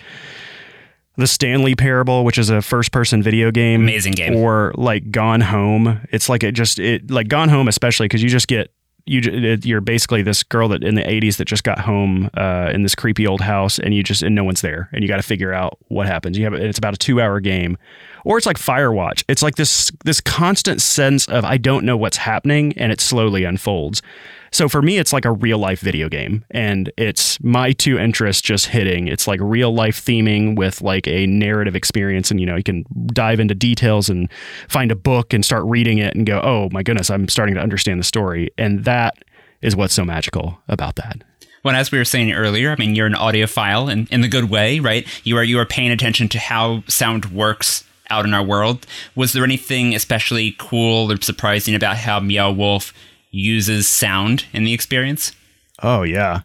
the 1.17 1.27
Stanley 1.27 1.75
Parable, 1.75 2.25
which 2.25 2.39
is 2.39 2.49
a 2.49 2.63
first-person 2.63 3.23
video 3.23 3.51
game, 3.51 3.83
Amazing 3.83 4.15
game. 4.15 4.35
or 4.35 4.73
like 4.77 5.11
Gone 5.11 5.43
Home. 5.43 6.01
It's 6.11 6.31
like 6.31 6.43
it 6.43 6.53
just 6.53 6.79
it 6.79 7.11
like 7.11 7.29
Gone 7.29 7.51
Home, 7.51 7.69
especially 7.69 8.07
because 8.07 8.23
you 8.23 8.31
just 8.31 8.49
get 8.49 8.73
you 9.07 9.59
you're 9.63 9.81
basically 9.81 10.23
this 10.23 10.43
girl 10.43 10.69
that 10.69 10.85
in 10.85 10.95
the 10.95 11.03
80s 11.03 11.37
that 11.37 11.47
just 11.47 11.65
got 11.65 11.81
home 11.81 12.31
uh, 12.35 12.71
in 12.73 12.83
this 12.83 12.95
creepy 12.95 13.27
old 13.27 13.41
house 13.41 13.79
and 13.79 13.95
you 13.95 14.03
just 14.03 14.23
and 14.23 14.35
no 14.35 14.45
one's 14.45 14.61
there 14.61 14.89
and 14.93 15.03
you 15.03 15.09
got 15.09 15.17
to 15.17 15.23
figure 15.23 15.53
out 15.53 15.79
what 15.89 16.07
happens. 16.07 16.39
You 16.39 16.45
have 16.45 16.55
it's 16.55 16.79
about 16.79 16.95
a 16.95 16.99
two 16.99 17.21
hour 17.21 17.41
game 17.41 17.79
or 18.25 18.39
it's 18.39 18.47
like 18.47 18.59
firewatch. 18.59 19.25
It's 19.29 19.43
like 19.43 19.57
this 19.57 19.91
this 20.05 20.21
constant 20.21 20.81
sense 20.81 21.27
of 21.29 21.45
i 21.45 21.57
don't 21.57 21.85
know 21.85 21.97
what's 21.97 22.17
happening 22.17 22.73
and 22.77 22.93
it 22.93 23.01
slowly 23.01 23.45
unfolds 23.45 24.03
so 24.53 24.69
for 24.69 24.83
me 24.83 24.99
it's 24.99 25.13
like 25.13 25.25
a 25.25 25.33
real 25.33 25.59
life 25.59 25.81
video 25.81 26.09
game 26.09 26.45
and 26.51 26.93
it's 26.97 27.43
my 27.43 27.73
two 27.73 27.99
interests 27.99 28.43
just 28.43 28.67
hitting 28.67 29.09
it's 29.09 29.27
like 29.27 29.41
real 29.43 29.75
life 29.75 30.05
theming 30.05 30.57
with 30.57 30.81
like 30.83 31.07
a 31.09 31.27
narrative 31.27 31.75
experience 31.75 32.31
and 32.31 32.41
you 32.41 32.47
know 32.47 32.57
you 32.57 32.63
can 32.63 32.85
dive 33.07 33.41
into 33.41 33.55
details 33.55 34.09
and 34.09 34.29
find 34.69 34.93
a 34.93 34.97
book 34.97 35.33
and 35.33 35.45
start 35.45 35.65
reading 35.65 35.99
it 35.99 36.15
and 36.15 36.27
go 36.27 36.41
oh 36.43 36.69
my 36.73 36.83
goodness 36.83 37.11
i'm 37.11 37.29
starting 37.29 37.55
to 37.55 37.61
understand 37.61 37.99
the 37.99 38.05
story 38.05 38.51
and 38.59 38.85
that 38.85 39.17
is 39.63 39.75
what's 39.75 39.95
so 39.95 40.05
magical 40.05 40.59
about 40.69 40.97
that 40.97 41.23
Well, 41.65 41.77
as 41.77 41.93
we 41.93 41.99
were 41.99 42.05
saying 42.05 42.33
earlier, 42.33 42.73
I 42.73 42.77
mean, 42.77 42.97
you're 42.97 43.07
an 43.07 43.15
audiophile 43.15 43.89
in, 43.89 44.09
in 44.11 44.21
the 44.21 44.27
good 44.27 44.51
way, 44.51 44.81
right? 44.81 45.07
You 45.23 45.37
are 45.37 45.45
you 45.45 45.61
are 45.61 45.65
paying 45.65 45.93
attention 45.93 46.29
to 46.31 46.41
how 46.41 46.83
sound 46.89 47.27
works 47.27 47.85
out 48.11 48.25
in 48.25 48.35
our 48.35 48.43
world. 48.43 48.85
Was 49.15 49.33
there 49.33 49.45
anything 49.45 49.95
especially 49.95 50.57
cool 50.59 51.13
or 51.13 51.21
surprising 51.21 51.77
about 51.77 51.99
how 51.99 52.19
Meow 52.19 52.51
Wolf 52.51 52.93
uses 53.33 53.89
sound 53.89 54.45
in 54.53 54.63
the 54.65 54.73
experience? 54.73 55.33
Oh 55.83 56.03
yeah. 56.03 56.43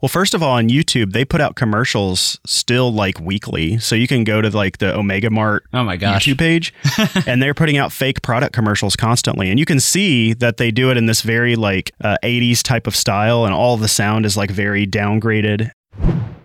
Well, 0.00 0.08
first 0.08 0.32
of 0.32 0.42
all, 0.42 0.52
on 0.54 0.70
YouTube, 0.70 1.12
they 1.12 1.26
put 1.26 1.42
out 1.42 1.56
commercials 1.56 2.40
still 2.46 2.90
like 2.90 3.20
weekly. 3.20 3.76
So 3.78 3.94
you 3.94 4.06
can 4.06 4.24
go 4.24 4.40
to 4.40 4.48
like 4.48 4.78
the 4.78 4.96
Omega 4.96 5.28
Mart 5.28 5.64
Oh 5.74 5.84
my 5.84 5.98
gosh. 5.98 6.24
YouTube 6.24 6.38
page 6.38 6.72
and 7.26 7.42
they're 7.42 7.52
putting 7.52 7.76
out 7.76 7.92
fake 7.92 8.22
product 8.22 8.54
commercials 8.54 8.96
constantly. 8.96 9.50
And 9.50 9.58
you 9.58 9.66
can 9.66 9.78
see 9.78 10.32
that 10.32 10.56
they 10.56 10.70
do 10.70 10.90
it 10.90 10.96
in 10.96 11.04
this 11.04 11.20
very 11.20 11.54
like 11.54 11.92
uh, 12.00 12.16
80s 12.22 12.62
type 12.62 12.86
of 12.86 12.96
style 12.96 13.44
and 13.44 13.52
all 13.52 13.76
the 13.76 13.88
sound 13.88 14.24
is 14.24 14.38
like 14.38 14.50
very 14.50 14.86
downgraded. 14.86 15.70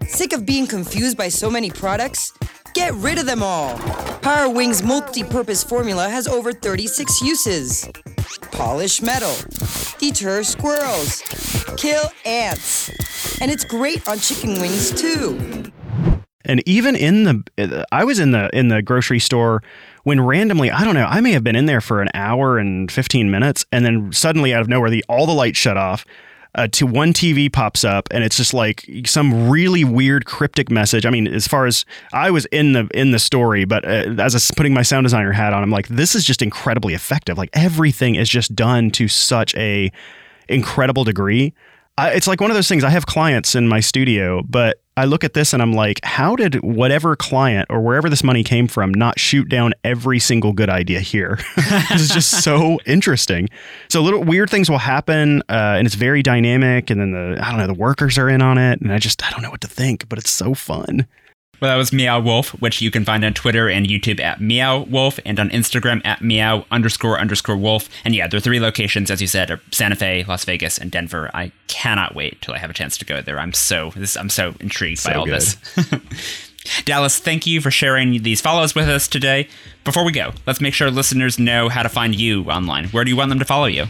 Sick 0.06 0.34
of 0.34 0.46
being 0.46 0.68
confused 0.68 1.18
by 1.18 1.30
so 1.30 1.50
many 1.50 1.72
products? 1.72 2.34
Get 2.76 2.94
rid 2.96 3.18
of 3.18 3.26
them 3.26 3.42
all! 3.42 3.78
Power 4.20 4.50
Wing's 4.50 4.84
multi 4.84 5.24
purpose 5.24 5.64
formula 5.64 6.10
has 6.10 6.28
over 6.28 6.52
36 6.52 7.22
uses 7.22 7.90
polish 8.52 9.02
metal, 9.02 9.34
deter 9.98 10.44
squirrels, 10.44 11.22
kill 11.78 12.12
ants, 12.26 12.90
and 13.40 13.50
it's 13.50 13.64
great 13.64 14.06
on 14.10 14.20
chicken 14.20 14.60
wings 14.60 14.92
too. 14.92 15.72
And 16.44 16.62
even 16.68 16.98
in 16.98 17.24
the, 17.24 17.86
I 17.94 18.04
was 18.04 18.20
in 18.20 18.32
the 18.32 18.50
in 18.52 18.68
the 18.68 18.82
grocery 18.82 19.20
store 19.20 19.64
when 20.04 20.20
randomly, 20.20 20.70
I 20.70 20.84
don't 20.84 20.96
know, 20.96 21.06
I 21.06 21.22
may 21.22 21.32
have 21.32 21.46
been 21.46 21.56
in 21.56 21.68
there 21.68 21.82
for 21.82 22.02
an 22.02 22.10
hour 22.14 22.58
and 22.58 22.92
fifteen 22.92 23.32
minutes, 23.32 23.66
and 23.72 23.86
then 23.86 24.12
suddenly 24.12 24.54
out 24.54 24.60
of 24.60 24.68
nowhere, 24.68 24.90
the 24.90 25.04
all 25.08 25.26
the 25.26 25.34
lights 25.34 25.58
shut 25.58 25.78
off. 25.78 26.06
Uh, 26.56 26.68
to 26.72 26.88
one 26.88 27.12
TV 27.12 27.52
pops 27.52 27.84
up, 27.84 28.08
and 28.12 28.24
it's 28.24 28.38
just 28.38 28.54
like 28.54 28.86
some 29.06 29.50
really 29.50 29.84
weird 29.84 30.26
cryptic 30.26 30.72
message. 30.72 31.06
I 31.06 31.10
mean, 31.10 31.28
as 31.28 31.48
far 31.48 31.66
as 31.66 31.86
I 32.14 32.32
was 32.32 32.46
in 32.46 32.72
the 32.72 32.88
in 32.94 33.12
the 33.12 33.20
story, 33.20 33.66
but 33.66 33.84
uh, 33.84 34.16
as 34.20 34.34
I 34.34 34.38
was 34.38 34.52
putting 34.56 34.74
my 34.74 34.82
sound 34.82 35.04
designer 35.04 35.34
hat 35.34 35.52
on, 35.52 35.62
I'm 35.64 35.70
like, 35.70 35.90
this 35.90 36.16
is 36.16 36.24
just 36.24 36.42
incredibly 36.42 36.94
effective. 36.94 37.38
Like 37.38 37.50
everything 37.52 38.16
is 38.16 38.30
just 38.30 38.56
done 38.56 38.90
to 38.92 39.10
such 39.10 39.54
a 39.56 39.92
incredible 40.48 41.04
degree. 41.04 41.54
I, 41.98 42.12
it's 42.12 42.28
like 42.28 42.40
one 42.40 42.52
of 42.52 42.56
those 42.56 42.70
things. 42.70 42.86
I 42.86 42.90
have 42.90 43.06
clients 43.06 43.56
in 43.56 43.68
my 43.68 43.82
studio, 43.82 44.42
but 44.44 44.82
I 44.98 45.06
look 45.06 45.26
at 45.26 45.34
this 45.34 45.52
and 45.52 45.62
I'm 45.62 45.74
like, 45.74 46.00
how 46.04 46.38
did 46.38 46.56
whatever 46.64 47.18
client 47.18 47.68
or 47.70 47.82
wherever 47.82 48.10
this 48.10 48.24
money 48.24 48.44
came 48.44 48.68
from 48.68 48.94
not 48.94 49.20
shoot 49.20 49.50
down 49.50 49.74
every 49.84 50.20
single 50.20 50.54
good 50.54 50.70
idea 50.70 51.02
here? 51.02 51.38
this 51.90 52.02
is 52.02 52.10
just 52.10 52.44
so 52.44 52.80
interesting. 52.86 53.50
So 53.90 54.02
little 54.02 54.24
weird 54.24 54.50
things 54.50 54.70
will 54.70 54.78
happen, 54.78 55.42
uh, 55.50 55.76
and 55.78 55.86
it's 55.86 55.96
very 55.96 56.24
dynamic. 56.24 56.90
And 56.90 57.02
then 57.02 57.12
the 57.12 57.38
I 57.42 57.50
don't 57.52 57.60
know 57.60 57.68
the 57.68 57.74
workers 57.74 58.18
are 58.18 58.30
in 58.30 58.42
on 58.42 58.58
it, 58.58 58.80
and 58.80 58.94
I 58.94 59.00
just 59.00 59.26
I 59.26 59.30
don't 59.32 59.42
know 59.42 59.50
what 59.50 59.62
to 59.62 59.68
think, 59.68 60.08
but 60.08 60.18
it's 60.18 60.32
so 60.32 60.54
fun. 60.54 61.08
Well, 61.60 61.72
that 61.72 61.78
was 61.78 61.94
Meow 61.94 62.20
Wolf, 62.20 62.50
which 62.62 62.82
you 62.82 62.92
can 62.92 63.06
find 63.06 63.24
on 63.24 63.34
Twitter 63.34 63.70
and 63.70 63.86
YouTube 63.86 64.20
at 64.20 64.42
Meow 64.42 64.84
Wolf 64.84 65.20
and 65.26 65.40
on 65.40 65.50
Instagram 65.50 66.06
at 66.06 66.22
Meow 66.22 66.66
underscore 66.72 67.20
underscore 67.20 67.58
Wolf. 67.58 67.90
And 68.04 68.14
yeah, 68.14 68.28
there 68.28 68.38
are 68.38 68.42
three 68.42 68.60
locations, 68.60 69.10
as 69.10 69.22
you 69.22 69.28
said, 69.28 69.50
are 69.52 69.62
Santa 69.72 69.96
Fe, 69.96 70.26
Las 70.28 70.46
Vegas, 70.46 70.78
and 70.78 70.92
Denver. 70.92 71.32
I 71.34 71.52
cannot 71.68 72.16
wait 72.16 72.42
till 72.42 72.54
I 72.54 72.58
have 72.58 72.70
a 72.70 72.74
chance 72.74 72.98
to 72.98 73.06
go 73.06 73.22
there. 73.22 73.40
I'm 73.40 73.54
so 73.54 73.92
this 73.96 74.18
I'm 74.18 74.30
so 74.30 74.54
intrigued 74.60 75.04
by 75.04 75.14
all 75.14 75.26
good. 75.26 75.36
this. 75.36 75.58
Dallas, 76.86 77.20
thank 77.20 77.46
you 77.46 77.62
for 77.62 77.72
sharing 77.72 78.24
these 78.24 78.42
follows 78.42 78.74
with 78.74 78.90
us 78.90 79.08
today. 79.08 79.48
Before 79.84 80.04
we 80.04 80.12
go, 80.12 80.34
let's 80.48 80.60
make 80.60 80.74
sure 80.74 80.90
listeners 80.90 81.38
know 81.38 81.70
how 81.70 81.84
to 81.84 81.90
find 81.90 82.16
you 82.16 82.44
online. 82.46 82.88
Where 82.90 83.04
do 83.04 83.12
you 83.12 83.16
want 83.16 83.30
them 83.30 83.40
to 83.40 83.46
follow 83.46 83.68
you? 83.68 83.86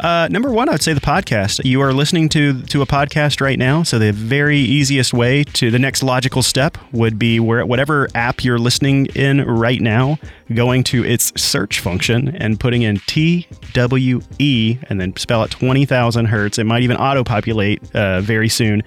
Uh, 0.00 0.26
number 0.30 0.50
one, 0.50 0.68
I 0.68 0.72
would 0.72 0.82
say 0.82 0.92
the 0.94 1.00
podcast. 1.00 1.64
You 1.64 1.80
are 1.80 1.92
listening 1.92 2.28
to 2.30 2.60
to 2.62 2.82
a 2.82 2.86
podcast 2.86 3.40
right 3.40 3.58
now, 3.58 3.84
so 3.84 4.00
the 4.00 4.12
very 4.12 4.58
easiest 4.58 5.14
way 5.14 5.44
to 5.44 5.70
the 5.70 5.78
next 5.78 6.02
logical 6.02 6.42
step 6.42 6.76
would 6.90 7.18
be 7.20 7.38
where 7.38 7.64
whatever 7.64 8.08
app 8.16 8.42
you're 8.42 8.58
listening 8.58 9.06
in 9.14 9.42
right 9.44 9.80
now, 9.80 10.18
going 10.52 10.82
to 10.84 11.04
its 11.04 11.32
search 11.40 11.78
function 11.78 12.34
and 12.36 12.58
putting 12.58 12.82
in 12.82 12.98
T 13.06 13.46
W 13.74 14.20
E 14.40 14.78
and 14.88 15.00
then 15.00 15.14
spell 15.16 15.44
it 15.44 15.52
twenty 15.52 15.84
thousand 15.84 16.26
hertz. 16.26 16.58
It 16.58 16.64
might 16.64 16.82
even 16.82 16.96
auto 16.96 17.22
populate 17.22 17.80
uh, 17.94 18.20
very 18.22 18.48
soon, 18.48 18.82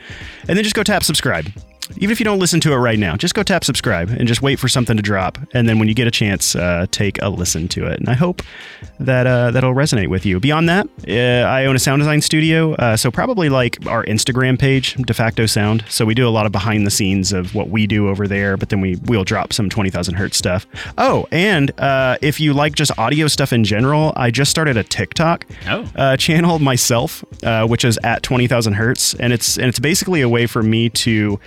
and 0.50 0.58
then 0.58 0.64
just 0.64 0.76
go 0.76 0.84
tap 0.84 1.06
subscribe. 1.06 1.46
Even 1.98 2.12
if 2.12 2.20
you 2.20 2.24
don't 2.24 2.40
listen 2.40 2.60
to 2.62 2.74
it 2.74 2.78
right 2.78 2.98
now, 3.00 3.16
just 3.16 3.34
go 3.36 3.44
tap 3.44 3.64
subscribe 3.64 4.10
and 4.10 4.28
just 4.28 4.42
wait 4.42 4.60
for 4.60 4.68
something 4.68 4.98
to 4.98 5.04
drop. 5.04 5.38
And 5.54 5.68
then 5.70 5.80
when 5.80 5.88
you 5.88 5.94
get 5.94 6.08
a 6.08 6.12
chance, 6.12 6.56
uh, 6.56 6.86
take 6.92 7.22
a 7.22 7.30
listen 7.30 7.68
to 7.70 7.86
it. 7.86 8.00
And 8.00 8.10
I 8.10 8.14
hope 8.14 8.42
that 9.00 9.28
uh, 9.28 9.52
that'll 9.52 9.74
resonate 9.74 10.08
with 10.10 10.26
you. 10.26 10.40
Beyond 10.40 10.70
that, 10.70 10.88
uh, 11.08 11.48
I 11.48 11.66
own 11.66 11.76
a 11.76 11.80
sound 11.80 12.00
design 12.02 12.22
studio, 12.22 12.74
uh, 12.76 12.98
so 12.98 13.12
probably 13.12 13.50
like 13.50 13.86
our 13.88 14.04
Instagram 14.06 14.58
page, 14.58 14.96
Defacto 14.96 15.50
Sound. 15.50 15.84
So 15.90 16.06
we 16.06 16.14
do 16.14 16.28
a 16.28 16.30
lot 16.30 16.46
of 16.46 16.52
behind 16.52 16.86
the 16.86 16.92
scenes 16.92 17.34
of 17.34 17.54
what 17.56 17.70
we 17.70 17.88
do 17.88 18.10
over 18.10 18.28
there, 18.28 18.58
but 18.58 18.70
then 18.70 18.82
we 18.82 18.96
we'll 19.06 19.24
drop 19.24 19.54
some 19.54 19.70
twenty 19.70 19.90
thousand 19.90 20.16
hertz 20.16 20.38
stuff. 20.38 20.66
Oh, 20.98 21.28
and 21.32 21.72
uh, 21.80 22.18
if 22.22 22.40
you 22.40 22.54
like 22.54 22.76
just 22.76 22.98
audio 22.98 23.28
stuff 23.28 23.54
in 23.54 23.64
general, 23.64 24.14
I 24.16 24.32
just 24.32 24.52
started 24.52 24.78
a 24.78 24.84
TikTok 24.84 25.46
Oh. 25.68 25.88
uh, 25.96 26.18
channel 26.18 26.60
myself, 26.60 27.24
uh, 27.44 27.68
which 27.68 27.86
is 27.86 27.98
at 28.04 28.24
twenty 28.24 28.48
thousand 28.48 28.74
hertz, 28.74 29.14
and 29.16 29.32
it's 29.34 29.58
and 29.58 29.68
it's 29.68 29.80
basically 29.80 30.22
a 30.22 30.30
way 30.30 30.46
for 30.48 30.64
me 30.64 30.90
to 30.90 31.40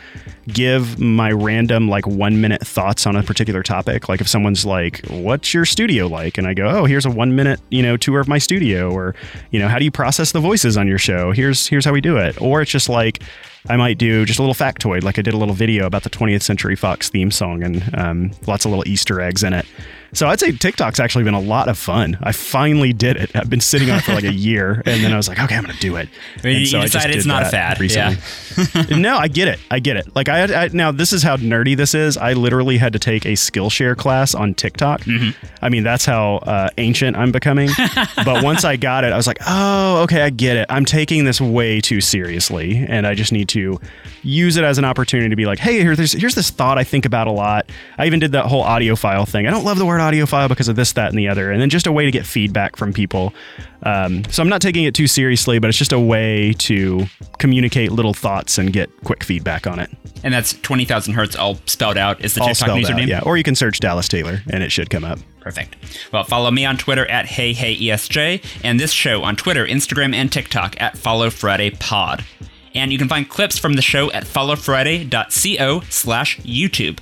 give 0.49 0.99
my 0.99 1.31
random 1.31 1.89
like 1.89 2.07
one 2.07 2.41
minute 2.41 2.67
thoughts 2.67 3.07
on 3.07 3.17
a 3.17 3.23
particular 3.23 3.63
topic. 3.63 4.09
Like 4.09 4.21
if 4.21 4.29
someone's 4.29 4.65
like, 4.65 5.05
"What's 5.09 5.53
your 5.55 5.65
studio 5.65 6.07
like?" 6.07 6.39
and 6.39 6.47
I 6.47 6.55
go, 6.55 6.69
"Oh, 6.69 6.85
here's 6.85 7.07
a 7.07 7.11
one 7.11 7.35
minute 7.35 7.61
you 7.71 7.83
know 7.83 7.97
tour 7.97 8.21
of 8.21 8.29
my 8.29 8.39
studio," 8.39 8.91
or 8.91 9.15
you 9.51 9.59
know, 9.59 9.69
"How 9.69 9.79
do 9.79 9.85
you 9.85 9.91
process 9.91 10.33
the 10.33 10.41
voices 10.41 10.77
on 10.77 10.87
your 10.87 10.99
show?" 10.99 11.33
Here's 11.33 11.67
here's 11.67 11.85
how 11.85 11.93
we 11.93 12.01
do 12.01 12.17
it. 12.17 12.41
Or 12.41 12.63
it's 12.63 12.71
just 12.71 12.89
like 12.89 13.23
I 13.69 13.77
might 13.77 13.99
do 13.99 14.25
just 14.25 14.39
a 14.39 14.43
little 14.43 14.55
factoid, 14.55 15.03
like 15.03 15.19
I 15.19 15.23
did 15.23 15.35
a 15.35 15.37
little 15.37 15.55
video 15.55 15.87
about 15.87 16.03
the 16.03 16.11
20th 16.11 16.43
Century 16.43 16.77
Fox 16.77 17.09
theme 17.09 17.31
song 17.31 17.63
and 17.63 17.95
um, 17.95 18.31
lots 18.47 18.65
of 18.65 18.71
little 18.71 18.87
Easter 18.89 19.21
eggs 19.21 19.43
in 19.43 19.53
it. 19.53 19.67
So 20.13 20.27
I'd 20.27 20.41
say 20.41 20.53
TikTok's 20.53 21.01
actually 21.01 21.25
been 21.25 21.35
a 21.35 21.41
lot 21.41 21.69
of 21.69 21.77
fun. 21.77 22.19
I 22.23 22.33
finally 22.33 22.93
did 22.93 23.17
it. 23.17 23.35
I've 23.37 23.51
been 23.51 23.61
sitting 23.61 23.91
on 23.91 23.99
it 23.99 24.05
for 24.05 24.15
like 24.15 24.25
a 24.25 24.33
year, 24.49 24.83
and 24.87 25.05
then 25.05 25.13
I 25.13 25.17
was 25.17 25.29
like, 25.29 25.39
okay, 25.39 25.55
I'm 25.55 25.65
going 25.65 25.75
to 25.75 25.81
do 25.81 25.97
it. 25.97 26.09
You 26.43 26.67
so 26.67 26.79
I 26.79 26.83
decided 26.83 27.17
it's 27.17 27.27
not 27.27 27.43
a 27.43 27.51
fad, 27.51 27.79
recently. 27.79 28.17
no, 28.97 29.17
I 29.17 29.29
get 29.29 29.49
it. 29.49 29.61
I 29.71 29.81
get 29.81 29.97
it. 29.97 30.15
Like 30.17 30.29
I, 30.29 30.65
I 30.65 30.69
now 30.73 30.91
this 30.93 31.13
is 31.13 31.23
how 31.23 31.37
nerdy 31.37 31.77
this 31.77 31.95
is. 31.95 32.17
I 32.17 32.33
literally 32.33 32.79
had 32.79 32.95
to 32.95 32.99
take 32.99 33.27
a 33.27 33.33
Skillshare 33.33 33.97
class 33.97 34.35
on 34.35 34.55
TikTok. 34.55 35.03
Mm-hmm. 35.03 35.31
I 35.63 35.69
mean, 35.69 35.85
that's 35.85 36.05
how 36.05 36.37
uh, 36.37 36.71
ancient 36.79 37.17
I'm 37.17 37.33
becoming. 37.33 37.69
but 38.25 38.43
once 38.43 38.65
I 38.65 38.77
got 38.77 39.05
it, 39.05 39.13
I 39.13 39.17
was 39.17 39.27
like, 39.27 39.39
oh, 39.47 40.03
okay, 40.05 40.23
I 40.23 40.31
get 40.31 40.57
it. 40.57 40.67
I'm 40.69 40.85
taking 40.85 41.25
this 41.25 41.41
way 41.41 41.81
too 41.81 42.01
seriously, 42.01 42.85
and 42.89 43.07
I 43.07 43.15
just 43.15 43.33
need 43.33 43.49
to 43.51 43.81
use 44.23 44.57
it 44.57 44.65
as 44.65 44.79
an 44.79 44.85
opportunity 44.85 45.29
to 45.29 45.37
be 45.37 45.47
like, 45.47 45.59
hey, 45.59 45.81
here's 45.81 46.13
here's 46.13 46.35
this 46.35 46.51
thought 46.51 46.79
I 46.79 46.85
think 46.85 47.05
about 47.05 47.27
a 47.27 47.33
lot. 47.33 47.71
I 47.99 48.07
even 48.07 48.21
did 48.21 48.33
that 48.33 48.47
whole 48.47 48.65
audiophile 48.65 49.29
thing. 49.29 49.47
I 49.47 49.51
don't 49.51 49.65
love 49.65 49.79
the 49.79 49.87
word 49.87 49.98
audiophile 49.99 50.49
because 50.49 50.69
of 50.69 50.77
this, 50.77 50.93
that, 50.93 51.11
and 51.11 51.19
the 51.19 51.29
other, 51.29 51.51
and 51.51 51.61
then 51.61 51.71
just 51.71 51.87
a 51.87 51.93
way 51.93 52.05
to 52.05 52.11
get 52.11 52.27
feedback 52.27 52.77
from 52.77 52.93
people. 52.93 53.33
Um, 53.83 54.25
so 54.25 54.43
I'm 54.43 54.49
not 54.49 54.61
taking 54.61 54.85
it 54.85 54.95
too 54.95 55.07
seriously, 55.07 55.59
but 55.59 55.69
it's 55.69 55.79
just 55.79 55.93
a 55.93 56.01
way 56.01 56.53
to 56.55 57.07
communicate 57.39 57.93
little 57.93 58.15
thoughts 58.15 58.59
and 58.59 58.73
get 58.73 58.91
quick 59.05 59.23
feedback 59.23 59.67
on 59.67 59.79
it. 59.79 59.91
And 60.25 60.35
that's 60.35 60.53
20,000 60.61 61.15
hertz 61.15 61.37
all 61.37 61.57
spelled 61.67 61.97
out 61.97 62.25
is 62.25 62.35
the 62.35 62.41
All 62.41 62.49
TikTok 62.49 62.71
username? 62.71 63.03
out, 63.03 63.09
yeah. 63.09 63.21
Or 63.25 63.37
you 63.37 63.45
can 63.45 63.55
search 63.55 63.79
Dallas 63.79 64.09
Taylor 64.09 64.43
and 64.51 64.63
it 64.65 64.73
should 64.73 64.91
come 64.91 65.05
up. 65.05 65.21
Perfect. 65.41 65.77
Well, 66.13 66.25
follow 66.25 66.51
me 66.51 66.65
on 66.65 66.77
Twitter 66.77 67.07
at 67.07 67.27
hey 67.27 67.53
hey 67.53 67.77
HeyHeyESJ 67.77 68.61
and 68.65 68.81
this 68.81 68.91
show 68.91 69.23
on 69.23 69.37
Twitter, 69.37 69.65
Instagram, 69.65 70.13
and 70.15 70.31
TikTok 70.31 70.81
at 70.81 70.99
Follow 70.99 71.31
Friday 71.31 71.71
Pod. 71.71 72.25
And 72.75 72.93
you 72.93 72.99
can 72.99 73.09
find 73.09 73.29
clips 73.29 73.59
from 73.59 73.75
the 73.75 73.83
show 73.83 74.11
at 74.13 74.25
followfriday.co 74.25 75.83
slash 75.89 76.39
YouTube. 76.41 76.99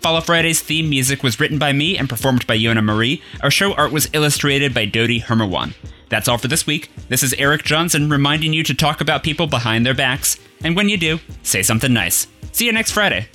Follow 0.00 0.22
Friday's 0.22 0.62
theme 0.62 0.88
music 0.88 1.22
was 1.22 1.38
written 1.38 1.58
by 1.58 1.74
me 1.74 1.98
and 1.98 2.08
performed 2.08 2.46
by 2.46 2.56
Yona 2.56 2.82
Marie. 2.82 3.22
Our 3.42 3.50
show 3.50 3.74
art 3.74 3.92
was 3.92 4.08
illustrated 4.14 4.72
by 4.72 4.86
Dodi 4.86 5.22
Hermawan. 5.22 5.74
That's 6.08 6.26
all 6.26 6.38
for 6.38 6.48
this 6.48 6.66
week. 6.66 6.90
This 7.10 7.22
is 7.22 7.34
Eric 7.34 7.64
Johnson 7.64 8.08
reminding 8.08 8.54
you 8.54 8.62
to 8.64 8.74
talk 8.74 9.02
about 9.02 9.22
people 9.22 9.46
behind 9.46 9.84
their 9.84 9.94
backs. 9.94 10.38
And 10.64 10.74
when 10.74 10.88
you 10.88 10.96
do, 10.96 11.18
say 11.42 11.62
something 11.62 11.92
nice. 11.92 12.26
See 12.52 12.64
you 12.64 12.72
next 12.72 12.92
Friday. 12.92 13.28